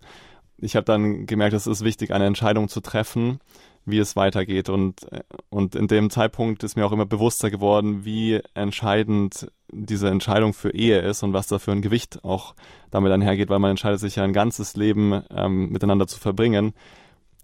ich 0.58 0.76
habe 0.76 0.86
dann 0.86 1.26
gemerkt, 1.26 1.54
es 1.54 1.68
ist 1.68 1.84
wichtig, 1.84 2.12
eine 2.12 2.26
Entscheidung 2.26 2.68
zu 2.68 2.82
treffen, 2.82 3.40
wie 3.86 4.00
es 4.00 4.16
weitergeht. 4.16 4.70
Und, 4.70 5.06
und 5.50 5.76
in 5.76 5.88
dem 5.88 6.10
Zeitpunkt 6.10 6.64
ist 6.64 6.76
mir 6.76 6.86
auch 6.86 6.92
immer 6.92 7.06
bewusster 7.06 7.52
geworden, 7.52 8.06
wie 8.06 8.42
entscheidend 8.54 9.52
diese 9.72 10.10
Entscheidung 10.10 10.54
für 10.54 10.74
Ehe 10.74 11.00
ist 11.00 11.24
und 11.24 11.34
was 11.34 11.48
da 11.48 11.60
für 11.60 11.72
ein 11.72 11.82
Gewicht 11.82 12.24
auch 12.24 12.56
damit 12.92 13.12
einhergeht, 13.12 13.50
weil 13.50 13.60
man 13.60 13.72
entscheidet 13.72 14.00
sich 14.00 14.16
ja 14.16 14.24
ein 14.24 14.34
ganzes 14.34 14.76
Leben 14.76 15.24
ähm, 15.36 15.70
miteinander 15.70 16.08
zu 16.08 16.20
verbringen. 16.20 16.74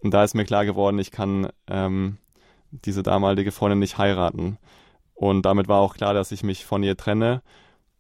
Und 0.02 0.14
da 0.14 0.24
ist 0.24 0.34
mir 0.34 0.46
klar 0.46 0.66
geworden, 0.66 0.98
ich 1.00 1.12
kann 1.12 1.50
ähm, 1.68 2.18
diese 2.72 3.04
damalige 3.04 3.52
Freundin 3.52 3.80
nicht 3.80 3.98
heiraten. 3.98 4.58
Und 5.14 5.42
damit 5.46 5.68
war 5.68 5.82
auch 5.82 5.96
klar, 5.96 6.14
dass 6.14 6.32
ich 6.32 6.44
mich 6.44 6.66
von 6.66 6.84
ihr 6.84 6.96
trenne. 6.96 7.42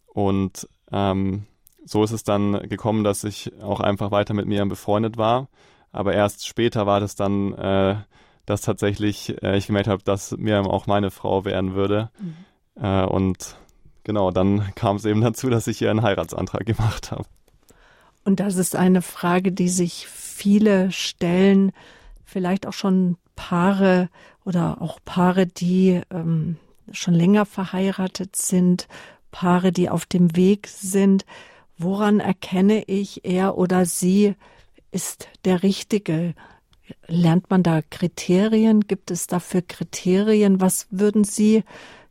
Und 0.05 0.67
ähm, 0.91 1.45
so 1.91 2.03
ist 2.03 2.11
es 2.11 2.23
dann 2.23 2.69
gekommen, 2.69 3.03
dass 3.03 3.23
ich 3.23 3.51
auch 3.61 3.79
einfach 3.79 4.11
weiter 4.11 4.33
mit 4.33 4.45
Miriam 4.45 4.69
befreundet 4.69 5.17
war. 5.17 5.47
Aber 5.91 6.13
erst 6.13 6.47
später 6.47 6.85
war 6.85 6.99
das 6.99 7.15
dann, 7.15 7.53
äh, 7.53 7.95
dass 8.45 8.61
tatsächlich 8.61 9.41
äh, 9.41 9.57
ich 9.57 9.67
gemerkt 9.67 9.87
habe, 9.87 10.03
dass 10.03 10.31
Miriam 10.37 10.67
auch 10.67 10.87
meine 10.87 11.11
Frau 11.11 11.45
werden 11.45 11.73
würde. 11.73 12.09
Mhm. 12.19 12.83
Äh, 12.83 13.05
und 13.05 13.55
genau, 14.03 14.31
dann 14.31 14.73
kam 14.75 14.97
es 14.97 15.05
eben 15.05 15.21
dazu, 15.21 15.49
dass 15.49 15.67
ich 15.67 15.81
ihr 15.81 15.89
einen 15.89 16.03
Heiratsantrag 16.03 16.65
gemacht 16.65 17.11
habe. 17.11 17.25
Und 18.23 18.39
das 18.39 18.55
ist 18.55 18.75
eine 18.75 19.01
Frage, 19.01 19.51
die 19.51 19.69
sich 19.69 20.07
viele 20.07 20.91
stellen, 20.91 21.71
vielleicht 22.25 22.67
auch 22.67 22.73
schon 22.73 23.17
Paare 23.35 24.09
oder 24.45 24.81
auch 24.81 24.99
Paare, 25.03 25.47
die 25.47 26.01
ähm, 26.11 26.57
schon 26.91 27.13
länger 27.13 27.45
verheiratet 27.45 28.35
sind, 28.35 28.87
Paare, 29.31 29.71
die 29.71 29.89
auf 29.89 30.05
dem 30.05 30.35
Weg 30.35 30.67
sind. 30.67 31.25
Woran 31.79 32.19
erkenne 32.19 32.83
ich, 32.83 33.23
er 33.23 33.57
oder 33.57 33.85
sie 33.85 34.35
ist 34.91 35.29
der 35.45 35.63
Richtige? 35.63 36.35
Lernt 37.07 37.49
man 37.49 37.63
da 37.63 37.81
Kriterien? 37.81 38.81
Gibt 38.81 39.11
es 39.11 39.27
dafür 39.27 39.61
Kriterien? 39.61 40.59
Was 40.59 40.87
würden 40.91 41.23
Sie 41.23 41.63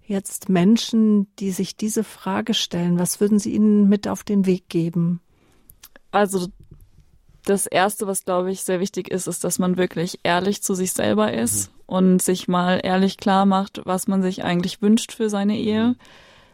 jetzt 0.06 0.48
Menschen, 0.48 1.28
die 1.36 1.50
sich 1.50 1.76
diese 1.76 2.02
Frage 2.02 2.54
stellen, 2.54 2.98
was 2.98 3.20
würden 3.20 3.38
Sie 3.38 3.52
ihnen 3.52 3.90
mit 3.90 4.08
auf 4.08 4.24
den 4.24 4.46
Weg 4.46 4.70
geben? 4.70 5.20
Also 6.12 6.48
das 7.44 7.66
Erste, 7.66 8.06
was, 8.06 8.24
glaube 8.24 8.50
ich, 8.50 8.62
sehr 8.62 8.80
wichtig 8.80 9.10
ist, 9.10 9.26
ist, 9.26 9.44
dass 9.44 9.58
man 9.58 9.76
wirklich 9.76 10.20
ehrlich 10.22 10.62
zu 10.62 10.74
sich 10.74 10.92
selber 10.92 11.32
ist 11.32 11.68
mhm. 11.68 11.74
und 11.86 12.22
sich 12.22 12.48
mal 12.48 12.80
ehrlich 12.82 13.18
klar 13.18 13.44
macht, 13.44 13.82
was 13.84 14.08
man 14.08 14.22
sich 14.22 14.44
eigentlich 14.44 14.80
wünscht 14.80 15.12
für 15.12 15.28
seine 15.28 15.58
Ehe, 15.58 15.94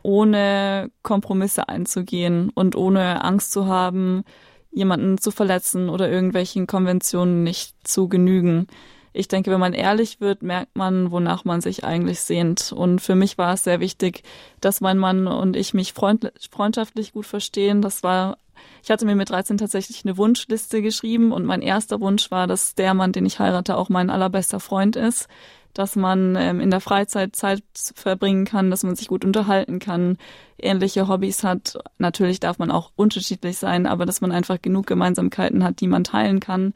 ohne 0.04 0.90
Kompromisse 1.02 1.68
einzugehen 1.68 2.50
und 2.54 2.76
ohne 2.76 3.24
Angst 3.24 3.50
zu 3.52 3.66
haben, 3.66 4.22
jemanden 4.70 5.18
zu 5.18 5.30
verletzen 5.30 5.88
oder 5.88 6.10
irgendwelchen 6.10 6.66
Konventionen 6.66 7.42
nicht 7.42 7.74
zu 7.84 8.08
genügen. 8.08 8.66
Ich 9.14 9.28
denke, 9.28 9.50
wenn 9.50 9.60
man 9.60 9.72
ehrlich 9.72 10.20
wird, 10.20 10.42
merkt 10.42 10.76
man, 10.76 11.10
wonach 11.10 11.44
man 11.44 11.60
sich 11.60 11.84
eigentlich 11.84 12.20
sehnt. 12.20 12.72
Und 12.72 13.00
für 13.00 13.14
mich 13.14 13.38
war 13.38 13.54
es 13.54 13.64
sehr 13.64 13.80
wichtig, 13.80 14.24
dass 14.60 14.80
mein 14.80 14.98
Mann 14.98 15.26
und 15.26 15.56
ich 15.56 15.72
mich 15.72 15.94
freundschaftlich 15.94 17.12
gut 17.12 17.24
verstehen. 17.24 17.80
Das 17.80 18.02
war, 18.02 18.36
ich 18.82 18.90
hatte 18.90 19.06
mir 19.06 19.14
mit 19.14 19.30
13 19.30 19.56
tatsächlich 19.56 20.04
eine 20.04 20.18
Wunschliste 20.18 20.82
geschrieben 20.82 21.32
und 21.32 21.46
mein 21.46 21.62
erster 21.62 22.00
Wunsch 22.00 22.30
war, 22.30 22.46
dass 22.46 22.74
der 22.74 22.92
Mann, 22.92 23.12
den 23.12 23.24
ich 23.24 23.38
heirate, 23.38 23.76
auch 23.78 23.88
mein 23.88 24.10
allerbester 24.10 24.60
Freund 24.60 24.96
ist 24.96 25.28
dass 25.74 25.96
man 25.96 26.37
ähm, 26.37 26.60
in 26.60 26.70
der 26.70 26.80
Freizeit 26.80 27.37
Zeit 27.37 27.62
verbringen 27.94 28.44
kann, 28.44 28.70
dass 28.70 28.84
man 28.84 28.96
sich 28.96 29.08
gut 29.08 29.24
unterhalten 29.24 29.80
kann, 29.80 30.16
ähnliche 30.56 31.08
Hobbys 31.08 31.44
hat. 31.44 31.78
Natürlich 31.98 32.40
darf 32.40 32.58
man 32.58 32.70
auch 32.70 32.92
unterschiedlich 32.96 33.58
sein, 33.58 33.87
aber 33.87 34.06
dass 34.06 34.20
man 34.20 34.32
einfach 34.32 34.62
genug 34.62 34.87
Gemeinsamkeiten 34.87 35.64
hat, 35.64 35.80
die 35.80 35.88
man 35.88 36.04
teilen 36.04 36.40
kann. 36.40 36.72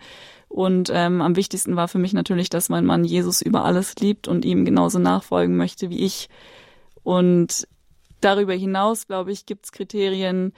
Und 0.48 0.90
ähm, 0.92 1.20
am 1.20 1.36
wichtigsten 1.36 1.76
war 1.76 1.88
für 1.88 1.98
mich 1.98 2.12
natürlich, 2.12 2.50
dass 2.50 2.68
mein 2.68 2.84
Mann 2.84 3.04
Jesus 3.04 3.40
über 3.40 3.64
alles 3.64 3.94
liebt 3.96 4.28
und 4.28 4.44
ihm 4.44 4.64
genauso 4.64 4.98
nachfolgen 4.98 5.56
möchte 5.56 5.90
wie 5.90 6.04
ich. 6.04 6.28
Und 7.02 7.68
darüber 8.20 8.54
hinaus, 8.54 9.06
glaube 9.06 9.30
ich, 9.30 9.46
gibt 9.46 9.66
es 9.66 9.72
Kriterien, 9.72 10.52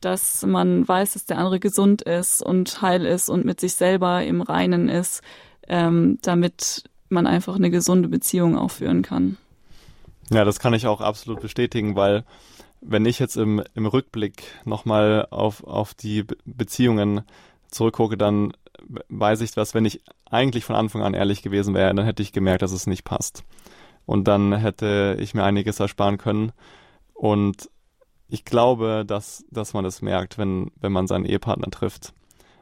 dass 0.00 0.44
man 0.46 0.86
weiß, 0.86 1.14
dass 1.14 1.26
der 1.26 1.38
andere 1.38 1.60
gesund 1.60 2.02
ist 2.02 2.42
und 2.42 2.80
heil 2.80 3.04
ist 3.04 3.28
und 3.28 3.44
mit 3.44 3.60
sich 3.60 3.74
selber 3.74 4.24
im 4.24 4.40
Reinen 4.40 4.88
ist, 4.88 5.22
ähm, 5.68 6.18
damit 6.22 6.84
man 7.10 7.26
einfach 7.26 7.56
eine 7.56 7.70
gesunde 7.70 8.08
Beziehung 8.08 8.56
auch 8.56 8.70
führen 8.70 9.02
kann. 9.02 9.36
Ja, 10.30 10.44
das 10.44 10.60
kann 10.60 10.74
ich 10.74 10.86
auch 10.86 11.00
absolut 11.00 11.40
bestätigen, 11.40 11.96
weil 11.96 12.24
wenn 12.80 13.04
ich 13.04 13.18
jetzt 13.18 13.36
im, 13.36 13.62
im 13.74 13.86
Rückblick 13.86 14.42
nochmal 14.64 15.26
auf, 15.30 15.64
auf 15.64 15.94
die 15.94 16.24
Beziehungen 16.44 17.22
zurückgucke, 17.70 18.16
dann 18.16 18.52
weiß 19.08 19.42
ich, 19.42 19.52
dass 19.52 19.74
wenn 19.74 19.84
ich 19.84 20.02
eigentlich 20.30 20.64
von 20.64 20.76
Anfang 20.76 21.02
an 21.02 21.14
ehrlich 21.14 21.42
gewesen 21.42 21.74
wäre, 21.74 21.94
dann 21.94 22.06
hätte 22.06 22.22
ich 22.22 22.32
gemerkt, 22.32 22.62
dass 22.62 22.72
es 22.72 22.86
nicht 22.86 23.04
passt. 23.04 23.44
Und 24.06 24.26
dann 24.28 24.52
hätte 24.54 25.16
ich 25.20 25.34
mir 25.34 25.44
einiges 25.44 25.78
ersparen 25.78 26.18
können. 26.18 26.52
Und 27.12 27.68
ich 28.28 28.44
glaube, 28.44 29.04
dass, 29.06 29.44
dass 29.50 29.74
man 29.74 29.84
das 29.84 30.02
merkt, 30.02 30.38
wenn, 30.38 30.70
wenn 30.80 30.92
man 30.92 31.06
seinen 31.06 31.26
Ehepartner 31.26 31.70
trifft. 31.70 32.14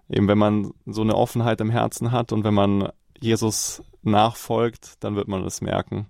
Eben 0.09 0.27
wenn 0.27 0.39
man 0.39 0.73
so 0.87 1.03
eine 1.03 1.15
Offenheit 1.15 1.61
im 1.61 1.71
Herzen 1.71 2.11
hat 2.11 2.33
und 2.33 2.43
wenn 2.43 2.55
man 2.55 2.89
Jesus 3.21 3.83
nachfolgt, 4.03 4.97
dann 5.01 5.17
wird 5.17 5.29
man 5.29 5.45
es 5.45 5.61
merken. 5.61 6.07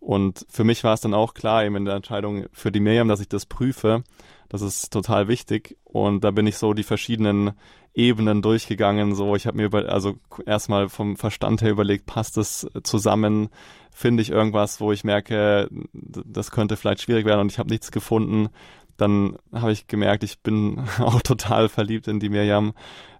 Und 0.00 0.46
für 0.48 0.64
mich 0.64 0.82
war 0.82 0.94
es 0.94 1.02
dann 1.02 1.14
auch 1.14 1.34
klar, 1.34 1.64
eben 1.64 1.76
in 1.76 1.84
der 1.84 1.94
Entscheidung 1.94 2.46
für 2.52 2.72
die 2.72 2.80
Miriam, 2.80 3.08
dass 3.08 3.20
ich 3.20 3.28
das 3.28 3.44
prüfe. 3.44 4.02
Das 4.48 4.62
ist 4.62 4.92
total 4.92 5.28
wichtig. 5.28 5.76
Und 5.84 6.24
da 6.24 6.30
bin 6.30 6.46
ich 6.46 6.56
so 6.56 6.72
die 6.72 6.82
verschiedenen 6.82 7.52
Ebenen 7.92 8.40
durchgegangen. 8.40 9.14
So, 9.14 9.36
ich 9.36 9.46
habe 9.46 9.58
mir 9.58 9.64
über, 9.64 9.90
also 9.90 10.14
erstmal 10.46 10.88
vom 10.88 11.16
Verstand 11.16 11.60
her 11.60 11.70
überlegt, 11.70 12.06
passt 12.06 12.38
es 12.38 12.66
zusammen? 12.82 13.50
Finde 13.92 14.22
ich 14.22 14.30
irgendwas, 14.30 14.80
wo 14.80 14.90
ich 14.90 15.04
merke, 15.04 15.68
das 15.92 16.50
könnte 16.50 16.76
vielleicht 16.76 17.02
schwierig 17.02 17.26
werden 17.26 17.40
und 17.40 17.52
ich 17.52 17.58
habe 17.58 17.70
nichts 17.70 17.92
gefunden. 17.92 18.48
Dann 18.96 19.36
habe 19.52 19.72
ich 19.72 19.86
gemerkt, 19.86 20.24
ich 20.24 20.40
bin 20.40 20.82
auch 20.98 21.20
total 21.20 21.68
verliebt 21.68 22.08
in 22.08 22.20
die 22.20 22.30
Miriam 22.30 22.72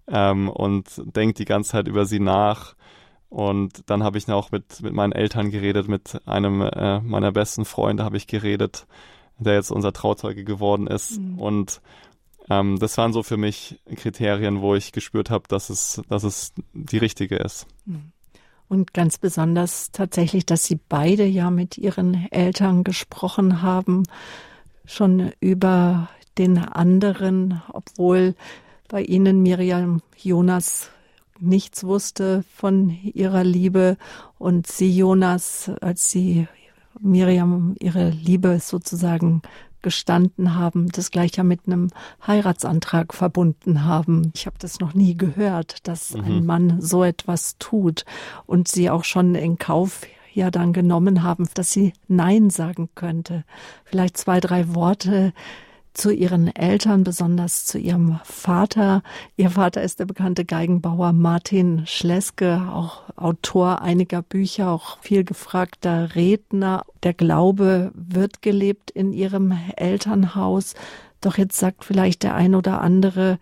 ähm, 0.08 0.48
und 0.48 1.02
denke 1.04 1.34
die 1.34 1.44
ganze 1.44 1.72
Zeit 1.72 1.88
über 1.88 2.06
sie 2.06 2.20
nach 2.20 2.74
und 3.30 3.88
dann 3.88 4.02
habe 4.02 4.18
ich 4.18 4.28
auch 4.28 4.50
mit, 4.50 4.82
mit 4.82 4.92
meinen 4.92 5.12
Eltern 5.12 5.50
geredet, 5.50 5.88
mit 5.88 6.20
einem 6.26 6.62
äh, 6.62 7.00
meiner 7.00 7.30
besten 7.30 7.64
Freunde 7.64 8.04
habe 8.04 8.16
ich 8.16 8.26
geredet, 8.26 8.86
der 9.38 9.54
jetzt 9.54 9.70
unser 9.70 9.92
Trauzeuge 9.92 10.42
geworden 10.42 10.88
ist. 10.88 11.20
Mhm. 11.20 11.38
Und 11.38 11.80
ähm, 12.50 12.80
das 12.80 12.98
waren 12.98 13.12
so 13.12 13.22
für 13.22 13.36
mich 13.36 13.80
Kriterien, 13.94 14.60
wo 14.60 14.74
ich 14.74 14.90
gespürt 14.90 15.30
habe, 15.30 15.44
dass 15.46 15.70
es, 15.70 16.02
dass 16.08 16.24
es 16.24 16.52
die 16.72 16.98
richtige 16.98 17.36
ist. 17.36 17.68
Mhm. 17.86 18.10
Und 18.68 18.94
ganz 18.94 19.16
besonders 19.18 19.92
tatsächlich, 19.92 20.44
dass 20.44 20.64
Sie 20.64 20.78
beide 20.88 21.24
ja 21.24 21.50
mit 21.50 21.78
Ihren 21.78 22.30
Eltern 22.32 22.82
gesprochen 22.82 23.62
haben, 23.62 24.02
schon 24.84 25.30
über 25.38 26.08
den 26.36 26.58
anderen, 26.58 27.62
obwohl 27.72 28.34
bei 28.88 29.02
Ihnen 29.02 29.42
Miriam 29.42 30.02
Jonas 30.16 30.90
nichts 31.40 31.84
wusste 31.84 32.44
von 32.54 32.90
ihrer 33.02 33.44
Liebe 33.44 33.96
und 34.38 34.66
sie 34.66 34.94
Jonas, 34.96 35.70
als 35.80 36.10
sie 36.10 36.48
Miriam 37.00 37.74
ihre 37.80 38.10
Liebe 38.10 38.58
sozusagen 38.60 39.42
gestanden 39.82 40.56
haben, 40.56 40.88
das 40.90 41.10
gleich 41.10 41.36
ja 41.36 41.42
mit 41.42 41.60
einem 41.66 41.88
Heiratsantrag 42.26 43.14
verbunden 43.14 43.84
haben. 43.84 44.32
Ich 44.34 44.46
habe 44.46 44.56
das 44.58 44.80
noch 44.80 44.94
nie 44.94 45.16
gehört, 45.16 45.88
dass 45.88 46.14
mhm. 46.14 46.24
ein 46.24 46.46
Mann 46.46 46.80
so 46.80 47.02
etwas 47.02 47.56
tut 47.58 48.04
und 48.46 48.68
sie 48.68 48.90
auch 48.90 49.04
schon 49.04 49.34
in 49.34 49.58
Kauf 49.58 50.02
ja 50.32 50.50
dann 50.50 50.72
genommen 50.72 51.22
haben, 51.22 51.48
dass 51.54 51.72
sie 51.72 51.92
Nein 52.08 52.50
sagen 52.50 52.88
könnte. 52.94 53.44
Vielleicht 53.84 54.16
zwei, 54.16 54.40
drei 54.40 54.74
Worte 54.74 55.32
zu 55.92 56.10
ihren 56.10 56.54
Eltern, 56.54 57.04
besonders 57.04 57.66
zu 57.66 57.78
ihrem 57.78 58.20
Vater. 58.24 59.02
Ihr 59.36 59.50
Vater 59.50 59.82
ist 59.82 59.98
der 59.98 60.06
bekannte 60.06 60.44
Geigenbauer 60.44 61.12
Martin 61.12 61.86
Schleske, 61.86 62.68
auch 62.72 63.02
Autor 63.16 63.82
einiger 63.82 64.22
Bücher, 64.22 64.70
auch 64.70 64.98
viel 65.00 65.24
gefragter 65.24 66.14
Redner. 66.14 66.84
Der 67.02 67.14
Glaube 67.14 67.92
wird 67.94 68.42
gelebt 68.42 68.90
in 68.90 69.12
ihrem 69.12 69.56
Elternhaus. 69.76 70.74
Doch 71.20 71.36
jetzt 71.36 71.58
sagt 71.58 71.84
vielleicht 71.84 72.22
der 72.22 72.34
ein 72.34 72.54
oder 72.54 72.80
andere, 72.80 73.38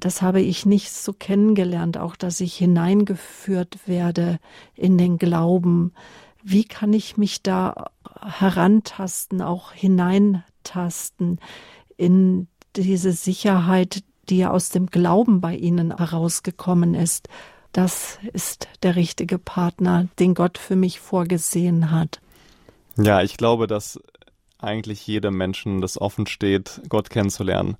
das 0.00 0.20
habe 0.20 0.42
ich 0.42 0.66
nicht 0.66 0.92
so 0.92 1.14
kennengelernt, 1.14 1.96
auch 1.96 2.16
dass 2.16 2.40
ich 2.40 2.54
hineingeführt 2.56 3.78
werde 3.86 4.38
in 4.74 4.98
den 4.98 5.16
Glauben. 5.16 5.92
Wie 6.42 6.64
kann 6.64 6.92
ich 6.92 7.16
mich 7.16 7.42
da 7.42 7.86
herantasten, 8.20 9.40
auch 9.40 9.72
hineintasten? 9.72 11.40
In 11.96 12.48
diese 12.76 13.12
Sicherheit, 13.12 14.02
die 14.28 14.38
ja 14.38 14.50
aus 14.50 14.70
dem 14.70 14.86
Glauben 14.86 15.40
bei 15.40 15.54
ihnen 15.54 15.96
herausgekommen 15.96 16.94
ist. 16.94 17.28
Das 17.72 18.18
ist 18.32 18.68
der 18.82 18.96
richtige 18.96 19.38
Partner, 19.38 20.08
den 20.18 20.34
Gott 20.34 20.58
für 20.58 20.76
mich 20.76 21.00
vorgesehen 21.00 21.90
hat. 21.90 22.20
Ja, 22.96 23.22
ich 23.22 23.36
glaube, 23.36 23.66
dass 23.66 24.00
eigentlich 24.58 25.06
jedem 25.06 25.36
Menschen 25.36 25.80
das 25.80 26.00
offen 26.00 26.26
steht, 26.26 26.80
Gott 26.88 27.10
kennenzulernen. 27.10 27.76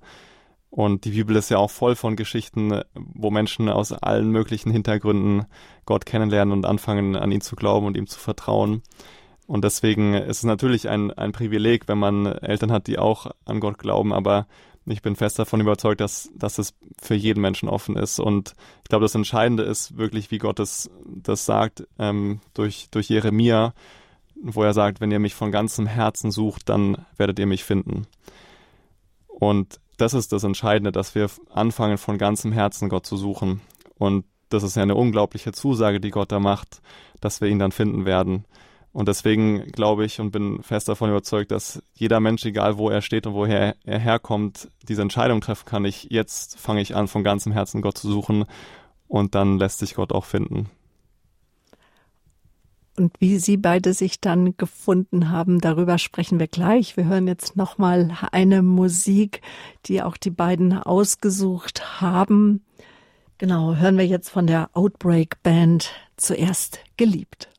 Und 0.69 1.05
die 1.05 1.11
Bibel 1.11 1.37
ist 1.37 1.49
ja 1.49 1.57
auch 1.57 1.71
voll 1.71 1.95
von 1.95 2.17
Geschichten, 2.17 2.81
wo 2.93 3.31
Menschen 3.31 3.69
aus 3.69 3.93
allen 3.93 4.29
möglichen 4.29 4.71
Hintergründen 4.71 5.45
Gott 5.85 6.05
kennenlernen 6.05 6.51
und 6.51 6.65
anfangen, 6.65 7.15
an 7.15 7.31
ihn 7.31 7.39
zu 7.39 7.55
glauben 7.55 7.85
und 7.85 7.95
ihm 7.95 8.07
zu 8.07 8.19
vertrauen. 8.19 8.83
Und 9.47 9.63
deswegen 9.63 10.13
ist 10.15 10.37
es 10.37 10.43
natürlich 10.43 10.89
ein, 10.89 11.11
ein 11.11 11.31
Privileg, 11.31 11.87
wenn 11.87 11.99
man 11.99 12.25
Eltern 12.25 12.71
hat, 12.71 12.87
die 12.87 12.97
auch 12.97 13.27
an 13.45 13.59
Gott 13.59 13.77
glauben, 13.77 14.11
aber 14.13 14.47
ich 14.87 15.01
bin 15.01 15.15
fest 15.15 15.39
davon 15.39 15.61
überzeugt, 15.61 15.99
dass, 15.99 16.29
dass 16.35 16.57
es 16.59 16.73
für 17.01 17.15
jeden 17.15 17.41
Menschen 17.41 17.69
offen 17.69 17.95
ist. 17.95 18.19
Und 18.19 18.53
ich 18.83 18.89
glaube, 18.89 19.05
das 19.05 19.15
Entscheidende 19.15 19.63
ist 19.63 19.97
wirklich, 19.97 20.29
wie 20.31 20.37
Gott 20.37 20.59
es, 20.59 20.89
das 21.05 21.45
sagt, 21.45 21.87
ähm, 21.97 22.39
durch, 22.53 22.89
durch 22.91 23.09
Jeremia, 23.09 23.73
wo 24.41 24.63
er 24.63 24.73
sagt, 24.73 25.01
wenn 25.01 25.11
ihr 25.11 25.19
mich 25.19 25.33
von 25.33 25.51
ganzem 25.51 25.87
Herzen 25.87 26.29
sucht, 26.29 26.69
dann 26.69 27.05
werdet 27.17 27.39
ihr 27.39 27.47
mich 27.47 27.63
finden. 27.63 28.05
Und 29.27 29.79
das 29.97 30.13
ist 30.13 30.31
das 30.33 30.43
Entscheidende, 30.43 30.91
dass 30.91 31.15
wir 31.15 31.29
anfangen, 31.49 31.97
von 31.97 32.17
ganzem 32.17 32.51
Herzen 32.51 32.89
Gott 32.89 33.05
zu 33.05 33.17
suchen. 33.17 33.61
Und 33.97 34.25
das 34.49 34.63
ist 34.63 34.75
ja 34.75 34.83
eine 34.83 34.95
unglaubliche 34.95 35.51
Zusage, 35.51 35.99
die 35.99 36.11
Gott 36.11 36.31
da 36.31 36.39
macht, 36.39 36.81
dass 37.21 37.41
wir 37.41 37.47
ihn 37.47 37.59
dann 37.59 37.71
finden 37.71 38.05
werden. 38.05 38.45
Und 38.95 39.09
deswegen 39.09 39.73
glaube 39.73 40.05
ich 40.05 40.21
und 40.21 40.31
bin 40.31 40.63
fest 40.63 40.87
davon 40.87 41.09
überzeugt, 41.09 41.51
dass 41.51 41.83
jeder 41.95 42.21
Mensch, 42.21 42.45
egal 42.45 42.77
wo 42.77 42.89
er 42.89 43.01
steht 43.01 43.27
und 43.27 43.33
woher 43.33 43.75
er 43.83 43.99
herkommt, 43.99 44.69
diese 44.87 45.01
Entscheidung 45.01 45.41
treffen 45.41 45.65
kann. 45.65 45.83
Ich, 45.83 46.07
jetzt 46.11 46.57
fange 46.57 46.79
ich 46.79 46.95
an, 46.95 47.09
von 47.09 47.21
ganzem 47.21 47.51
Herzen 47.51 47.81
Gott 47.81 47.97
zu 47.97 48.09
suchen 48.09 48.45
und 49.09 49.35
dann 49.35 49.59
lässt 49.59 49.79
sich 49.79 49.95
Gott 49.95 50.13
auch 50.13 50.23
finden. 50.23 50.69
Und 52.95 53.11
wie 53.19 53.37
Sie 53.37 53.57
beide 53.57 53.93
sich 53.93 54.21
dann 54.21 54.55
gefunden 54.55 55.29
haben, 55.29 55.59
darüber 55.59 55.97
sprechen 55.97 56.39
wir 56.39 56.47
gleich. 56.47 56.95
Wir 56.95 57.03
hören 57.03 57.27
jetzt 57.27 57.57
nochmal 57.57 58.17
eine 58.31 58.63
Musik, 58.63 59.41
die 59.87 60.03
auch 60.03 60.15
die 60.15 60.31
beiden 60.31 60.71
ausgesucht 60.71 61.99
haben. 61.99 62.63
Genau, 63.39 63.75
hören 63.75 63.97
wir 63.97 64.07
jetzt 64.07 64.29
von 64.29 64.47
der 64.47 64.69
Outbreak 64.71 65.43
Band 65.43 65.91
zuerst 66.15 66.79
geliebt. 66.95 67.49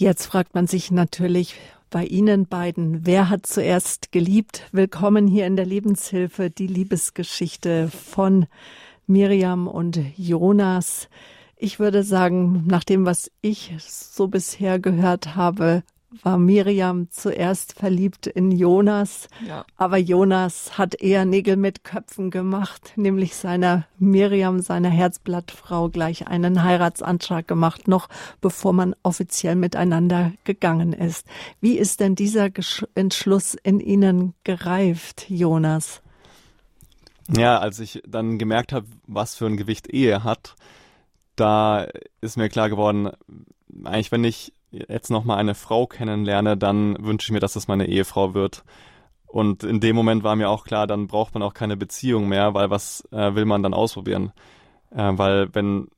Jetzt 0.00 0.26
fragt 0.26 0.54
man 0.54 0.66
sich 0.66 0.90
natürlich 0.90 1.56
bei 1.90 2.04
Ihnen 2.04 2.46
beiden, 2.46 3.04
wer 3.04 3.30
hat 3.30 3.46
zuerst 3.46 4.12
geliebt? 4.12 4.68
Willkommen 4.70 5.26
hier 5.26 5.46
in 5.46 5.56
der 5.56 5.66
Lebenshilfe, 5.66 6.50
die 6.50 6.66
Liebesgeschichte 6.68 7.88
von 7.88 8.46
Miriam 9.06 9.66
und 9.66 9.98
Jonas. 10.16 11.08
Ich 11.56 11.80
würde 11.80 12.04
sagen, 12.04 12.64
nach 12.66 12.84
dem, 12.84 13.06
was 13.06 13.30
ich 13.40 13.74
so 13.78 14.28
bisher 14.28 14.78
gehört 14.78 15.34
habe, 15.34 15.82
war 16.22 16.38
Miriam 16.38 17.10
zuerst 17.10 17.74
verliebt 17.74 18.26
in 18.26 18.50
Jonas, 18.50 19.28
ja. 19.46 19.64
aber 19.76 19.98
Jonas 19.98 20.78
hat 20.78 20.94
eher 20.94 21.24
Nägel 21.24 21.56
mit 21.56 21.84
Köpfen 21.84 22.30
gemacht, 22.30 22.92
nämlich 22.96 23.36
seiner 23.36 23.86
Miriam, 23.98 24.60
seiner 24.60 24.88
Herzblattfrau, 24.88 25.90
gleich 25.90 26.26
einen 26.26 26.64
Heiratsantrag 26.64 27.46
gemacht, 27.46 27.88
noch 27.88 28.08
bevor 28.40 28.72
man 28.72 28.94
offiziell 29.02 29.54
miteinander 29.54 30.32
gegangen 30.44 30.92
ist. 30.92 31.26
Wie 31.60 31.76
ist 31.78 32.00
denn 32.00 32.14
dieser 32.14 32.48
Entschluss 32.94 33.54
in 33.54 33.80
Ihnen 33.80 34.34
gereift, 34.44 35.26
Jonas? 35.28 36.00
Ja, 37.28 37.58
als 37.58 37.78
ich 37.80 38.02
dann 38.06 38.38
gemerkt 38.38 38.72
habe, 38.72 38.86
was 39.06 39.34
für 39.34 39.46
ein 39.46 39.58
Gewicht 39.58 39.92
Ehe 39.92 40.24
hat, 40.24 40.56
da 41.36 41.86
ist 42.22 42.38
mir 42.38 42.48
klar 42.48 42.70
geworden, 42.70 43.10
eigentlich 43.84 44.10
wenn 44.10 44.24
ich 44.24 44.52
jetzt 44.70 45.10
nochmal 45.10 45.38
eine 45.38 45.54
Frau 45.54 45.86
kennenlerne, 45.86 46.56
dann 46.56 46.96
wünsche 47.04 47.26
ich 47.26 47.32
mir, 47.32 47.40
dass 47.40 47.54
das 47.54 47.68
meine 47.68 47.86
Ehefrau 47.86 48.34
wird. 48.34 48.64
Und 49.26 49.62
in 49.62 49.80
dem 49.80 49.94
Moment 49.94 50.22
war 50.22 50.36
mir 50.36 50.48
auch 50.48 50.64
klar, 50.64 50.86
dann 50.86 51.06
braucht 51.06 51.34
man 51.34 51.42
auch 51.42 51.54
keine 51.54 51.76
Beziehung 51.76 52.28
mehr, 52.28 52.54
weil 52.54 52.70
was 52.70 53.06
äh, 53.12 53.34
will 53.34 53.44
man 53.44 53.62
dann 53.62 53.74
ausprobieren? 53.74 54.32
Äh, 54.90 55.12
weil 55.14 55.54
wenn 55.54 55.88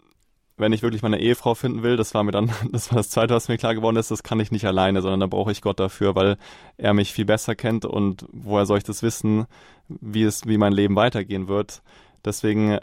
wenn 0.61 0.73
ich 0.73 0.83
wirklich 0.83 1.03
meine 1.03 1.18
Ehefrau 1.18 1.55
finden 1.55 1.83
will, 1.83 1.97
das 1.97 2.14
war 2.14 2.23
mir 2.23 2.33
dann, 2.33 2.53
das 2.73 2.91
war 2.91 2.99
das 2.99 3.11
Zweite, 3.11 3.35
was 3.35 3.49
mir 3.49 3.59
klar 3.59 3.75
geworden 3.75 3.97
ist, 3.97 4.11
das 4.11 4.23
kann 4.23 4.41
ich 4.41 4.53
nicht 4.53 4.66
alleine, 4.66 5.03
sondern 5.03 5.21
da 5.21 5.27
brauche 5.27 5.51
ich 5.51 5.62
Gott 5.62 5.81
dafür, 5.81 6.14
weil 6.14 6.37
er 6.77 6.95
mich 6.95 7.12
viel 7.12 7.25
besser 7.25 7.55
kennt 7.55 7.85
und 7.85 8.27
woher 8.31 8.66
soll 8.66 8.79
ich 8.79 8.85
das 8.85 9.03
wissen, 9.03 9.47
wie 9.89 10.23
es, 10.23 10.47
wie 10.47 10.59
mein 10.59 10.73
Leben 10.73 10.97
weitergehen 10.97 11.49
wird. 11.49 11.83
Deswegen 12.25 12.79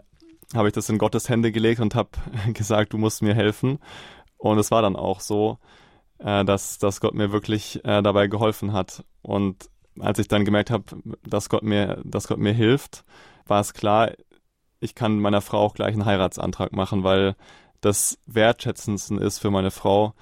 habe 0.55 0.67
ich 0.67 0.73
das 0.73 0.89
in 0.89 0.97
Gottes 0.97 1.29
Hände 1.29 1.51
gelegt 1.51 1.79
und 1.79 1.95
habe 1.95 2.09
gesagt, 2.53 2.93
du 2.93 2.97
musst 2.97 3.21
mir 3.21 3.33
helfen. 3.33 3.79
Und 4.37 4.59
es 4.59 4.71
war 4.71 4.81
dann 4.81 4.95
auch 4.95 5.19
so, 5.19 5.57
äh, 6.19 6.45
dass, 6.45 6.77
dass 6.77 7.01
Gott 7.01 7.13
mir 7.13 7.31
wirklich 7.31 7.83
äh, 7.85 8.01
dabei 8.01 8.27
geholfen 8.27 8.73
hat. 8.73 9.03
Und 9.21 9.69
als 9.99 10.19
ich 10.19 10.27
dann 10.27 10.45
gemerkt 10.45 10.71
habe, 10.71 10.83
dass 11.23 11.49
Gott 11.49 11.63
mir, 11.63 12.01
dass 12.03 12.27
Gott 12.27 12.39
mir 12.39 12.53
hilft, 12.53 13.03
war 13.45 13.61
es 13.61 13.73
klar, 13.73 14.11
ich 14.79 14.95
kann 14.95 15.19
meiner 15.19 15.41
Frau 15.41 15.59
auch 15.59 15.73
gleich 15.73 15.93
einen 15.93 16.05
Heiratsantrag 16.05 16.71
machen, 16.71 17.03
weil 17.03 17.35
das 17.81 18.19
Wertschätzendsten 18.25 19.17
ist 19.19 19.39
für 19.39 19.51
meine 19.51 19.71
Frau, 19.71 20.13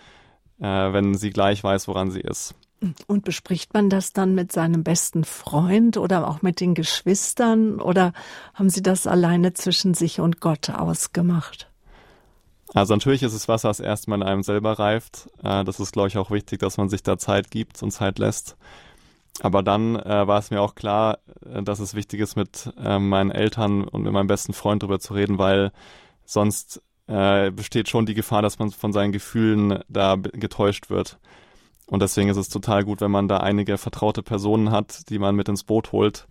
äh, 0.60 0.66
wenn 0.66 1.16
sie 1.16 1.30
gleich 1.30 1.64
weiß, 1.64 1.88
woran 1.88 2.12
sie 2.12 2.22
ist. 2.22 2.56
Und 3.08 3.24
bespricht 3.24 3.74
man 3.74 3.90
das 3.90 4.14
dann 4.14 4.36
mit 4.36 4.52
seinem 4.52 4.84
besten 4.84 5.24
Freund 5.24 5.98
oder 5.98 6.28
auch 6.28 6.42
mit 6.42 6.60
den 6.60 6.76
Geschwistern 6.76 7.80
oder 7.80 8.14
haben 8.54 8.70
Sie 8.70 8.84
das 8.84 9.08
alleine 9.08 9.54
zwischen 9.54 9.94
sich 9.94 10.20
und 10.20 10.42
Gott 10.42 10.70
ausgemacht? 10.70 11.72
Also 12.74 12.94
natürlich 12.94 13.24
ist 13.24 13.34
es 13.34 13.48
was, 13.48 13.64
was 13.64 13.80
erstmal 13.80 14.22
in 14.22 14.28
einem 14.28 14.44
selber 14.44 14.80
reift. 14.80 15.30
Äh, 15.44 15.64
das 15.64 15.80
ist, 15.80 15.94
glaube 15.94 16.08
ich, 16.08 16.18
auch 16.18 16.32
wichtig, 16.32 16.60
dass 16.60 16.78
man 16.78 16.90
sich 16.90 17.04
da 17.04 17.18
Zeit 17.18 17.52
gibt 17.52 17.82
und 17.84 17.92
Zeit 17.92 18.20
lässt. 18.20 18.58
Aber 19.42 19.64
dann 19.64 19.98
äh, 19.98 20.28
war 20.28 20.40
es 20.40 20.50
mir 20.50 20.62
auch 20.62 20.76
klar, 20.76 21.20
äh, 21.46 21.62
dass 21.62 21.80
es 21.80 21.94
wichtig 21.94 22.22
ist, 22.22 22.36
mit 22.36 22.74
meinen 22.78 23.32
Eltern 23.32 23.84
und 23.84 24.04
mit 24.04 24.14
meinem 24.14 24.28
besten 24.28 24.54
Freund 24.54 24.82
darüber 24.82 25.00
zu 25.00 25.14
reden, 25.14 25.38
weil 25.38 25.72
sonst 26.26 26.82
besteht 27.08 27.88
schon 27.88 28.08
die 28.08 28.16
Gefahr, 28.16 28.42
dass 28.42 28.58
man 28.58 28.72
von 28.72 28.92
seinen 28.92 29.12
Gefühlen 29.12 29.84
da 29.88 30.16
getäuscht 30.16 30.90
wird. 30.90 31.20
Und 31.86 32.02
deswegen 32.02 32.30
ist 32.30 32.38
es 32.38 32.50
total 32.50 32.84
gut, 32.84 33.00
wenn 33.00 33.12
man 33.12 33.28
da 33.28 33.38
einige 33.38 33.78
vertraute 33.78 34.24
Personen 34.24 34.72
hat, 34.72 35.08
die 35.10 35.20
man 35.20 35.36
mit 35.36 35.48
ins 35.48 35.64
Boot 35.64 35.92
holt. 35.92 36.28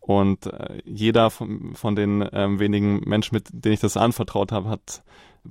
Und 0.00 0.50
jeder 0.86 1.28
von, 1.28 1.74
von 1.74 1.96
den 1.96 2.26
ähm, 2.32 2.58
wenigen 2.58 3.00
Menschen, 3.06 3.34
mit 3.34 3.48
denen 3.52 3.74
ich 3.74 3.80
das 3.80 3.98
anvertraut 3.98 4.52
habe, 4.52 4.70
hat 4.70 5.02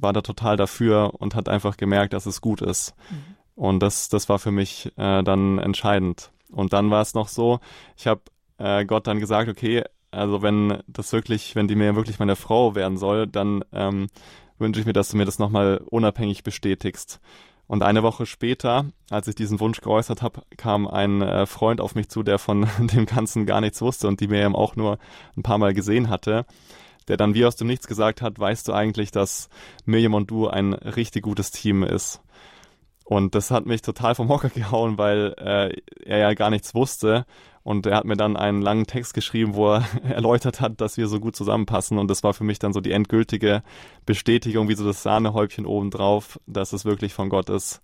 war 0.01 0.13
da 0.13 0.21
total 0.21 0.57
dafür 0.57 1.13
und 1.17 1.35
hat 1.35 1.49
einfach 1.49 1.77
gemerkt, 1.77 2.13
dass 2.13 2.25
es 2.25 2.41
gut 2.41 2.61
ist. 2.61 2.93
Mhm. 3.09 3.35
Und 3.55 3.79
das, 3.79 4.09
das 4.09 4.27
war 4.29 4.39
für 4.39 4.51
mich 4.51 4.91
äh, 4.97 5.23
dann 5.23 5.59
entscheidend. 5.59 6.31
Und 6.51 6.73
dann 6.73 6.91
war 6.91 7.01
es 7.01 7.13
noch 7.13 7.27
so, 7.27 7.59
ich 7.97 8.07
habe 8.07 8.21
äh, 8.57 8.85
Gott 8.85 9.07
dann 9.07 9.19
gesagt, 9.19 9.49
okay, 9.49 9.83
also 10.11 10.41
wenn 10.41 10.79
das 10.87 11.11
wirklich, 11.13 11.55
wenn 11.55 11.67
die 11.67 11.75
mir 11.75 11.95
wirklich 11.95 12.19
meine 12.19 12.35
Frau 12.35 12.75
werden 12.75 12.97
soll, 12.97 13.27
dann 13.27 13.63
ähm, 13.73 14.07
wünsche 14.57 14.79
ich 14.79 14.85
mir, 14.85 14.93
dass 14.93 15.09
du 15.09 15.17
mir 15.17 15.25
das 15.25 15.39
nochmal 15.39 15.81
unabhängig 15.89 16.43
bestätigst. 16.43 17.19
Und 17.67 17.81
eine 17.81 18.03
Woche 18.03 18.25
später, 18.25 18.85
als 19.09 19.27
ich 19.27 19.35
diesen 19.35 19.59
Wunsch 19.59 19.81
geäußert 19.81 20.21
habe, 20.21 20.43
kam 20.55 20.87
ein 20.87 21.21
äh, 21.21 21.45
Freund 21.45 21.81
auf 21.81 21.95
mich 21.95 22.09
zu, 22.09 22.21
der 22.23 22.37
von 22.37 22.67
dem 22.79 23.05
Ganzen 23.05 23.45
gar 23.45 23.61
nichts 23.61 23.81
wusste 23.81 24.07
und 24.07 24.19
die 24.19 24.27
mir 24.27 24.43
eben 24.43 24.55
auch 24.55 24.75
nur 24.75 24.99
ein 25.35 25.43
paar 25.43 25.57
Mal 25.57 25.73
gesehen 25.73 26.09
hatte 26.09 26.45
der 27.07 27.17
dann 27.17 27.33
wie 27.33 27.45
aus 27.45 27.55
dem 27.55 27.67
Nichts 27.67 27.87
gesagt 27.87 28.21
hat, 28.21 28.39
weißt 28.39 28.67
du 28.67 28.73
eigentlich, 28.73 29.11
dass 29.11 29.49
Miriam 29.85 30.13
und 30.13 30.31
du 30.31 30.47
ein 30.47 30.73
richtig 30.73 31.23
gutes 31.23 31.51
Team 31.51 31.83
ist. 31.83 32.21
Und 33.05 33.35
das 33.35 33.51
hat 33.51 33.67
mich 33.67 33.83
total 33.83 34.15
vom 34.15 34.29
Hocker 34.29 34.49
gehauen, 34.53 34.97
weil 34.97 35.35
äh, 35.37 35.75
er 36.03 36.17
ja 36.17 36.33
gar 36.33 36.49
nichts 36.49 36.73
wusste. 36.73 37.25
Und 37.63 37.85
er 37.87 37.97
hat 37.97 38.05
mir 38.05 38.17
dann 38.17 38.37
einen 38.37 38.61
langen 38.61 38.85
Text 38.85 39.13
geschrieben, 39.13 39.55
wo 39.55 39.73
er 39.73 39.85
erläutert 40.03 40.59
hat, 40.61 40.81
dass 40.81 40.97
wir 40.97 41.07
so 41.07 41.19
gut 41.19 41.35
zusammenpassen. 41.35 41.97
Und 41.97 42.09
das 42.09 42.23
war 42.23 42.33
für 42.33 42.43
mich 42.43 42.59
dann 42.59 42.73
so 42.73 42.81
die 42.81 42.91
endgültige 42.91 43.63
Bestätigung, 44.05 44.67
wie 44.69 44.75
so 44.75 44.85
das 44.85 45.03
Sahnehäubchen 45.03 45.65
obendrauf, 45.65 46.39
dass 46.47 46.73
es 46.73 46.85
wirklich 46.85 47.13
von 47.13 47.29
Gott 47.29 47.49
ist. 47.49 47.81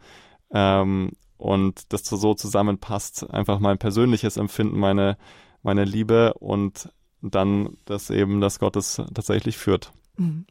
Ähm, 0.51 1.11
und 1.37 1.91
das 1.93 2.03
so 2.03 2.33
zusammenpasst. 2.33 3.29
Einfach 3.31 3.59
mein 3.59 3.79
persönliches 3.79 4.37
Empfinden, 4.37 4.79
meine, 4.79 5.17
meine 5.63 5.85
Liebe 5.85 6.33
und 6.35 6.89
dann 7.21 7.77
das 7.85 8.09
eben, 8.09 8.41
dass 8.41 8.59
Gott 8.59 8.75
es 8.75 9.01
tatsächlich 9.13 9.57
führt. 9.57 9.91
Mhm. 10.17 10.45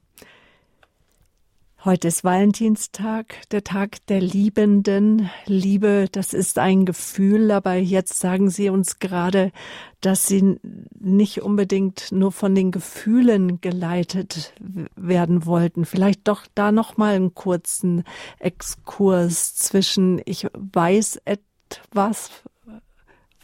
Heute 1.83 2.09
ist 2.09 2.25
Valentinstag, 2.25 3.49
der 3.53 3.65
Tag 3.65 4.05
der 4.09 4.21
Liebenden. 4.21 5.31
Liebe, 5.47 6.09
das 6.13 6.35
ist 6.35 6.59
ein 6.59 6.85
Gefühl, 6.85 7.51
aber 7.51 7.73
jetzt 7.77 8.21
sagen 8.21 8.51
Sie 8.51 8.69
uns 8.69 8.99
gerade, 8.99 9.51
dass 10.03 10.27
Sie 10.27 10.61
nicht 10.99 11.41
unbedingt 11.41 12.13
nur 12.13 12.33
von 12.33 12.55
den 12.55 12.71
Gefühlen 12.71 13.63
geleitet 13.63 14.53
werden 14.95 15.47
wollten. 15.47 15.87
Vielleicht 15.87 16.29
doch 16.29 16.43
da 16.55 16.71
noch 16.71 16.99
mal 16.99 17.15
einen 17.15 17.33
kurzen 17.33 18.05
Exkurs 18.41 19.55
zwischen 19.55 20.21
ich 20.27 20.49
weiß 20.53 21.23
etwas 21.25 22.45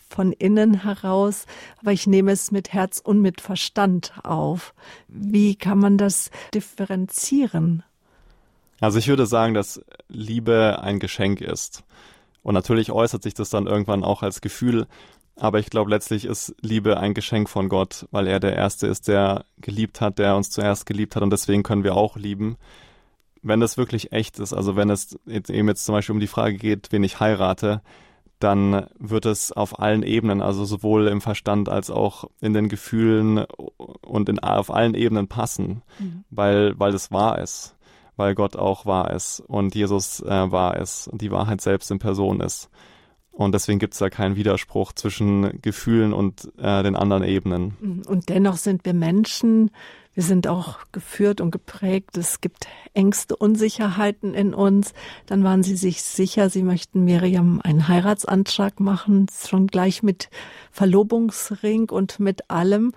von 0.08 0.32
innen 0.32 0.82
heraus, 0.82 1.46
aber 1.80 1.92
ich 1.92 2.06
nehme 2.06 2.32
es 2.32 2.50
mit 2.50 2.72
Herz 2.72 3.00
und 3.02 3.20
mit 3.20 3.40
Verstand 3.40 4.12
auf. 4.22 4.74
Wie 5.08 5.54
kann 5.56 5.78
man 5.78 5.98
das 5.98 6.30
differenzieren? 6.54 7.82
Also 8.80 8.98
ich 8.98 9.08
würde 9.08 9.26
sagen, 9.26 9.54
dass 9.54 9.80
Liebe 10.08 10.78
ein 10.82 10.98
Geschenk 10.98 11.40
ist. 11.40 11.84
Und 12.42 12.54
natürlich 12.54 12.92
äußert 12.92 13.22
sich 13.22 13.34
das 13.34 13.50
dann 13.50 13.66
irgendwann 13.66 14.04
auch 14.04 14.22
als 14.22 14.40
Gefühl, 14.40 14.86
aber 15.38 15.58
ich 15.58 15.68
glaube, 15.68 15.90
letztlich 15.90 16.24
ist 16.24 16.54
Liebe 16.62 16.98
ein 16.98 17.12
Geschenk 17.12 17.50
von 17.50 17.68
Gott, 17.68 18.06
weil 18.10 18.26
er 18.26 18.40
der 18.40 18.56
Erste 18.56 18.86
ist, 18.86 19.06
der 19.06 19.44
geliebt 19.58 20.00
hat, 20.00 20.18
der 20.18 20.34
uns 20.34 20.50
zuerst 20.50 20.86
geliebt 20.86 21.14
hat 21.14 21.22
und 21.22 21.30
deswegen 21.30 21.62
können 21.62 21.84
wir 21.84 21.94
auch 21.94 22.16
lieben. 22.16 22.56
Wenn 23.42 23.60
das 23.60 23.76
wirklich 23.76 24.12
echt 24.12 24.38
ist, 24.38 24.54
also 24.54 24.76
wenn 24.76 24.88
es 24.88 25.18
eben 25.26 25.68
jetzt 25.68 25.84
zum 25.84 25.94
Beispiel 25.94 26.14
um 26.14 26.20
die 26.20 26.26
Frage 26.26 26.56
geht, 26.56 26.90
wen 26.90 27.04
ich 27.04 27.20
heirate, 27.20 27.82
dann 28.38 28.86
wird 28.98 29.26
es 29.26 29.52
auf 29.52 29.78
allen 29.78 30.02
Ebenen, 30.02 30.42
also 30.42 30.64
sowohl 30.64 31.08
im 31.08 31.20
Verstand 31.20 31.68
als 31.68 31.90
auch 31.90 32.28
in 32.40 32.52
den 32.52 32.68
Gefühlen 32.68 33.44
und 34.02 34.28
in, 34.28 34.38
auf 34.40 34.70
allen 34.70 34.94
Ebenen 34.94 35.28
passen, 35.28 35.82
mhm. 35.98 36.24
weil, 36.30 36.78
weil 36.78 36.94
es 36.94 37.10
wahr 37.10 37.38
ist, 37.38 37.76
weil 38.16 38.34
Gott 38.34 38.56
auch 38.56 38.84
wahr 38.84 39.10
ist 39.12 39.40
und 39.40 39.74
Jesus 39.74 40.20
äh, 40.20 40.52
wahr 40.52 40.76
ist 40.76 41.08
und 41.08 41.22
die 41.22 41.30
Wahrheit 41.30 41.60
selbst 41.60 41.90
in 41.90 41.98
Person 41.98 42.40
ist. 42.40 42.70
Und 43.32 43.52
deswegen 43.52 43.78
gibt 43.78 43.92
es 43.92 43.98
da 43.98 44.08
keinen 44.08 44.36
Widerspruch 44.36 44.92
zwischen 44.92 45.60
Gefühlen 45.60 46.14
und 46.14 46.50
äh, 46.56 46.82
den 46.82 46.96
anderen 46.96 47.22
Ebenen. 47.22 47.76
Mhm. 47.80 48.02
Und 48.06 48.28
dennoch 48.28 48.56
sind 48.56 48.84
wir 48.84 48.94
Menschen, 48.94 49.70
wir 50.16 50.22
sind 50.22 50.48
auch 50.48 50.78
geführt 50.92 51.42
und 51.42 51.50
geprägt. 51.50 52.16
Es 52.16 52.40
gibt 52.40 52.66
Ängste, 52.94 53.36
Unsicherheiten 53.36 54.32
in 54.32 54.54
uns. 54.54 54.94
Dann 55.26 55.44
waren 55.44 55.62
sie 55.62 55.76
sich 55.76 56.02
sicher, 56.02 56.48
sie 56.48 56.62
möchten 56.62 57.04
Miriam 57.04 57.60
einen 57.62 57.86
Heiratsantrag 57.86 58.80
machen, 58.80 59.26
schon 59.46 59.66
gleich 59.66 60.02
mit 60.02 60.30
Verlobungsring 60.72 61.90
und 61.90 62.18
mit 62.18 62.50
allem. 62.50 62.92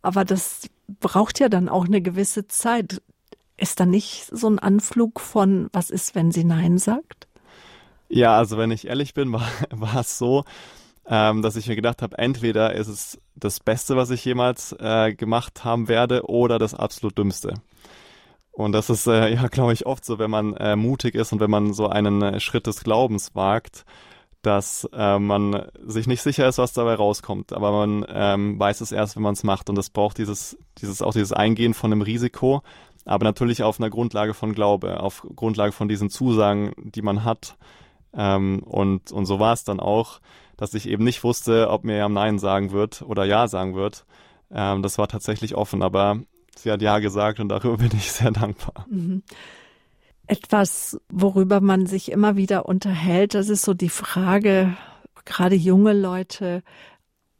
Aber 0.00 0.24
das 0.24 0.70
braucht 0.98 1.40
ja 1.40 1.50
dann 1.50 1.68
auch 1.68 1.84
eine 1.84 2.00
gewisse 2.00 2.48
Zeit. 2.48 3.02
Ist 3.58 3.78
da 3.78 3.84
nicht 3.84 4.30
so 4.32 4.48
ein 4.48 4.58
Anflug 4.58 5.20
von, 5.20 5.68
was 5.74 5.90
ist, 5.90 6.14
wenn 6.14 6.32
sie 6.32 6.44
Nein 6.44 6.78
sagt? 6.78 7.28
Ja, 8.08 8.38
also 8.38 8.56
wenn 8.56 8.70
ich 8.70 8.86
ehrlich 8.86 9.12
bin, 9.12 9.30
war, 9.30 9.46
war 9.70 10.00
es 10.00 10.16
so, 10.16 10.44
ähm, 11.06 11.42
dass 11.42 11.56
ich 11.56 11.66
mir 11.66 11.76
gedacht 11.76 12.02
habe, 12.02 12.18
entweder 12.18 12.74
ist 12.74 12.88
es 12.88 13.18
das 13.34 13.60
Beste, 13.60 13.96
was 13.96 14.10
ich 14.10 14.24
jemals 14.24 14.74
äh, 14.78 15.14
gemacht 15.14 15.64
haben 15.64 15.88
werde, 15.88 16.28
oder 16.28 16.58
das 16.58 16.74
absolut 16.74 17.18
Dümmste. 17.18 17.54
Und 18.52 18.72
das 18.72 18.90
ist 18.90 19.06
äh, 19.06 19.28
ja, 19.34 19.48
glaube 19.48 19.72
ich, 19.72 19.86
oft 19.86 20.04
so, 20.04 20.18
wenn 20.18 20.30
man 20.30 20.54
äh, 20.56 20.76
mutig 20.76 21.14
ist 21.14 21.32
und 21.32 21.40
wenn 21.40 21.50
man 21.50 21.72
so 21.72 21.88
einen 21.88 22.22
äh, 22.22 22.40
Schritt 22.40 22.66
des 22.66 22.84
Glaubens 22.84 23.34
wagt, 23.34 23.84
dass 24.42 24.88
äh, 24.92 25.18
man 25.18 25.66
sich 25.86 26.06
nicht 26.06 26.20
sicher 26.20 26.48
ist, 26.48 26.58
was 26.58 26.72
dabei 26.72 26.94
rauskommt. 26.94 27.52
Aber 27.52 27.70
man 27.72 28.04
ähm, 28.08 28.58
weiß 28.58 28.80
es 28.80 28.92
erst, 28.92 29.16
wenn 29.16 29.22
man 29.22 29.34
es 29.34 29.44
macht. 29.44 29.70
Und 29.70 29.78
es 29.78 29.88
braucht 29.88 30.18
dieses, 30.18 30.58
dieses, 30.78 31.00
auch 31.00 31.12
dieses 31.12 31.32
Eingehen 31.32 31.74
von 31.74 31.92
einem 31.92 32.02
Risiko, 32.02 32.62
aber 33.04 33.24
natürlich 33.24 33.62
auf 33.62 33.80
einer 33.80 33.90
Grundlage 33.90 34.34
von 34.34 34.52
Glaube, 34.52 35.00
auf 35.00 35.24
Grundlage 35.34 35.72
von 35.72 35.88
diesen 35.88 36.10
Zusagen, 36.10 36.72
die 36.76 37.02
man 37.02 37.24
hat. 37.24 37.56
Ähm, 38.14 38.62
und, 38.64 39.12
und 39.12 39.26
so 39.26 39.40
war 39.40 39.52
es 39.52 39.64
dann 39.64 39.80
auch 39.80 40.20
dass 40.62 40.74
ich 40.74 40.88
eben 40.88 41.02
nicht 41.02 41.24
wusste, 41.24 41.70
ob 41.70 41.82
mir 41.82 42.08
Nein 42.08 42.38
sagen 42.38 42.70
wird 42.70 43.02
oder 43.02 43.24
Ja 43.24 43.48
sagen 43.48 43.74
wird. 43.74 44.06
Ähm, 44.52 44.82
das 44.82 44.96
war 44.96 45.08
tatsächlich 45.08 45.56
offen, 45.56 45.82
aber 45.82 46.20
sie 46.56 46.70
hat 46.70 46.80
Ja 46.82 47.00
gesagt 47.00 47.40
und 47.40 47.48
darüber 47.48 47.76
bin 47.78 47.90
ich 47.94 48.12
sehr 48.12 48.30
dankbar. 48.30 48.86
Mhm. 48.88 49.24
Etwas, 50.28 51.00
worüber 51.08 51.60
man 51.60 51.86
sich 51.86 52.12
immer 52.12 52.36
wieder 52.36 52.66
unterhält, 52.66 53.34
das 53.34 53.48
ist 53.48 53.62
so 53.62 53.74
die 53.74 53.88
Frage, 53.88 54.76
gerade 55.24 55.56
junge 55.56 55.94
Leute, 55.94 56.62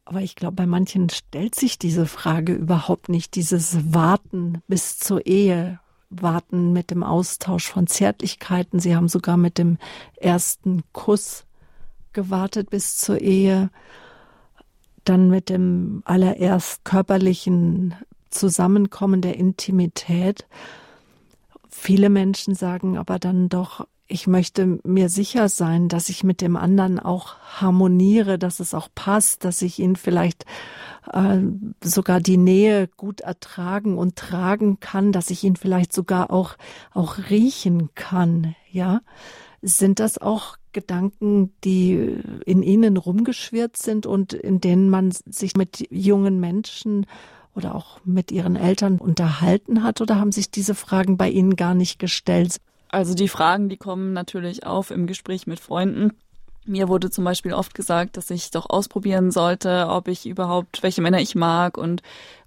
aber 0.04 0.20
ich 0.20 0.34
glaube, 0.34 0.56
bei 0.56 0.66
manchen 0.66 1.08
stellt 1.08 1.54
sich 1.54 1.78
diese 1.78 2.06
Frage 2.06 2.54
überhaupt 2.54 3.08
nicht, 3.08 3.36
dieses 3.36 3.94
Warten 3.94 4.62
bis 4.66 4.98
zur 4.98 5.26
Ehe, 5.26 5.78
Warten 6.20 6.72
mit 6.72 6.90
dem 6.90 7.02
Austausch 7.02 7.68
von 7.68 7.86
Zärtlichkeiten. 7.86 8.80
Sie 8.80 8.94
haben 8.94 9.08
sogar 9.08 9.36
mit 9.36 9.58
dem 9.58 9.78
ersten 10.16 10.82
Kuss 10.92 11.44
gewartet 12.12 12.70
bis 12.70 12.98
zur 12.98 13.20
Ehe, 13.20 13.70
dann 15.04 15.30
mit 15.30 15.48
dem 15.48 16.02
allererst 16.04 16.84
körperlichen 16.84 17.94
Zusammenkommen 18.30 19.20
der 19.20 19.36
Intimität. 19.36 20.46
Viele 21.68 22.10
Menschen 22.10 22.54
sagen 22.54 22.98
aber 22.98 23.18
dann 23.18 23.48
doch, 23.48 23.86
ich 24.12 24.26
möchte 24.26 24.78
mir 24.84 25.08
sicher 25.08 25.48
sein, 25.48 25.88
dass 25.88 26.10
ich 26.10 26.22
mit 26.22 26.40
dem 26.42 26.56
anderen 26.56 26.98
auch 26.98 27.36
harmoniere, 27.60 28.38
dass 28.38 28.60
es 28.60 28.74
auch 28.74 28.88
passt, 28.94 29.44
dass 29.44 29.62
ich 29.62 29.78
ihn 29.78 29.96
vielleicht 29.96 30.44
äh, 31.10 31.38
sogar 31.82 32.20
die 32.20 32.36
Nähe 32.36 32.88
gut 32.88 33.22
ertragen 33.22 33.96
und 33.96 34.16
tragen 34.16 34.80
kann, 34.80 35.12
dass 35.12 35.30
ich 35.30 35.42
ihn 35.44 35.56
vielleicht 35.56 35.92
sogar 35.92 36.30
auch 36.30 36.56
auch 36.92 37.18
riechen 37.30 37.90
kann, 37.94 38.54
ja? 38.70 39.00
Sind 39.62 40.00
das 40.00 40.18
auch 40.18 40.56
Gedanken, 40.72 41.52
die 41.62 42.16
in 42.44 42.62
Ihnen 42.62 42.96
rumgeschwirrt 42.96 43.76
sind 43.76 44.06
und 44.06 44.32
in 44.32 44.60
denen 44.60 44.90
man 44.90 45.12
sich 45.12 45.54
mit 45.54 45.86
jungen 45.90 46.40
Menschen 46.40 47.06
oder 47.54 47.74
auch 47.74 48.00
mit 48.04 48.32
Ihren 48.32 48.56
Eltern 48.56 48.98
unterhalten 48.98 49.84
hat? 49.84 50.00
Oder 50.00 50.18
haben 50.18 50.32
sich 50.32 50.50
diese 50.50 50.74
Fragen 50.74 51.16
bei 51.16 51.30
Ihnen 51.30 51.54
gar 51.54 51.74
nicht 51.74 51.98
gestellt? 52.00 52.58
Also 52.92 53.14
die 53.14 53.28
Fragen, 53.28 53.70
die 53.70 53.78
kommen 53.78 54.12
natürlich 54.12 54.66
auf 54.66 54.90
im 54.90 55.06
Gespräch 55.06 55.46
mit 55.46 55.58
Freunden. 55.58 56.12
Mir 56.66 56.88
wurde 56.88 57.10
zum 57.10 57.24
Beispiel 57.24 57.54
oft 57.54 57.74
gesagt, 57.74 58.16
dass 58.16 58.30
ich 58.30 58.50
doch 58.50 58.68
ausprobieren 58.68 59.30
sollte, 59.32 59.88
ob 59.88 60.06
ich 60.08 60.26
überhaupt, 60.26 60.82
welche 60.82 61.00
Männer 61.00 61.20
ich 61.20 61.34
mag 61.34 61.78
und 61.78 62.02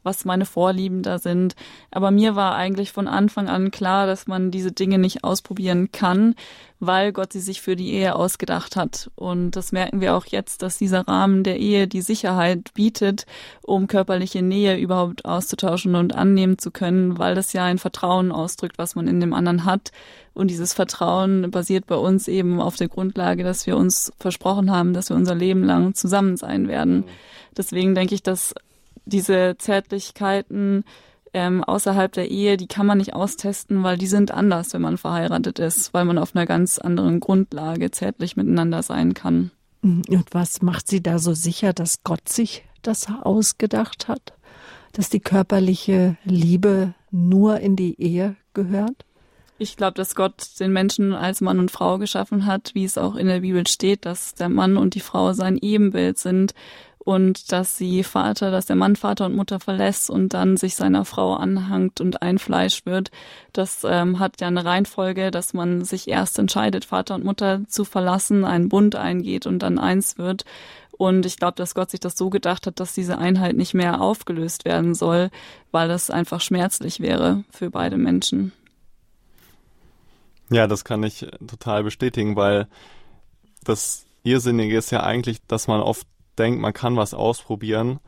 was 0.06 0.24
meine 0.24 0.46
Vorlieben 0.46 1.02
da 1.02 1.20
sind. 1.20 1.56
Aber 1.92 2.12
mir 2.12 2.36
war 2.36 2.56
eigentlich 2.56 2.92
von 2.92 3.08
Anfang 3.08 3.50
an 3.50 3.72
klar, 3.72 4.08
dass 4.08 4.28
man 4.28 4.52
diese 4.52 4.72
Dinge 4.72 4.98
nicht 4.98 5.24
ausprobieren 5.24 5.92
kann, 5.92 6.36
weil 6.80 7.12
Gott 7.12 7.34
sie 7.34 7.40
sich 7.40 7.62
für 7.62 7.76
die 7.76 7.94
Ehe 7.94 8.16
ausgedacht 8.16 8.76
hat. 8.76 9.10
Und 9.16 9.52
das 9.52 9.72
merken 9.72 10.02
wir 10.02 10.16
auch 10.16 10.26
jetzt, 10.26 10.62
dass 10.62 10.78
dieser 10.78 11.08
Rahmen 11.08 11.44
der 11.44 11.58
Ehe 11.60 11.88
die 11.88 12.02
Sicherheit 12.02 12.74
bietet, 12.74 13.26
um 13.64 13.88
körperliche 13.88 14.42
Nähe 14.42 14.78
überhaupt 14.78 15.26
auszutauschen 15.26 15.96
und 15.96 16.16
annehmen 16.16 16.58
zu 16.58 16.72
können, 16.72 17.18
weil 17.18 17.36
das 17.36 17.54
ja 17.54 17.64
ein 17.64 17.78
Vertrauen 17.78 18.32
ausdrückt, 18.32 18.78
was 18.78 18.96
man 18.96 19.08
in 19.08 19.20
dem 19.20 19.34
anderen 19.34 19.66
hat. 19.66 19.92
Und 20.34 20.52
dieses 20.52 20.74
Vertrauen 20.74 21.50
basiert 21.50 21.88
bei 21.88 21.96
uns 21.96 22.28
eben 22.28 22.60
auf 22.60 22.76
der 22.76 22.90
Grundlage, 22.90 23.44
dass 23.44 23.66
wir 23.66 23.78
uns 23.78 24.12
versprochen 24.20 24.70
haben, 24.70 24.94
dass 24.94 25.10
wir 25.10 25.16
unser 25.16 25.36
Leben 25.36 25.64
lang 25.64 25.96
zusammen 25.96 26.36
sein 26.36 26.68
werden. 26.68 27.06
Deswegen 27.58 27.96
denke 27.96 28.16
ich, 28.16 28.22
dass 28.22 28.54
diese 29.06 29.56
Zärtlichkeiten 29.58 30.84
ähm, 31.36 31.64
außerhalb 31.66 32.14
der 32.14 32.32
Ehe, 32.32 32.56
die 32.56 32.68
kann 32.68 32.86
man 32.86 32.98
nicht 32.98 33.14
austesten, 33.14 33.84
weil 33.84 33.98
die 33.98 34.08
sind 34.08 34.32
anders, 34.32 34.74
wenn 34.74 34.82
man 34.82 34.98
verheiratet 34.98 35.60
ist, 35.60 35.94
weil 35.94 36.06
man 36.06 36.18
auf 36.18 36.34
einer 36.34 36.46
ganz 36.46 36.80
anderen 36.80 37.20
Grundlage 37.20 37.92
zärtlich 37.92 38.38
miteinander 38.38 38.82
sein 38.84 39.14
kann. 39.14 39.52
Mhm. 39.82 40.04
Und 40.08 40.34
was 40.34 40.62
macht 40.62 40.88
Sie 40.88 41.04
da 41.04 41.20
so 41.20 41.34
sicher, 41.34 41.74
dass 41.74 42.04
Gott 42.04 42.30
sich 42.30 42.64
das 42.84 43.08
ausgedacht 43.22 44.08
hat? 44.08 44.34
Dass 44.94 45.10
die 45.10 45.20
körperliche 45.20 46.16
Liebe 46.24 46.94
nur 47.12 47.60
in 47.60 47.76
die 47.76 48.02
Ehe 48.02 48.38
gehört? 48.54 49.06
Ich 49.58 49.76
glaube, 49.76 49.96
dass 49.96 50.16
Gott 50.16 50.60
den 50.60 50.72
Menschen 50.72 51.14
als 51.14 51.42
Mann 51.42 51.60
und 51.60 51.72
Frau 51.72 51.98
geschaffen 51.98 52.46
hat, 52.46 52.72
wie 52.76 52.86
es 52.86 52.98
auch 52.98 53.16
in 53.16 53.28
der 53.28 53.42
Bibel 53.42 53.68
steht, 53.68 54.06
dass 54.06 54.36
der 54.36 54.48
Mann 54.50 54.78
und 54.78 54.96
die 54.96 55.02
Frau 55.02 55.34
sein 55.34 55.58
Ebenbild 55.58 56.18
sind 56.18 56.54
und 57.06 57.52
dass 57.52 57.78
sie 57.78 58.04
Vater, 58.04 58.50
dass 58.50 58.66
der 58.66 58.76
Mann 58.76 58.96
Vater 58.96 59.28
und 59.28 59.36
Mutter 59.36 59.60
verlässt 59.60 60.10
und 60.10 60.34
dann 60.34 60.58
sich 60.58 60.76
seiner 60.76 61.06
Frau 61.06 61.36
anhangt 61.36 62.02
und 62.02 62.24
ein 62.24 62.40
Fleisch 62.40 62.86
wird. 62.86 63.12
Das 63.54 63.86
ähm, 63.88 64.18
hat 64.20 64.42
ja 64.42 64.48
eine 64.48 64.66
Reihenfolge, 64.66 65.30
dass 65.30 65.54
man 65.54 65.86
sich 65.86 66.08
erst 66.08 66.40
entscheidet, 66.40 66.84
Vater 66.84 67.14
und 67.14 67.24
Mutter 67.24 67.62
zu 67.68 67.86
verlassen, 67.86 68.44
einen 68.44 68.70
Bund 68.70 68.96
eingeht 68.96 69.46
und 69.46 69.60
dann 69.60 69.78
eins 69.78 70.18
wird. 70.18 70.46
Und 70.98 71.28
ich 71.28 71.38
glaube, 71.38 71.56
dass 71.58 71.76
Gott 71.76 71.92
sich 71.92 72.00
das 72.00 72.18
so 72.18 72.32
gedacht 72.32 72.66
hat, 72.66 72.80
dass 72.80 72.96
diese 72.96 73.20
Einheit 73.20 73.56
nicht 73.56 73.76
mehr 73.76 74.02
aufgelöst 74.02 74.66
werden 74.66 74.96
soll, 74.96 75.30
weil 75.72 75.88
das 75.88 76.10
einfach 76.10 76.42
schmerzlich 76.42 77.02
wäre 77.02 77.44
für 77.52 77.70
beide 77.70 77.98
Menschen. 77.98 78.52
Ja, 80.50 80.66
das 80.66 80.84
kann 80.84 81.04
ich 81.04 81.28
total 81.46 81.84
bestätigen, 81.84 82.36
weil 82.36 82.68
das 83.64 84.06
Irrsinnige 84.24 84.76
ist 84.76 84.92
ja 84.92 85.04
eigentlich, 85.04 85.46
dass 85.46 85.68
man 85.68 85.82
oft 85.82 86.08
denkt, 86.36 86.62
man 86.62 86.74
kann 86.74 86.98
was 86.98 87.14
ausprobieren, 87.14 88.00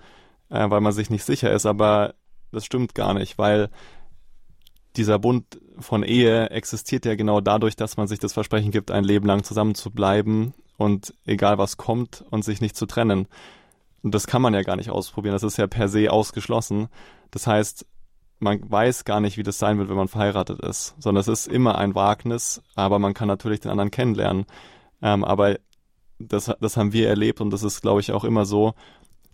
äh, 0.49 0.69
weil 0.69 0.82
man 0.82 0.91
sich 0.91 1.09
nicht 1.09 1.23
sicher 1.23 1.51
ist, 1.51 1.65
aber 1.65 2.15
das 2.51 2.65
stimmt 2.65 2.95
gar 2.95 3.13
nicht, 3.13 3.38
weil 3.38 3.69
dieser 4.95 5.19
Bund 5.19 5.59
von 5.80 6.03
Ehe 6.03 6.49
existiert 6.49 7.05
ja 7.05 7.15
genau 7.15 7.39
dadurch, 7.39 7.75
dass 7.75 7.97
man 7.97 8.07
sich 8.07 8.19
das 8.19 8.34
Versprechen 8.34 8.71
gibt, 8.71 8.91
ein 8.91 9.03
Leben 9.03 9.28
lang 9.28 9.43
zusammen 9.43 9.75
zu 9.75 9.91
bleiben 9.91 10.53
und 10.78 11.13
egal 11.25 11.57
was 11.57 11.78
kommt 11.78 12.25
und 12.32 12.43
sich 12.43 12.61
nicht 12.61 12.75
zu 12.75 12.86
trennen. 12.86 13.28
Und 14.01 14.15
das 14.15 14.28
kann 14.28 14.41
man 14.41 14.53
ja 14.53 14.61
gar 14.61 14.75
nicht 14.75 14.89
ausprobieren. 14.89 15.34
Das 15.34 15.43
ist 15.43 15.57
ja 15.57 15.67
per 15.67 15.88
se 15.88 16.11
ausgeschlossen. 16.11 16.88
Das 17.32 17.47
heißt, 17.47 17.86
man 18.39 18.59
weiß 18.69 19.05
gar 19.05 19.19
nicht, 19.19 19.38
wie 19.38 19.43
das 19.43 19.59
sein 19.59 19.78
wird, 19.80 19.89
wenn 19.89 19.95
man 19.95 20.07
verheiratet 20.07 20.59
ist, 20.61 20.95
sondern 20.99 21.21
es 21.21 21.28
ist 21.28 21.47
immer 21.47 21.78
ein 21.78 21.95
Wagnis, 21.95 22.61
aber 22.75 22.99
man 22.99 23.13
kann 23.13 23.28
natürlich 23.28 23.61
den 23.61 23.71
anderen 23.71 23.91
kennenlernen. 23.91 24.45
Ähm, 25.01 25.23
aber 25.23 25.57
das, 26.20 26.51
das 26.59 26.78
haben 26.78 26.93
wir 26.93 27.09
erlebt 27.09 27.41
und 27.41 27.51
das 27.51 27.63
ist, 27.63 27.82
glaube 27.82 28.01
ich, 28.01 28.11
auch 28.11 28.24
immer 28.24 28.45
so, 28.45 28.74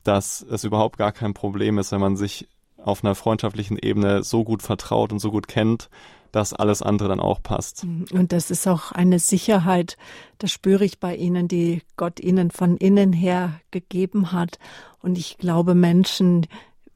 dass 0.04 0.42
es 0.42 0.64
überhaupt 0.64 0.98
gar 0.98 1.12
kein 1.12 1.34
Problem 1.34 1.78
ist, 1.78 1.92
wenn 1.92 2.02
man 2.02 2.18
sich 2.18 2.48
auf 2.78 3.04
einer 3.04 3.16
freundschaftlichen 3.16 3.78
Ebene 3.78 4.24
so 4.24 4.44
gut 4.44 4.62
vertraut 4.62 5.12
und 5.14 5.20
so 5.20 5.32
gut 5.32 5.48
kennt, 5.48 5.90
dass 6.34 6.54
alles 6.54 6.82
andere 6.82 7.10
dann 7.10 7.20
auch 7.20 7.42
passt. 7.42 7.86
Mhm. 7.86 8.06
Und 8.12 8.32
das 8.34 8.52
ist 8.52 8.68
auch 8.68 8.92
eine 8.92 9.20
Sicherheit, 9.20 9.98
das 10.40 10.52
spüre 10.52 10.84
ich 10.84 11.00
bei 11.00 11.16
Ihnen, 11.16 11.48
die 11.48 11.82
Gott 11.96 12.20
Ihnen 12.20 12.52
von 12.52 12.76
innen 12.78 13.14
her 13.14 13.62
gegeben 13.72 14.32
hat. 14.32 14.60
Und 15.02 15.18
ich 15.18 15.38
glaube, 15.38 15.76
Menschen, 15.76 16.48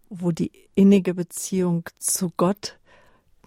wo 0.09 0.31
die 0.31 0.51
innige 0.75 1.13
Beziehung 1.13 1.83
zu 1.99 2.31
Gott 2.35 2.77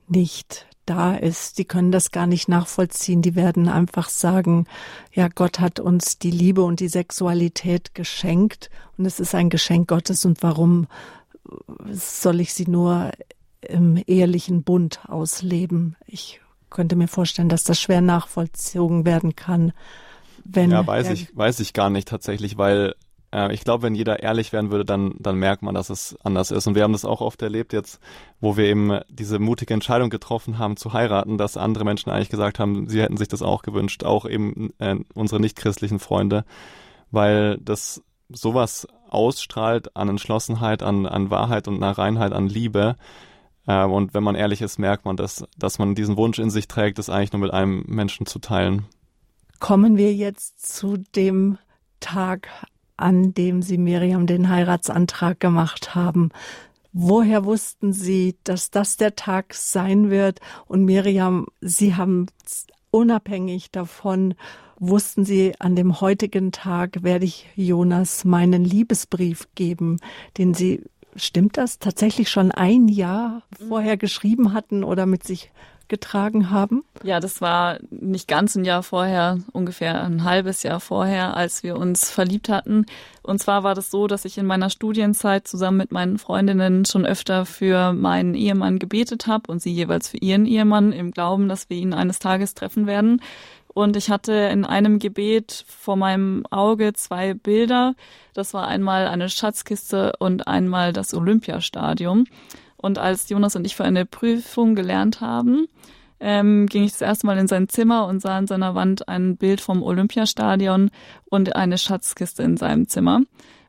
nicht 0.09 0.67
da 0.91 1.15
ist. 1.15 1.59
Die 1.59 1.65
können 1.65 1.93
das 1.93 2.11
gar 2.11 2.27
nicht 2.27 2.49
nachvollziehen. 2.49 3.23
Die 3.23 3.37
werden 3.37 3.69
einfach 3.69 4.09
sagen, 4.09 4.67
ja, 5.13 5.29
Gott 5.29 5.61
hat 5.61 5.79
uns 5.79 6.19
die 6.19 6.33
Liebe 6.33 6.63
und 6.63 6.81
die 6.81 6.89
Sexualität 6.89 7.95
geschenkt 7.95 8.71
und 8.99 9.07
es 9.07 9.21
ist 9.21 9.35
ein 9.35 9.51
Geschenk 9.51 9.89
Gottes 9.89 10.25
und 10.25 10.43
warum 10.43 10.89
soll 11.93 12.41
ich 12.41 12.53
sie 12.53 12.69
nur 12.69 13.13
im 13.61 14.03
ehelichen 14.07 14.65
Bund 14.65 15.01
ausleben? 15.07 15.97
Ich 16.07 16.41
könnte 16.71 16.97
mir 16.97 17.09
vorstellen, 17.09 17.49
dass 17.49 17.63
das 17.63 17.81
schwer 17.81 18.01
nachvollzogen 18.01 19.05
werden 19.05 19.37
kann. 19.37 19.73
Wenn 20.45 20.73
ja, 20.73 20.85
weiß 20.85 21.11
ich, 21.11 21.37
weiß 21.37 21.61
ich 21.61 21.73
gar 21.73 21.91
nicht 21.91 22.09
tatsächlich, 22.09 22.59
weil 22.59 22.95
äh, 23.33 23.53
ich 23.53 23.63
glaube, 23.65 23.83
wenn 23.83 23.95
jeder 23.95 24.23
ehrlich 24.23 24.53
werden 24.53 24.71
würde, 24.71 24.85
dann, 24.85 25.15
dann 25.19 25.37
merkt 25.37 25.63
man, 25.63 25.75
dass 25.75 25.91
es 25.91 26.17
anders 26.23 26.51
ist. 26.51 26.67
Und 26.67 26.75
wir 26.75 26.83
haben 26.83 26.93
das 26.93 27.05
auch 27.05 27.21
oft 27.21 27.41
erlebt 27.43 27.73
jetzt, 27.73 28.01
wo 28.41 28.57
wir 28.57 28.65
eben 28.65 29.01
diese 29.09 29.39
mutige 29.39 29.75
Entscheidung 29.75 30.11
getroffen 30.11 30.59
haben 30.59 30.77
zu 30.77 30.93
heiraten, 30.93 31.39
dass 31.39 31.57
andere 31.57 31.85
Menschen 31.85 32.11
eigentlich 32.11 32.31
gesagt 32.31 32.59
haben, 32.59 32.89
sie 32.89 33.03
hätten 33.03 33.17
sich 33.17 33.29
das 33.29 33.43
auch 33.43 33.63
gewünscht, 33.63 34.05
auch 34.05 34.27
eben 34.27 34.73
äh, 34.79 34.97
unsere 35.15 35.41
nichtchristlichen 35.41 35.99
Freunde, 35.99 36.45
weil 37.11 37.59
das 37.59 38.03
sowas 38.29 38.87
ausstrahlt 39.09 39.97
an 39.97 40.09
Entschlossenheit, 40.09 40.83
an, 40.83 41.07
an 41.07 41.31
Wahrheit 41.31 41.67
und 41.69 41.81
nach 41.81 41.99
Reinheit, 41.99 42.33
an 42.33 42.49
Liebe. 42.49 42.97
Äh, 43.67 43.85
und 43.85 44.15
wenn 44.15 44.23
man 44.23 44.35
ehrlich 44.35 44.63
ist, 44.63 44.79
merkt 44.79 45.05
man, 45.05 45.17
dass, 45.17 45.45
dass 45.59 45.79
man 45.79 45.95
diesen 45.95 46.17
Wunsch 46.17 46.39
in 46.39 46.51
sich 46.51 46.69
trägt, 46.69 46.99
das 46.99 47.11
eigentlich 47.11 47.33
nur 47.33 47.43
mit 47.43 47.53
einem 47.53 47.85
Menschen 47.87 48.27
zu 48.27 48.39
teilen. 48.39 48.87
Kommen 49.59 49.97
wir 49.97 50.15
jetzt 50.15 50.75
zu 50.75 50.97
dem 51.15 51.59
Tag, 52.01 52.49
an 53.01 53.35
dem 53.35 53.63
Sie 53.63 53.79
Miriam 53.79 54.27
den 54.27 54.49
Heiratsantrag 54.49 55.41
gemacht 55.41 55.95
haben. 55.95 56.31
Woher 56.93 57.45
wussten 57.45 57.93
Sie, 57.93 58.37
dass 58.45 58.71
das 58.71 58.97
der 58.97 59.15
Tag 59.15 59.55
sein 59.55 60.11
wird? 60.11 60.41
Und 60.67 60.85
Miriam, 60.85 61.47
Sie 61.61 61.95
haben 61.95 62.27
unabhängig 62.91 63.71
davon, 63.71 64.35
wussten 64.79 65.25
Sie, 65.25 65.55
an 65.61 65.77
dem 65.77 66.01
heutigen 66.01 66.53
Tag 66.53 67.03
werde 67.03 67.27
ich 67.27 67.47
Jonas 67.55 68.25
meinen 68.25 68.65
Liebesbrief 68.65 69.49
geben, 69.55 69.99
den 70.37 70.55
Sie, 70.55 70.83
stimmt 71.15 71.57
das, 71.59 71.79
tatsächlich 71.79 72.29
schon 72.29 72.51
ein 72.51 72.89
Jahr 72.89 73.43
vorher 73.69 73.97
geschrieben 73.97 74.53
hatten 74.53 74.83
oder 74.83 75.07
mit 75.07 75.23
sich 75.23 75.53
getragen 75.91 76.49
haben? 76.49 76.85
Ja, 77.03 77.21
das 77.21 77.43
war 77.43 77.79
nicht 77.91 78.27
ganz 78.27 78.55
ein 78.55 78.65
Jahr 78.65 78.83
vorher, 78.83 79.39
ungefähr 79.53 80.03
ein 80.03 80.25
halbes 80.25 80.63
Jahr 80.63 80.81
vorher, 80.81 81.37
als 81.37 81.63
wir 81.63 81.77
uns 81.77 82.11
verliebt 82.11 82.49
hatten. 82.49 82.87
Und 83.23 83.41
zwar 83.41 83.63
war 83.63 83.75
das 83.75 83.91
so, 83.91 84.07
dass 84.07 84.25
ich 84.25 84.39
in 84.39 84.47
meiner 84.47 84.71
Studienzeit 84.71 85.47
zusammen 85.47 85.77
mit 85.77 85.93
meinen 85.93 86.19
Freundinnen 86.19 86.87
schon 86.87 87.05
öfter 87.05 87.45
für 87.45 87.93
meinen 87.93 88.35
Ehemann 88.35 88.79
gebetet 88.79 89.27
habe 89.27 89.53
und 89.53 89.61
sie 89.61 89.73
jeweils 89.73 90.09
für 90.09 90.17
ihren 90.17 90.47
Ehemann 90.47 90.93
im 90.93 91.11
Glauben, 91.11 91.49
dass 91.49 91.69
wir 91.69 91.77
ihn 91.77 91.93
eines 91.93 92.19
Tages 92.19 92.55
treffen 92.55 92.87
werden. 92.87 93.21
Und 93.73 93.97
ich 93.97 94.11
hatte 94.11 94.33
in 94.33 94.65
einem 94.65 94.99
Gebet 94.99 95.65
vor 95.69 95.97
meinem 95.97 96.45
Auge 96.51 96.93
zwei 96.95 97.35
Bilder. 97.35 97.95
Das 98.35 98.53
war 98.53 98.67
einmal 98.67 99.07
eine 99.07 99.29
Schatzkiste 99.29 100.15
und 100.19 100.49
einmal 100.49 100.93
das 100.93 101.15
Olympiastadion. 101.15 102.27
Und 102.81 102.99
als 102.99 103.29
Jonas 103.29 103.57
und 103.57 103.67
ich 103.67 103.77
für 103.77 103.85
eine 103.85 104.07
Prüfung 104.07 104.75
gelernt 104.75 105.21
haben, 105.21 105.67
ähm, 106.21 106.67
ging 106.67 106.85
ich 106.85 106.93
das 106.93 107.01
erste 107.01 107.27
Mal 107.27 107.39
in 107.39 107.49
sein 107.49 107.69
Zimmer 107.69 108.07
und 108.07 108.21
sah 108.21 108.37
an 108.37 108.47
seiner 108.47 108.75
Wand 108.75 109.09
ein 109.09 109.37
Bild 109.37 109.61
vom 109.61 109.83
Olympiastadion 109.83 110.91
und 111.31 111.57
eine 111.57 111.79
Schatzkiste 111.79 112.43
in 112.43 112.57
seinem 112.57 112.89
Zimmer. 112.89 113.21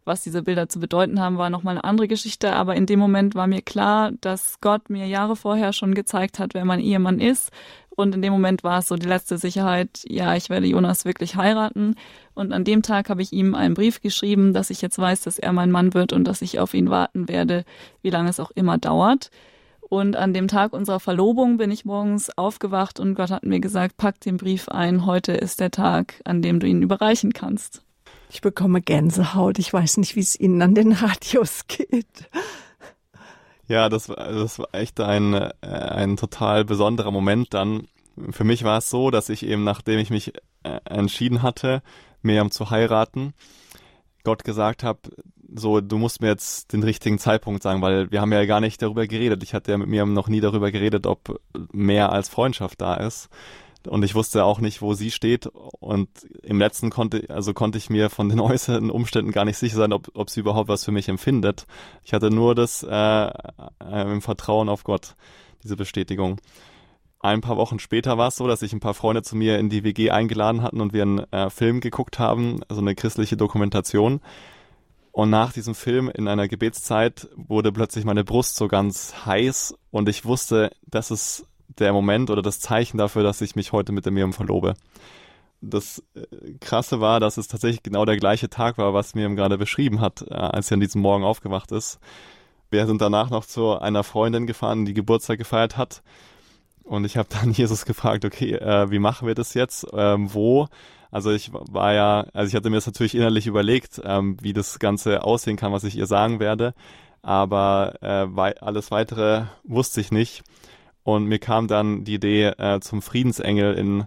Was 0.03 0.24
diese 0.24 0.41
Bilder 0.41 0.68
zu 0.68 0.80
bedeuten 0.80 1.20
haben, 1.20 1.38
war 1.38 1.49
nochmal 1.49 1.76
eine 1.76 1.84
andere 1.84 2.07
Geschichte, 2.07 2.53
aber 2.53 2.76
in 2.76 2.88
dem 2.88 2.99
Moment 2.99 3.36
war 3.36 3.47
mir 3.47 3.62
klar, 3.62 4.12
dass 4.20 4.59
Gott 4.59 4.89
mir 4.89 5.05
Jahre 5.05 5.36
vorher 5.36 5.74
schon 5.74 5.93
gezeigt 5.93 6.39
hat, 6.39 6.53
wer 6.53 6.66
mein 6.66 6.80
Ehemann 6.80 7.20
ist. 7.20 7.51
Und 7.96 8.16
in 8.16 8.22
dem 8.22 8.32
Moment 8.32 8.64
war 8.64 8.80
es 8.80 8.88
so 8.88 8.96
die 8.96 9.08
letzte 9.08 9.38
Sicherheit, 9.38 10.04
ja, 10.08 10.36
ich 10.36 10.50
werde 10.50 10.68
Jonas 10.68 11.06
wirklich 11.06 11.36
heiraten. 11.36 11.96
Und 12.34 12.54
an 12.54 12.64
dem 12.64 12.82
Tag 12.82 13.10
habe 13.10 13.22
ich 13.22 13.34
ihm 13.34 13.54
einen 13.54 13.74
Brief 13.74 14.02
geschrieben, 14.02 14.54
dass 14.54 14.70
ich 14.70 14.82
jetzt 14.82 14.98
weiß, 14.98 15.22
dass 15.22 15.38
er 15.38 15.52
mein 15.52 15.72
Mann 15.72 15.94
wird 15.94 16.14
und 16.14 16.24
dass 16.24 16.42
ich 16.42 16.60
auf 16.60 16.74
ihn 16.74 16.89
warten 16.89 17.28
werde, 17.28 17.66
wie 18.02 18.10
lange 18.10 18.30
es 18.30 18.39
auch 18.39 18.52
immer 18.52 18.78
dauert. 18.78 19.30
Und 19.82 20.16
an 20.16 20.34
dem 20.34 20.48
Tag 20.48 20.72
unserer 20.72 21.02
Verlobung 21.02 21.58
bin 21.58 21.70
ich 21.70 21.84
morgens 21.84 22.30
aufgewacht 22.38 23.00
und 23.02 23.14
Gott 23.14 23.30
hat 23.30 23.44
mir 23.44 23.60
gesagt, 23.60 23.98
pack 23.98 24.22
den 24.22 24.38
Brief 24.38 24.70
ein, 24.70 25.06
heute 25.06 25.34
ist 25.34 25.60
der 25.60 25.70
Tag, 25.70 26.22
an 26.24 26.42
dem 26.42 26.62
du 26.62 26.68
ihn 26.68 26.82
überreichen 26.82 27.34
kannst. 27.34 27.84
Ich 28.30 28.39
bekomme 28.39 28.82
Gänsehaut. 28.82 29.60
Ich 29.60 29.74
weiß 29.74 29.98
nicht, 29.98 30.16
wie 30.16 30.22
es 30.22 30.39
Ihnen 30.39 30.62
an 30.62 30.74
den 30.74 30.94
Radios 30.94 31.68
geht. 31.68 32.30
Ja, 33.68 33.89
das, 33.89 34.07
das 34.07 34.59
war 34.59 34.68
echt 34.74 34.99
ein, 34.99 35.34
äh, 35.34 35.51
ein 35.62 36.18
total 36.18 36.66
besonderer 36.66 37.12
Moment 37.12 37.53
dann. 37.53 37.88
Für 38.32 38.43
mich 38.43 38.64
war 38.64 38.80
es 38.80 38.89
so, 38.89 39.12
dass 39.12 39.30
ich 39.30 39.45
eben, 39.45 39.64
nachdem 39.64 39.99
ich 39.99 40.09
mich 40.09 40.34
äh, 40.64 40.80
entschieden 40.86 41.41
hatte, 41.41 41.82
Miriam 42.22 42.51
zu 42.51 42.70
heiraten, 42.70 43.34
Gott 44.24 44.43
gesagt 44.43 44.84
habe, 44.84 44.99
so, 45.53 45.82
du 45.82 45.97
musst 45.97 46.22
mir 46.22 46.28
jetzt 46.28 46.72
den 46.72 46.84
richtigen 46.84 47.20
Zeitpunkt 47.20 47.64
sagen, 47.64 47.82
weil 47.82 48.12
wir 48.12 48.22
haben 48.22 48.32
ja 48.32 48.45
gar 48.45 48.62
nicht 48.62 48.82
darüber 48.82 49.07
geredet. 49.07 49.43
Ich 49.43 49.53
hatte 49.53 49.72
ja 49.72 49.78
mit 49.78 49.88
Miriam 49.88 50.14
noch 50.14 50.28
nie 50.28 50.39
darüber 50.39 50.72
geredet, 50.72 51.07
ob 51.07 51.41
mehr 51.72 52.12
als 52.12 52.30
Freundschaft 52.30 52.80
da 52.80 52.95
ist 52.95 53.30
und 53.88 54.03
ich 54.03 54.15
wusste 54.15 54.43
auch 54.43 54.59
nicht, 54.59 54.82
wo 54.82 54.93
sie 54.93 55.11
steht. 55.11 55.47
Und 55.79 56.09
im 56.43 56.59
letzten 56.59 56.89
konnte, 56.89 57.29
also 57.29 57.53
konnte 57.53 57.77
ich 57.77 57.89
mir 57.89 58.09
von 58.09 58.29
den 58.29 58.39
äußeren 58.41 58.89
Umständen 58.89 59.32
gar 59.32 59.45
nicht 59.45 59.57
sicher 59.57 59.77
sein, 59.77 59.93
ob, 59.93 60.09
ob 60.13 60.29
sie 60.29 60.39
überhaupt 60.39 60.69
was 60.69 60.86
für 60.86 60.91
mich 60.91 61.09
empfindet. 61.09 61.65
Ich 62.03 62.13
hatte 62.13 62.29
nur 62.29 62.55
das 62.55 62.84
äh, 62.84 63.25
äh, 63.25 63.32
im 64.11 64.21
Vertrauen 64.21 64.69
auf 64.69 64.84
Gott, 64.84 65.15
diese 65.63 65.75
Bestätigung. 65.75 66.39
Ein 67.19 67.41
paar 67.41 67.57
Wochen 67.57 67.77
später 67.77 68.17
war 68.17 68.29
es 68.29 68.36
so, 68.36 68.47
dass 68.47 68.61
sich 68.61 68.73
ein 68.73 68.79
paar 68.79 68.95
Freunde 68.95 69.21
zu 69.21 69.36
mir 69.36 69.59
in 69.59 69.69
die 69.69 69.84
WG 69.84 70.09
eingeladen 70.09 70.63
hatten 70.63 70.82
und 70.82 70.91
wir 70.91 71.03
einen 71.03 71.19
äh, 71.32 71.51
Film 71.51 71.79
geguckt 71.79 72.17
haben, 72.17 72.61
also 72.67 72.82
eine 72.82 72.95
christliche 72.95 73.38
Dokumentation. 73.38 74.21
Und 75.11 75.29
nach 75.29 75.51
diesem 75.51 75.75
Film 75.75 76.09
in 76.09 76.27
einer 76.27 76.47
Gebetszeit 76.47 77.29
wurde 77.36 77.71
plötzlich 77.71 78.05
meine 78.05 78.23
Brust 78.23 78.55
so 78.55 78.67
ganz 78.67 79.13
heiß 79.25 79.75
und 79.91 80.07
ich 80.07 80.25
wusste, 80.25 80.71
das 80.88 81.11
ist 81.11 81.45
der 81.80 81.93
Moment 81.93 82.30
oder 82.30 82.41
das 82.41 82.59
Zeichen 82.59 82.97
dafür, 82.97 83.24
dass 83.24 83.41
ich 83.41 83.55
mich 83.55 83.72
heute 83.72 83.91
mit 83.91 84.05
dem 84.05 84.13
Miriam 84.13 84.34
verlobe. 84.34 84.74
Das 85.61 86.03
äh, 86.15 86.53
Krasse 86.59 86.99
war, 86.99 87.19
dass 87.19 87.38
es 87.38 87.47
tatsächlich 87.47 87.84
genau 87.84 88.05
der 88.05 88.17
gleiche 88.17 88.49
Tag 88.49 88.78
war, 88.78 88.93
was 88.93 89.15
Miriam 89.15 89.36
gerade 89.36 89.57
beschrieben 89.57 90.01
hat, 90.01 90.24
äh, 90.30 90.34
als 90.34 90.67
sie 90.67 90.74
an 90.74 90.80
diesem 90.80 91.01
Morgen 91.01 91.24
aufgewacht 91.24 91.72
ist. 91.72 91.99
Wir 92.72 92.88
sind 92.88 93.01
danach 93.01 93.30
noch 93.30 93.45
zu 93.45 93.78
einer 93.78 94.03
Freundin 94.03 94.47
gefahren, 94.47 94.86
die 94.86 94.93
Geburtstag 94.93 95.38
gefeiert 95.38 95.78
hat. 95.78 96.01
Und 96.84 97.05
ich 97.05 97.17
habe 97.17 97.30
dann 97.30 97.51
Jesus 97.51 97.86
gefragt, 97.86 98.26
okay, 98.26 98.53
äh, 98.53 98.89
wie 98.89 98.99
machen 98.99 99.28
wir 99.28 99.36
das 99.36 99.53
jetzt? 99.53 99.86
Ähm, 99.93 100.34
wo? 100.34 100.67
Also 101.11 101.32
ich 101.32 101.51
war 101.53 101.93
ja, 101.93 102.26
also 102.34 102.47
ich 102.47 102.55
hatte 102.55 102.69
mir 102.69 102.78
das 102.78 102.86
natürlich 102.86 103.15
innerlich 103.15 103.45
überlegt, 103.45 104.01
ähm, 104.03 104.38
wie 104.41 104.53
das 104.53 104.80
Ganze 104.80 105.24
aussehen 105.24 105.57
kann, 105.57 105.74
was 105.74 105.84
ich 105.84 105.97
ihr 105.97 106.07
sagen 106.07 106.39
werde. 106.39 106.74
Aber 107.22 107.95
äh, 108.01 108.53
alles 108.61 108.89
weitere 108.89 109.43
wusste 109.63 110.01
ich 110.01 110.11
nicht. 110.11 110.43
Und 111.04 111.26
mir 111.26 111.39
kam 111.39 111.68
dann 111.68 112.04
die 112.04 112.16
Idee, 112.16 112.54
äh, 112.58 112.80
zum 112.80 113.02
Friedensengel 113.02 113.74
in, 113.74 114.06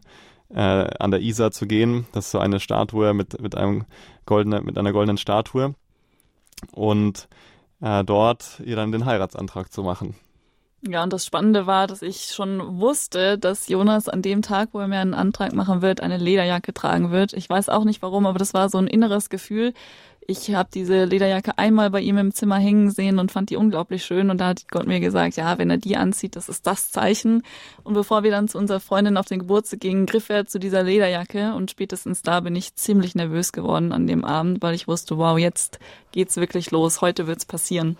äh, 0.50 0.60
an 0.60 1.10
der 1.10 1.20
Isar 1.20 1.50
zu 1.50 1.66
gehen. 1.66 2.06
Das 2.12 2.26
ist 2.26 2.30
so 2.30 2.38
eine 2.38 2.60
Statue 2.60 3.14
mit, 3.14 3.40
mit, 3.40 3.56
einem 3.56 3.84
goldene, 4.26 4.60
mit 4.60 4.78
einer 4.78 4.92
goldenen 4.92 5.18
Statue. 5.18 5.74
Und 6.72 7.28
äh, 7.80 8.04
dort 8.04 8.60
ihr 8.64 8.76
dann 8.76 8.92
den 8.92 9.04
Heiratsantrag 9.04 9.72
zu 9.72 9.82
machen. 9.82 10.14
Ja, 10.86 11.02
und 11.02 11.14
das 11.14 11.24
Spannende 11.24 11.66
war, 11.66 11.86
dass 11.86 12.02
ich 12.02 12.26
schon 12.26 12.78
wusste, 12.78 13.38
dass 13.38 13.68
Jonas 13.68 14.06
an 14.08 14.20
dem 14.20 14.42
Tag, 14.42 14.70
wo 14.72 14.80
er 14.80 14.88
mir 14.88 14.98
einen 14.98 15.14
Antrag 15.14 15.54
machen 15.54 15.80
wird, 15.80 16.02
eine 16.02 16.18
Lederjacke 16.18 16.74
tragen 16.74 17.10
wird. 17.10 17.32
Ich 17.32 17.48
weiß 17.48 17.70
auch 17.70 17.84
nicht 17.84 18.02
warum, 18.02 18.26
aber 18.26 18.38
das 18.38 18.52
war 18.52 18.68
so 18.68 18.76
ein 18.76 18.86
inneres 18.86 19.30
Gefühl, 19.30 19.72
ich 20.26 20.54
habe 20.54 20.68
diese 20.72 21.04
Lederjacke 21.04 21.58
einmal 21.58 21.90
bei 21.90 22.00
ihm 22.00 22.16
im 22.16 22.32
Zimmer 22.32 22.56
hängen 22.56 22.90
sehen 22.90 23.18
und 23.18 23.30
fand 23.30 23.50
die 23.50 23.56
unglaublich 23.56 24.04
schön. 24.04 24.30
Und 24.30 24.38
da 24.38 24.48
hat 24.48 24.68
Gott 24.70 24.86
mir 24.86 25.00
gesagt, 25.00 25.36
ja, 25.36 25.58
wenn 25.58 25.70
er 25.70 25.76
die 25.76 25.96
anzieht, 25.96 26.36
das 26.36 26.48
ist 26.48 26.66
das 26.66 26.90
Zeichen. 26.90 27.42
Und 27.82 27.94
bevor 27.94 28.22
wir 28.22 28.30
dann 28.30 28.48
zu 28.48 28.58
unserer 28.58 28.80
Freundin 28.80 29.16
auf 29.16 29.26
den 29.26 29.40
Geburtstag 29.40 29.80
gingen, 29.80 30.06
griff 30.06 30.30
er 30.30 30.46
zu 30.46 30.58
dieser 30.58 30.82
Lederjacke. 30.82 31.54
Und 31.54 31.70
spätestens 31.70 32.22
da 32.22 32.40
bin 32.40 32.56
ich 32.56 32.74
ziemlich 32.74 33.14
nervös 33.14 33.52
geworden 33.52 33.92
an 33.92 34.06
dem 34.06 34.24
Abend, 34.24 34.62
weil 34.62 34.74
ich 34.74 34.88
wusste, 34.88 35.18
wow, 35.18 35.38
jetzt 35.38 35.78
geht's 36.12 36.36
wirklich 36.36 36.70
los. 36.70 37.00
Heute 37.00 37.26
wird's 37.26 37.44
passieren. 37.44 37.98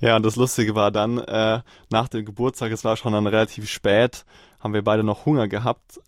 Ja, 0.00 0.16
und 0.16 0.24
das 0.24 0.36
Lustige 0.36 0.74
war 0.74 0.90
dann, 0.90 1.18
äh, 1.18 1.60
nach 1.90 2.08
dem 2.08 2.24
Geburtstag, 2.24 2.72
es 2.72 2.84
war 2.84 2.96
schon 2.96 3.12
dann 3.12 3.26
relativ 3.26 3.68
spät, 3.68 4.24
haben 4.60 4.74
wir 4.74 4.82
beide 4.82 5.04
noch 5.04 5.26
Hunger 5.26 5.48
gehabt 5.48 6.00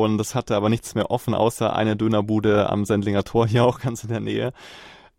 und 0.00 0.20
es 0.20 0.34
hatte 0.34 0.56
aber 0.56 0.68
nichts 0.68 0.94
mehr 0.94 1.10
offen, 1.10 1.34
außer 1.34 1.74
eine 1.74 1.96
Dönerbude 1.96 2.70
am 2.70 2.84
Sendlinger 2.84 3.24
Tor, 3.24 3.46
hier 3.46 3.64
auch 3.66 3.80
ganz 3.80 4.02
in 4.04 4.08
der 4.08 4.20
Nähe. 4.20 4.52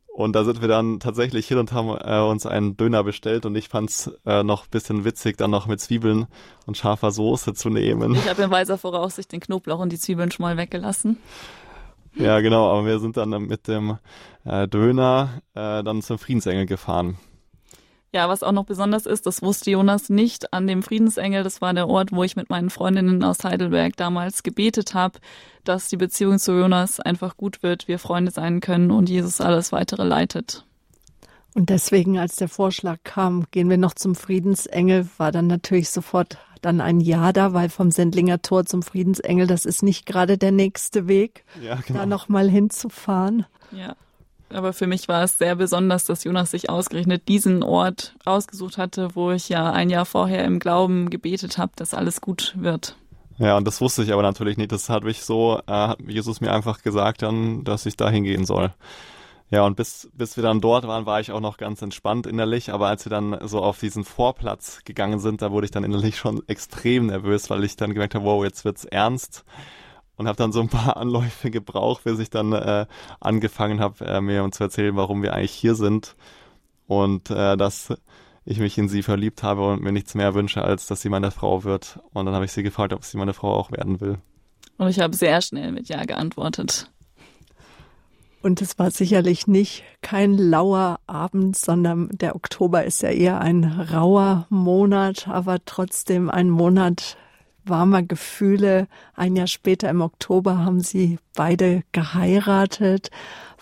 Und 0.08 0.36
da 0.36 0.44
sind 0.44 0.62
wir 0.62 0.68
dann 0.68 1.00
tatsächlich 1.00 1.48
hin 1.48 1.58
und 1.58 1.72
haben 1.72 1.90
äh, 1.90 2.20
uns 2.20 2.46
einen 2.46 2.78
Döner 2.78 3.04
bestellt 3.04 3.48
und 3.48 3.56
ich 3.56 3.68
fand's 3.68 4.12
äh, 4.26 4.44
noch 4.44 4.68
bisschen 4.68 5.06
witzig, 5.06 5.38
dann 5.38 5.50
noch 5.50 5.66
mit 5.66 5.82
Zwiebeln 5.82 6.28
und 6.68 6.78
scharfer 6.78 7.10
Soße 7.10 7.56
zu 7.56 7.70
nehmen. 7.70 8.14
Ich 8.14 8.30
habe 8.30 8.44
in 8.44 8.52
weiser 8.52 8.78
Voraussicht 8.78 9.32
den 9.32 9.40
Knoblauch 9.40 9.80
und 9.80 9.92
die 9.92 9.98
Zwiebeln 9.98 10.32
schon 10.32 10.44
mal 10.44 10.56
weggelassen. 10.56 11.18
Ja, 12.16 12.42
genau, 12.42 12.70
aber 12.70 12.86
wir 12.86 13.00
sind 13.00 13.18
dann 13.18 13.30
mit 13.30 13.68
dem 13.68 13.98
äh, 14.46 14.68
Döner 14.68 15.42
äh, 15.56 15.84
dann 15.84 16.04
zum 16.04 16.20
Friedensengel 16.20 16.68
gefahren. 16.68 17.18
Ja, 18.14 18.30
was 18.30 18.44
auch 18.44 18.52
noch 18.52 18.66
besonders 18.66 19.08
ist, 19.08 19.26
das 19.26 19.42
wusste 19.42 19.72
Jonas 19.72 20.10
nicht 20.10 20.54
an 20.54 20.68
dem 20.68 20.84
Friedensengel. 20.84 21.44
Das 21.44 21.62
war 21.62 21.74
der 21.74 21.90
Ort, 21.90 22.12
wo 22.12 22.24
ich 22.24 22.36
mit 22.36 22.50
meinen 22.52 22.70
Freundinnen 22.70 23.24
aus 23.24 23.44
Heidelberg 23.44 23.98
damals 23.98 24.44
gebetet 24.44 24.94
habe, 24.94 25.20
dass 25.64 25.90
die 25.90 25.98
Beziehung 25.98 26.38
zu 26.38 26.52
Jonas 26.52 27.00
einfach 27.00 27.36
gut 27.38 27.64
wird, 27.64 27.88
wir 27.88 27.98
Freunde 27.98 28.32
sein 28.32 28.60
können 28.60 28.92
und 28.92 29.10
Jesus 29.10 29.42
alles 29.42 29.72
weitere 29.72 30.04
leitet. 30.04 30.64
Und 31.56 31.70
deswegen, 31.70 32.20
als 32.20 32.36
der 32.36 32.50
Vorschlag 32.50 33.00
kam, 33.04 33.46
gehen 33.50 33.70
wir 33.70 33.78
noch 33.78 33.96
zum 33.96 34.14
Friedensengel, 34.14 35.08
war 35.18 35.32
dann 35.32 35.48
natürlich 35.48 35.90
sofort 35.90 36.38
dann 36.62 36.82
ein 36.82 37.00
Ja 37.00 37.34
da, 37.34 37.54
weil 37.54 37.70
vom 37.70 37.90
Sendlinger 37.90 38.44
Tor 38.44 38.66
zum 38.66 38.84
Friedensengel, 38.84 39.48
das 39.48 39.66
ist 39.66 39.82
nicht 39.82 40.06
gerade 40.06 40.38
der 40.38 40.52
nächste 40.52 41.08
Weg, 41.08 41.46
ja, 41.62 41.80
genau. 41.86 42.00
da 42.00 42.06
nochmal 42.06 42.48
hinzufahren. 42.48 43.46
Ja. 43.72 43.96
Aber 44.54 44.74
für 44.74 44.88
mich 44.88 45.08
war 45.08 45.24
es 45.24 45.38
sehr 45.38 45.56
besonders, 45.56 46.06
dass 46.06 46.24
Jonas 46.24 46.52
sich 46.52 46.70
ausgerechnet 46.70 47.28
diesen 47.28 47.64
Ort 47.64 48.16
ausgesucht 48.26 48.78
hatte, 48.78 49.16
wo 49.16 49.32
ich 49.32 49.50
ja 49.50 49.72
ein 49.72 49.90
Jahr 49.90 50.06
vorher 50.06 50.46
im 50.46 50.60
Glauben 50.60 51.10
gebetet 51.10 51.58
habe, 51.58 51.72
dass 51.76 51.94
alles 51.94 52.22
gut 52.22 52.54
wird. 52.58 52.96
Ja, 53.40 53.58
und 53.58 53.66
das 53.66 53.82
wusste 53.82 54.04
ich 54.04 54.14
aber 54.14 54.22
natürlich 54.22 54.58
nicht. 54.58 54.72
Das 54.72 54.90
hat 54.90 55.04
mich 55.04 55.24
so, 55.24 55.60
äh, 55.68 55.72
hat 55.72 56.00
Jesus 56.08 56.40
mir 56.40 56.54
einfach 56.54 56.84
gesagt 56.84 57.24
dann, 57.24 57.64
dass 57.64 57.86
ich 57.86 57.98
da 57.98 58.10
hingehen 58.10 58.46
soll. 58.46 58.72
Ja, 59.50 59.66
und 59.66 59.76
bis, 59.76 60.10
bis 60.14 60.36
wir 60.36 60.44
dann 60.44 60.62
dort 60.62 60.88
waren, 60.88 61.06
war 61.06 61.20
ich 61.20 61.32
auch 61.32 61.40
noch 61.40 61.58
ganz 61.58 61.82
entspannt 61.82 62.28
innerlich. 62.28 62.72
Aber 62.72 62.88
als 62.88 63.06
wir 63.06 63.10
dann 63.10 63.38
so 63.48 63.62
auf 63.62 63.80
diesen 63.80 64.04
Vorplatz 64.04 64.82
gegangen 64.86 65.20
sind, 65.20 65.42
da 65.42 65.52
wurde 65.52 65.66
ich 65.66 65.72
dann 65.72 65.84
innerlich 65.84 66.18
schon 66.18 66.42
extrem 66.48 67.08
nervös, 67.08 67.50
weil 67.50 67.64
ich 67.64 67.76
dann 67.76 67.94
gemerkt 67.94 68.16
habe, 68.16 68.26
wow, 68.26 68.44
jetzt 68.44 68.66
wird's 68.66 68.86
ernst 68.86 69.46
und 70.24 70.30
habe 70.30 70.38
dann 70.38 70.54
so 70.54 70.62
ein 70.62 70.70
paar 70.70 70.96
Anläufe 70.98 71.52
gebraucht, 71.52 72.06
bis 72.06 72.18
ich 72.20 72.30
dann 72.30 72.54
äh, 72.54 72.86
angefangen 73.20 73.82
habe, 73.82 74.06
äh, 74.06 74.22
mir 74.22 74.50
zu 74.52 74.64
erzählen, 74.64 74.96
warum 74.96 75.22
wir 75.22 75.34
eigentlich 75.34 75.52
hier 75.52 75.76
sind 75.76 76.16
und 76.88 77.30
äh, 77.30 77.58
dass 77.58 77.94
ich 78.46 78.60
mich 78.60 78.78
in 78.78 78.88
sie 78.88 79.04
verliebt 79.04 79.44
habe 79.44 79.68
und 79.68 79.82
mir 79.82 79.92
nichts 79.92 80.16
mehr 80.16 80.34
wünsche, 80.34 80.64
als 80.64 80.88
dass 80.88 81.02
sie 81.02 81.10
meine 81.10 81.32
Frau 81.32 81.64
wird. 81.64 82.00
Und 82.14 82.26
dann 82.26 82.36
habe 82.36 82.46
ich 82.46 82.52
sie 82.52 82.64
gefragt, 82.64 82.94
ob 82.94 83.04
sie 83.04 83.18
meine 83.18 83.34
Frau 83.34 83.54
auch 83.54 83.72
werden 83.72 84.02
will. 84.02 84.18
Und 84.78 84.90
ich 84.90 85.00
habe 85.00 85.16
sehr 85.16 85.42
schnell 85.42 85.72
mit 85.72 85.88
Ja 85.88 86.04
geantwortet. 86.04 86.90
Und 88.42 88.62
es 88.62 88.78
war 88.78 88.92
sicherlich 88.92 89.48
nicht 89.48 89.84
kein 90.02 90.38
lauer 90.38 91.00
Abend, 91.08 91.58
sondern 91.58 92.10
der 92.12 92.36
Oktober 92.36 92.84
ist 92.84 93.02
ja 93.02 93.10
eher 93.10 93.40
ein 93.40 93.64
rauer 93.64 94.46
Monat, 94.50 95.30
aber 95.30 95.64
trotzdem 95.64 96.30
ein 96.30 96.50
Monat 96.50 97.18
warmer 97.66 98.04
Gefühle. 98.04 98.88
Ein 99.16 99.36
Jahr 99.36 99.48
später 99.48 99.90
im 99.90 100.02
Oktober 100.02 100.60
haben 100.60 100.82
sie 100.82 101.20
beide 101.36 101.84
geheiratet. 101.92 103.10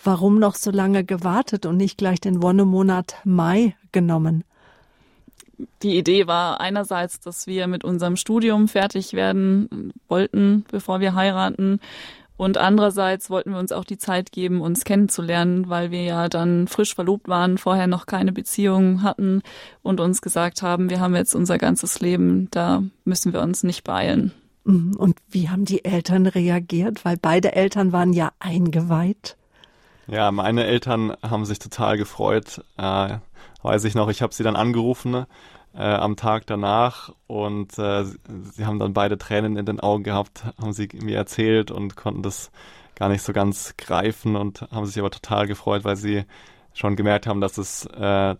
Warum 0.02 0.38
noch 0.38 0.54
so 0.54 0.70
lange 0.70 1.04
gewartet 1.04 1.66
und 1.66 1.76
nicht 1.76 1.98
gleich 1.98 2.20
den 2.20 2.42
Wonnemonat 2.42 3.16
Mai 3.24 3.76
genommen? 3.92 4.44
Die 5.82 5.96
Idee 5.96 6.26
war 6.26 6.60
einerseits, 6.60 7.20
dass 7.20 7.46
wir 7.46 7.66
mit 7.66 7.84
unserem 7.84 8.16
Studium 8.16 8.68
fertig 8.68 9.12
werden 9.12 9.92
wollten, 10.08 10.64
bevor 10.70 11.00
wir 11.00 11.14
heiraten. 11.14 11.80
Und 12.36 12.58
andererseits 12.58 13.30
wollten 13.30 13.52
wir 13.52 13.58
uns 13.58 13.72
auch 13.72 13.84
die 13.84 13.98
Zeit 13.98 14.32
geben, 14.32 14.60
uns 14.60 14.84
kennenzulernen, 14.84 15.68
weil 15.68 15.90
wir 15.90 16.02
ja 16.02 16.28
dann 16.28 16.66
frisch 16.66 16.94
verlobt 16.94 17.28
waren, 17.28 17.58
vorher 17.58 17.86
noch 17.86 18.06
keine 18.06 18.32
Beziehung 18.32 19.02
hatten 19.02 19.42
und 19.82 20.00
uns 20.00 20.22
gesagt 20.22 20.62
haben, 20.62 20.90
wir 20.90 21.00
haben 21.00 21.14
jetzt 21.14 21.34
unser 21.34 21.58
ganzes 21.58 22.00
Leben, 22.00 22.48
da 22.50 22.82
müssen 23.04 23.32
wir 23.32 23.42
uns 23.42 23.62
nicht 23.62 23.84
beeilen. 23.84 24.32
Mhm. 24.64 24.96
Und 24.96 25.16
wie 25.28 25.50
haben 25.50 25.64
die 25.64 25.84
Eltern 25.84 26.26
reagiert? 26.26 27.04
Weil 27.04 27.16
beide 27.16 27.54
Eltern 27.54 27.92
waren 27.92 28.12
ja 28.12 28.32
eingeweiht. 28.38 29.36
Ja, 30.08 30.32
meine 30.32 30.64
Eltern 30.64 31.14
haben 31.22 31.44
sich 31.44 31.58
total 31.58 31.96
gefreut. 31.96 32.64
Äh, 32.76 33.18
weiß 33.62 33.84
ich 33.84 33.94
noch, 33.94 34.08
ich 34.08 34.22
habe 34.22 34.34
sie 34.34 34.42
dann 34.42 34.56
angerufen 34.56 35.26
äh, 35.74 35.82
am 35.82 36.16
Tag 36.16 36.46
danach 36.46 37.12
und 37.26 37.78
äh, 37.78 38.04
sie 38.04 38.66
haben 38.66 38.78
dann 38.78 38.92
beide 38.92 39.18
Tränen 39.18 39.56
in 39.56 39.66
den 39.66 39.80
Augen 39.80 40.04
gehabt, 40.04 40.44
haben 40.60 40.72
sie 40.72 40.88
mir 41.02 41.16
erzählt 41.16 41.70
und 41.70 41.96
konnten 41.96 42.22
das 42.22 42.50
gar 42.94 43.08
nicht 43.08 43.22
so 43.22 43.32
ganz 43.32 43.74
greifen 43.76 44.36
und 44.36 44.62
haben 44.70 44.86
sich 44.86 44.98
aber 44.98 45.10
total 45.10 45.46
gefreut, 45.46 45.84
weil 45.84 45.96
sie 45.96 46.24
schon 46.74 46.96
gemerkt 46.96 47.26
haben, 47.26 47.40
dass 47.40 47.58
es 47.58 47.86
äh, 47.86 48.34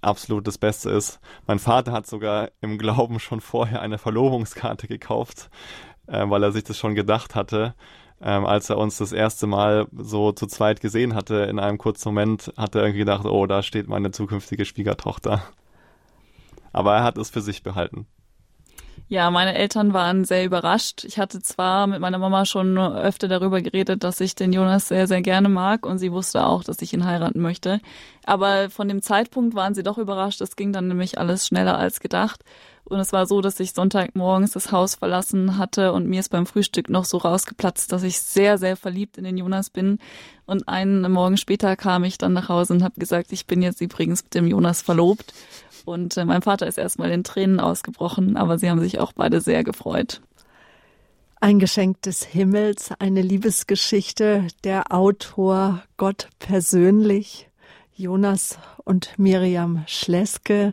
absolut 0.00 0.46
das 0.46 0.58
Beste 0.58 0.90
ist. 0.90 1.20
Mein 1.46 1.58
Vater 1.58 1.92
hat 1.92 2.06
sogar 2.06 2.50
im 2.60 2.78
Glauben 2.78 3.18
schon 3.18 3.40
vorher 3.40 3.80
eine 3.82 3.98
Verlobungskarte 3.98 4.86
gekauft, 4.86 5.50
äh, 6.06 6.28
weil 6.28 6.42
er 6.42 6.52
sich 6.52 6.64
das 6.64 6.78
schon 6.78 6.94
gedacht 6.94 7.34
hatte. 7.34 7.74
Ähm, 8.24 8.46
als 8.46 8.70
er 8.70 8.78
uns 8.78 8.98
das 8.98 9.10
erste 9.10 9.48
Mal 9.48 9.88
so 9.96 10.30
zu 10.30 10.46
zweit 10.46 10.80
gesehen 10.80 11.16
hatte, 11.16 11.36
in 11.50 11.58
einem 11.58 11.76
kurzen 11.76 12.10
Moment, 12.10 12.52
hat 12.56 12.76
er 12.76 12.82
irgendwie 12.82 13.00
gedacht, 13.00 13.24
oh, 13.24 13.46
da 13.46 13.64
steht 13.64 13.88
meine 13.88 14.12
zukünftige 14.12 14.64
Schwiegertochter. 14.64 15.42
Aber 16.72 16.96
er 16.96 17.04
hat 17.04 17.18
es 17.18 17.30
für 17.30 17.40
sich 17.40 17.62
behalten. 17.62 18.06
Ja, 19.08 19.30
meine 19.30 19.54
Eltern 19.54 19.92
waren 19.92 20.24
sehr 20.24 20.44
überrascht. 20.44 21.04
Ich 21.04 21.18
hatte 21.18 21.42
zwar 21.42 21.86
mit 21.86 22.00
meiner 22.00 22.16
Mama 22.16 22.46
schon 22.46 22.78
öfter 22.78 23.28
darüber 23.28 23.60
geredet, 23.60 24.04
dass 24.04 24.20
ich 24.20 24.34
den 24.34 24.54
Jonas 24.54 24.88
sehr, 24.88 25.06
sehr 25.06 25.20
gerne 25.20 25.50
mag 25.50 25.84
und 25.84 25.98
sie 25.98 26.12
wusste 26.12 26.46
auch, 26.46 26.64
dass 26.64 26.80
ich 26.80 26.94
ihn 26.94 27.04
heiraten 27.04 27.42
möchte. 27.42 27.80
Aber 28.24 28.70
von 28.70 28.88
dem 28.88 29.02
Zeitpunkt 29.02 29.54
waren 29.54 29.74
sie 29.74 29.82
doch 29.82 29.98
überrascht. 29.98 30.40
Es 30.40 30.56
ging 30.56 30.72
dann 30.72 30.88
nämlich 30.88 31.18
alles 31.18 31.46
schneller 31.46 31.76
als 31.76 32.00
gedacht. 32.00 32.42
Und 32.84 32.98
es 33.00 33.12
war 33.12 33.26
so, 33.26 33.40
dass 33.40 33.60
ich 33.60 33.74
Sonntagmorgens 33.74 34.52
das 34.52 34.72
Haus 34.72 34.96
verlassen 34.96 35.56
hatte 35.56 35.92
und 35.92 36.08
mir 36.08 36.20
ist 36.20 36.30
beim 36.30 36.46
Frühstück 36.46 36.90
noch 36.90 37.04
so 37.04 37.18
rausgeplatzt, 37.18 37.92
dass 37.92 38.02
ich 38.02 38.18
sehr, 38.18 38.58
sehr 38.58 38.76
verliebt 38.76 39.18
in 39.18 39.24
den 39.24 39.36
Jonas 39.36 39.70
bin. 39.70 39.98
Und 40.46 40.68
einen 40.68 41.10
Morgen 41.12 41.36
später 41.36 41.76
kam 41.76 42.02
ich 42.04 42.18
dann 42.18 42.32
nach 42.32 42.48
Hause 42.48 42.72
und 42.74 42.82
habe 42.82 42.98
gesagt, 42.98 43.32
ich 43.32 43.46
bin 43.46 43.62
jetzt 43.62 43.80
übrigens 43.80 44.24
mit 44.24 44.34
dem 44.34 44.46
Jonas 44.46 44.82
verlobt. 44.82 45.32
Und 45.84 46.16
äh, 46.16 46.24
mein 46.24 46.42
Vater 46.42 46.66
ist 46.66 46.78
erstmal 46.78 47.10
in 47.10 47.24
Tränen 47.24 47.60
ausgebrochen, 47.60 48.36
aber 48.36 48.58
sie 48.58 48.70
haben 48.70 48.80
sich 48.80 48.98
auch 48.98 49.12
beide 49.12 49.40
sehr 49.40 49.64
gefreut. 49.64 50.20
Ein 51.40 51.58
Geschenk 51.58 52.00
des 52.02 52.22
Himmels, 52.22 52.92
eine 52.98 53.20
Liebesgeschichte, 53.20 54.46
der 54.62 54.92
Autor 54.92 55.82
Gott 55.96 56.28
persönlich, 56.38 57.48
Jonas 57.94 58.58
und 58.84 59.18
Miriam 59.18 59.82
Schleske. 59.86 60.72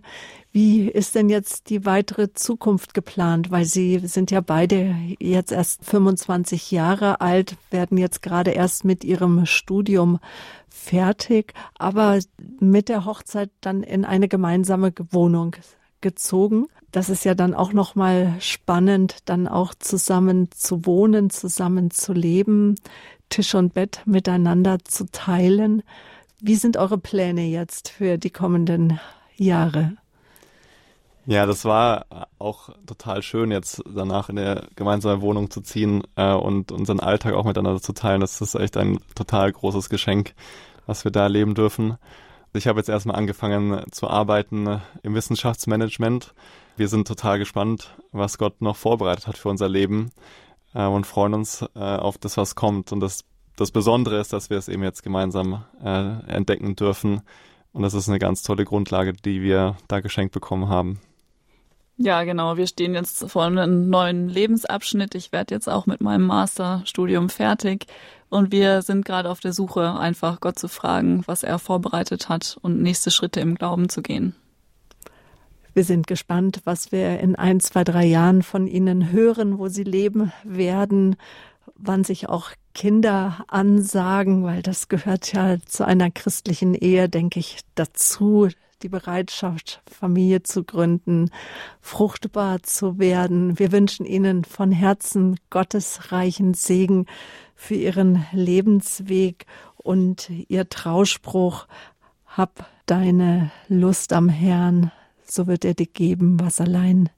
Wie 0.52 0.88
ist 0.88 1.14
denn 1.14 1.30
jetzt 1.30 1.70
die 1.70 1.86
weitere 1.86 2.34
Zukunft 2.34 2.96
geplant? 2.96 3.52
Weil 3.52 3.66
Sie 3.66 4.00
sind 4.00 4.32
ja 4.32 4.42
beide 4.42 4.96
jetzt 5.20 5.52
erst 5.52 5.86
25 5.86 6.72
Jahre 6.72 7.22
alt, 7.22 7.56
werden 7.70 7.98
jetzt 8.00 8.24
gerade 8.24 8.52
erst 8.52 8.84
mit 8.84 9.04
Ihrem 9.04 9.46
Studium 9.46 10.20
fertig, 10.68 11.54
aber 11.78 12.20
mit 12.60 12.90
der 12.90 13.06
Hochzeit 13.06 13.52
dann 13.62 13.84
in 13.84 14.06
eine 14.06 14.28
gemeinsame 14.28 14.92
Wohnung 15.12 15.56
gezogen. 16.02 16.66
Das 16.92 17.10
ist 17.10 17.26
ja 17.26 17.36
dann 17.36 17.54
auch 17.54 17.74
noch 17.74 17.94
mal 17.94 18.36
spannend, 18.40 19.18
dann 19.26 19.48
auch 19.48 19.76
zusammen 19.76 20.50
zu 20.52 20.86
wohnen, 20.88 21.30
zusammen 21.30 21.92
zu 21.92 22.14
leben, 22.14 22.76
Tisch 23.30 23.54
und 23.54 23.76
Bett 23.76 24.02
miteinander 24.06 24.80
zu 24.84 25.06
teilen. 25.12 25.84
Wie 26.42 26.56
sind 26.56 26.78
eure 26.78 26.98
Pläne 26.98 27.46
jetzt 27.46 27.90
für 27.90 28.18
die 28.18 28.32
kommenden 28.32 29.00
Jahre? 29.36 29.98
Ja, 31.30 31.46
das 31.46 31.64
war 31.64 32.08
auch 32.40 32.70
total 32.88 33.22
schön, 33.22 33.52
jetzt 33.52 33.84
danach 33.86 34.30
in 34.30 34.40
eine 34.40 34.68
gemeinsame 34.76 35.22
Wohnung 35.22 35.52
zu 35.52 35.62
ziehen 35.62 36.02
äh, 36.16 36.34
und 36.34 36.72
unseren 36.72 37.00
Alltag 37.00 37.36
auch 37.36 37.46
miteinander 37.46 37.80
zu 37.80 37.94
teilen. 37.94 38.22
Das 38.22 38.42
ist 38.42 38.56
echt 38.56 38.76
ein 38.78 38.98
total 39.14 39.52
großes 39.52 39.90
Geschenk, 39.90 40.34
was 40.88 41.04
wir 41.04 41.12
da 41.12 41.22
erleben 41.22 41.54
dürfen. 41.54 42.00
Ich 42.54 42.66
habe 42.66 42.80
jetzt 42.80 42.90
erstmal 42.90 43.16
angefangen 43.16 43.84
zu 43.92 44.10
arbeiten 44.10 44.82
im 45.04 45.14
Wissenschaftsmanagement. 45.14 46.34
Wir 46.78 46.88
sind 46.88 47.08
total 47.08 47.38
gespannt, 47.38 47.96
was 48.12 48.40
Gott 48.40 48.60
noch 48.64 48.76
vorbereitet 48.76 49.28
hat 49.28 49.38
für 49.38 49.50
unser 49.50 49.70
Leben 49.70 50.10
äh, 50.74 50.88
und 50.88 51.06
freuen 51.06 51.36
uns 51.36 51.64
äh, 51.76 51.80
auf 51.80 52.18
das, 52.18 52.38
was 52.38 52.56
kommt. 52.56 52.92
Und 52.92 53.02
das, 53.02 53.24
das 53.56 53.70
Besondere 53.70 54.20
ist, 54.20 54.34
dass 54.34 54.50
wir 54.50 54.58
es 54.58 54.68
eben 54.68 54.82
jetzt 54.82 55.04
gemeinsam 55.04 55.64
äh, 55.80 56.26
entdecken 56.26 56.76
dürfen. 56.76 57.22
Und 57.72 57.84
das 57.84 57.94
ist 57.94 58.10
eine 58.10 58.18
ganz 58.18 58.42
tolle 58.42 58.66
Grundlage, 58.66 59.14
die 59.14 59.44
wir 59.44 59.78
da 59.88 60.00
geschenkt 60.00 60.34
bekommen 60.34 60.70
haben. 60.70 61.00
Ja, 62.02 62.24
genau. 62.24 62.56
Wir 62.56 62.66
stehen 62.66 62.94
jetzt 62.94 63.30
vor 63.30 63.44
einem 63.44 63.90
neuen 63.90 64.30
Lebensabschnitt. 64.30 65.16
Ich 65.16 65.34
werde 65.34 65.54
jetzt 65.54 65.68
auch 65.68 65.86
mit 65.86 66.00
meinem 66.00 66.26
Masterstudium 66.26 67.28
fertig. 67.28 67.88
Und 68.30 68.54
wir 68.54 68.84
sind 68.84 69.04
gerade 69.04 69.30
auf 69.30 69.42
der 69.42 69.52
Suche, 69.52 70.00
einfach 70.00 70.40
Gott 70.40 70.58
zu 70.58 70.70
fragen, 70.70 71.24
was 71.26 71.44
er 71.44 71.60
vorbereitet 71.60 72.30
hat 72.30 72.58
und 72.62 72.82
nächste 72.82 73.12
Schritte 73.12 73.42
im 73.42 73.56
Glauben 73.56 73.90
zu 73.90 74.02
gehen. 74.02 74.34
Wir 75.74 75.84
sind 75.84 76.08
gespannt, 76.08 76.62
was 76.64 76.94
wir 76.94 77.20
in 77.20 77.36
ein, 77.36 77.60
zwei, 77.60 77.84
drei 77.84 78.06
Jahren 78.06 78.44
von 78.44 78.66
Ihnen 78.66 79.12
hören, 79.12 79.60
wo 79.60 79.68
Sie 79.68 79.84
leben 79.84 80.32
werden, 80.46 81.18
wann 81.76 82.06
sich 82.06 82.30
auch 82.30 82.52
Kinder 82.74 83.44
ansagen, 83.50 84.46
weil 84.46 84.62
das 84.62 84.88
gehört 84.88 85.34
ja 85.34 85.58
zu 85.66 85.86
einer 85.86 86.12
christlichen 86.12 86.76
Ehe, 86.76 87.10
denke 87.10 87.42
ich, 87.42 87.60
dazu, 87.76 88.48
die 88.82 88.90
Bereitschaft, 88.90 89.82
Familie 89.88 90.44
zu 90.44 90.64
gründen, 90.64 91.32
fruchtbar 91.82 92.64
zu 92.64 93.00
werden. 93.00 93.60
Wir 93.60 93.72
wünschen 93.72 94.06
Ihnen 94.06 94.46
von 94.46 94.72
Herzen 94.72 95.40
Gottes 95.50 96.12
reichen 96.12 96.54
Segen 96.54 97.06
für 97.56 97.76
Ihren 97.76 98.26
Lebensweg 98.32 99.46
und 99.78 100.30
Ihr 100.48 100.70
Trauspruch, 100.70 101.68
hab 102.26 102.70
deine 102.86 103.52
Lust 103.68 104.14
am 104.14 104.30
Herrn, 104.30 104.92
so 105.24 105.48
wird 105.48 105.66
er 105.66 105.74
dir 105.74 105.88
geben, 105.88 106.40
was 106.40 106.62
allein, 106.62 107.10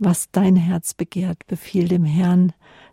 was 0.00 0.30
dein 0.32 0.56
Herz 0.56 0.94
begehrt, 0.94 1.46
befiehl 1.46 1.88
dem 1.88 2.04
Herrn 2.04 2.52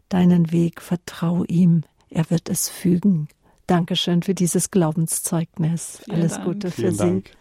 deinen 0.09 0.51
Weg, 0.51 0.81
vertrau 0.81 1.43
ihm, 1.45 1.83
er 2.09 2.29
wird 2.29 2.49
es 2.49 2.69
fügen. 2.69 3.27
Dankeschön 3.67 4.23
für 4.23 4.33
dieses 4.33 4.71
Glaubenszeugnis. 4.71 6.01
Vielen 6.03 6.17
Alles 6.17 6.33
Dank. 6.33 6.45
Gute 6.45 6.71
für 6.71 6.81
Vielen 6.81 6.93
Sie. 6.93 6.97
Dank. 6.97 7.31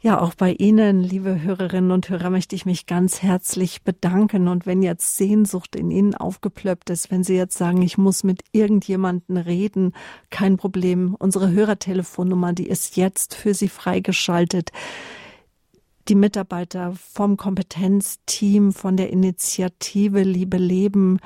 Ja, 0.00 0.20
auch 0.20 0.34
bei 0.34 0.52
Ihnen, 0.52 1.02
liebe 1.02 1.42
Hörerinnen 1.42 1.90
und 1.90 2.08
Hörer, 2.08 2.30
möchte 2.30 2.54
ich 2.54 2.64
mich 2.64 2.86
ganz 2.86 3.20
herzlich 3.20 3.82
bedanken. 3.82 4.46
Und 4.46 4.64
wenn 4.64 4.80
jetzt 4.80 5.16
Sehnsucht 5.16 5.74
in 5.74 5.90
Ihnen 5.90 6.14
aufgeplöppt 6.14 6.90
ist, 6.90 7.10
wenn 7.10 7.24
Sie 7.24 7.34
jetzt 7.34 7.58
sagen, 7.58 7.82
ich 7.82 7.98
muss 7.98 8.22
mit 8.22 8.42
irgendjemandem 8.52 9.38
reden, 9.38 9.94
kein 10.30 10.56
Problem. 10.56 11.16
Unsere 11.18 11.50
Hörertelefonnummer, 11.50 12.52
die 12.52 12.68
ist 12.68 12.96
jetzt 12.96 13.34
für 13.34 13.54
Sie 13.54 13.68
freigeschaltet. 13.68 14.70
Die 16.06 16.14
Mitarbeiter 16.14 16.94
vom 16.94 17.36
Kompetenzteam, 17.36 18.72
von 18.72 18.96
der 18.96 19.10
Initiative 19.10 20.22
Liebe 20.22 20.58
Leben 20.58 21.18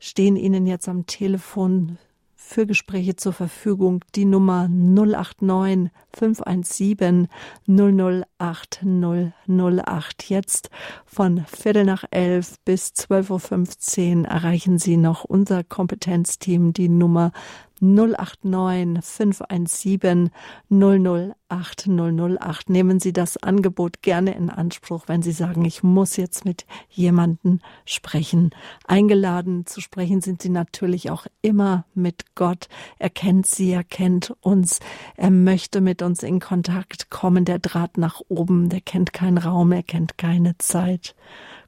stehen 0.00 0.36
Ihnen 0.36 0.66
jetzt 0.66 0.86
am 0.86 1.06
Telefon 1.06 1.96
für 2.36 2.66
Gespräche 2.66 3.16
zur 3.16 3.32
Verfügung. 3.32 4.04
Die 4.14 4.26
Nummer 4.26 4.68
089 4.68 5.90
517 6.18 7.28
008 7.66 8.84
008. 8.84 10.24
Jetzt 10.28 10.70
von 11.06 11.44
Viertel 11.46 11.84
nach 11.84 12.04
elf 12.10 12.56
bis 12.64 12.88
12.15 12.88 14.22
Uhr 14.22 14.28
erreichen 14.28 14.78
Sie 14.78 14.96
noch 14.96 15.24
unser 15.24 15.64
Kompetenzteam. 15.64 16.72
Die 16.72 16.88
Nummer 16.88 17.32
089 17.80 19.04
517 19.04 20.30
008 20.70 21.88
008. 21.88 22.70
Nehmen 22.70 23.00
Sie 23.00 23.12
das 23.12 23.36
Angebot 23.36 24.02
gerne 24.02 24.34
in 24.34 24.50
Anspruch, 24.50 25.04
wenn 25.06 25.22
Sie 25.22 25.32
sagen, 25.32 25.64
ich 25.64 25.82
muss 25.82 26.16
jetzt 26.16 26.44
mit 26.44 26.66
jemandem 26.88 27.60
sprechen. 27.84 28.50
Eingeladen 28.86 29.66
zu 29.66 29.80
sprechen 29.80 30.20
sind 30.20 30.42
Sie 30.42 30.50
natürlich 30.50 31.10
auch 31.10 31.26
immer 31.40 31.84
mit 31.94 32.34
Gott. 32.34 32.68
Er 32.98 33.10
kennt 33.10 33.46
Sie, 33.46 33.70
er 33.70 33.84
kennt 33.84 34.34
uns. 34.40 34.80
Er 35.16 35.30
möchte 35.30 35.80
mit 35.80 36.02
uns 36.02 36.07
in 36.22 36.40
Kontakt 36.40 37.10
kommen. 37.10 37.44
Der 37.44 37.58
Draht 37.58 37.98
nach 37.98 38.20
oben, 38.28 38.68
der 38.68 38.80
kennt 38.80 39.12
keinen 39.12 39.38
Raum, 39.38 39.72
er 39.72 39.82
kennt 39.82 40.18
keine 40.18 40.56
Zeit. 40.58 41.14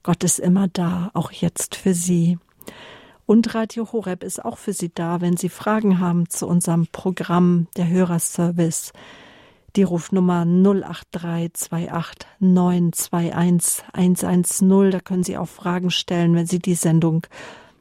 Gott 0.03 0.24
ist 0.24 0.38
immer 0.38 0.68
da, 0.68 1.11
auch 1.14 1.30
jetzt 1.30 1.76
für 1.76 1.95
Sie. 1.95 2.38
Und 3.26 3.55
Radio 3.55 3.93
Horeb 3.93 4.24
ist 4.24 4.45
auch 4.45 4.59
für 4.59 4.72
Sie 4.72 4.91
da, 4.93 5.20
wenn 5.20 5.36
Sie 5.36 5.49
Fragen 5.49 6.01
haben 6.01 6.28
zu 6.28 6.47
unserem 6.49 6.88
Programm, 6.91 7.68
der 7.76 7.88
Hörerservice. 7.88 8.93
Die 9.76 9.84
Rufnummer 9.84 10.45
08328 10.45 12.28
921 12.41 13.84
110. 13.93 14.91
Da 14.91 14.99
können 14.99 15.22
Sie 15.22 15.38
auch 15.38 15.49
Fragen 15.49 15.91
stellen, 15.91 16.34
wenn 16.34 16.47
Sie 16.47 16.59
die 16.59 16.74
Sendung 16.74 17.26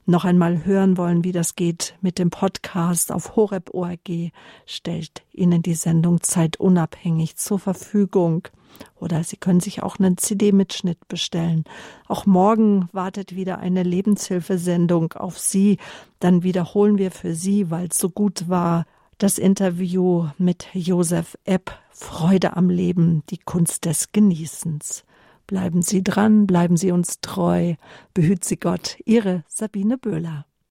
noch 0.09 0.25
einmal 0.25 0.65
hören 0.65 0.97
wollen, 0.97 1.23
wie 1.23 1.31
das 1.31 1.55
geht 1.55 1.95
mit 2.01 2.19
dem 2.19 2.29
Podcast 2.29 3.11
auf 3.11 3.35
horeb.org, 3.35 4.31
stellt 4.65 5.23
Ihnen 5.31 5.61
die 5.61 5.75
Sendung 5.75 6.21
zeitunabhängig 6.21 7.37
zur 7.37 7.59
Verfügung. 7.59 8.47
Oder 8.95 9.23
Sie 9.23 9.37
können 9.37 9.59
sich 9.59 9.83
auch 9.83 9.99
einen 9.99 10.17
CD-Mitschnitt 10.17 11.07
bestellen. 11.07 11.63
Auch 12.07 12.25
morgen 12.25 12.89
wartet 12.91 13.35
wieder 13.35 13.59
eine 13.59 13.83
Lebenshilfesendung 13.83 15.13
auf 15.13 15.37
Sie. 15.37 15.77
Dann 16.19 16.43
wiederholen 16.43 16.97
wir 16.97 17.11
für 17.11 17.35
Sie, 17.35 17.69
weil 17.69 17.87
es 17.91 17.97
so 17.97 18.09
gut 18.09 18.49
war, 18.49 18.85
das 19.17 19.37
Interview 19.37 20.27
mit 20.37 20.67
Josef 20.73 21.37
Epp, 21.43 21.71
Freude 21.91 22.55
am 22.55 22.69
Leben, 22.69 23.23
die 23.29 23.37
Kunst 23.37 23.85
des 23.85 24.11
Genießens. 24.11 25.03
Bleiben 25.49 25.81
Sie 25.81 26.03
dran, 26.03 26.45
bleiben 26.45 26.77
Sie 26.77 26.91
uns 26.91 27.21
treu, 27.21 27.73
behüt 28.13 28.43
Sie 28.43 28.57
Gott, 28.57 28.97
Ihre 29.05 29.43
Sabine 29.47 29.97
Böhler. 29.97 30.45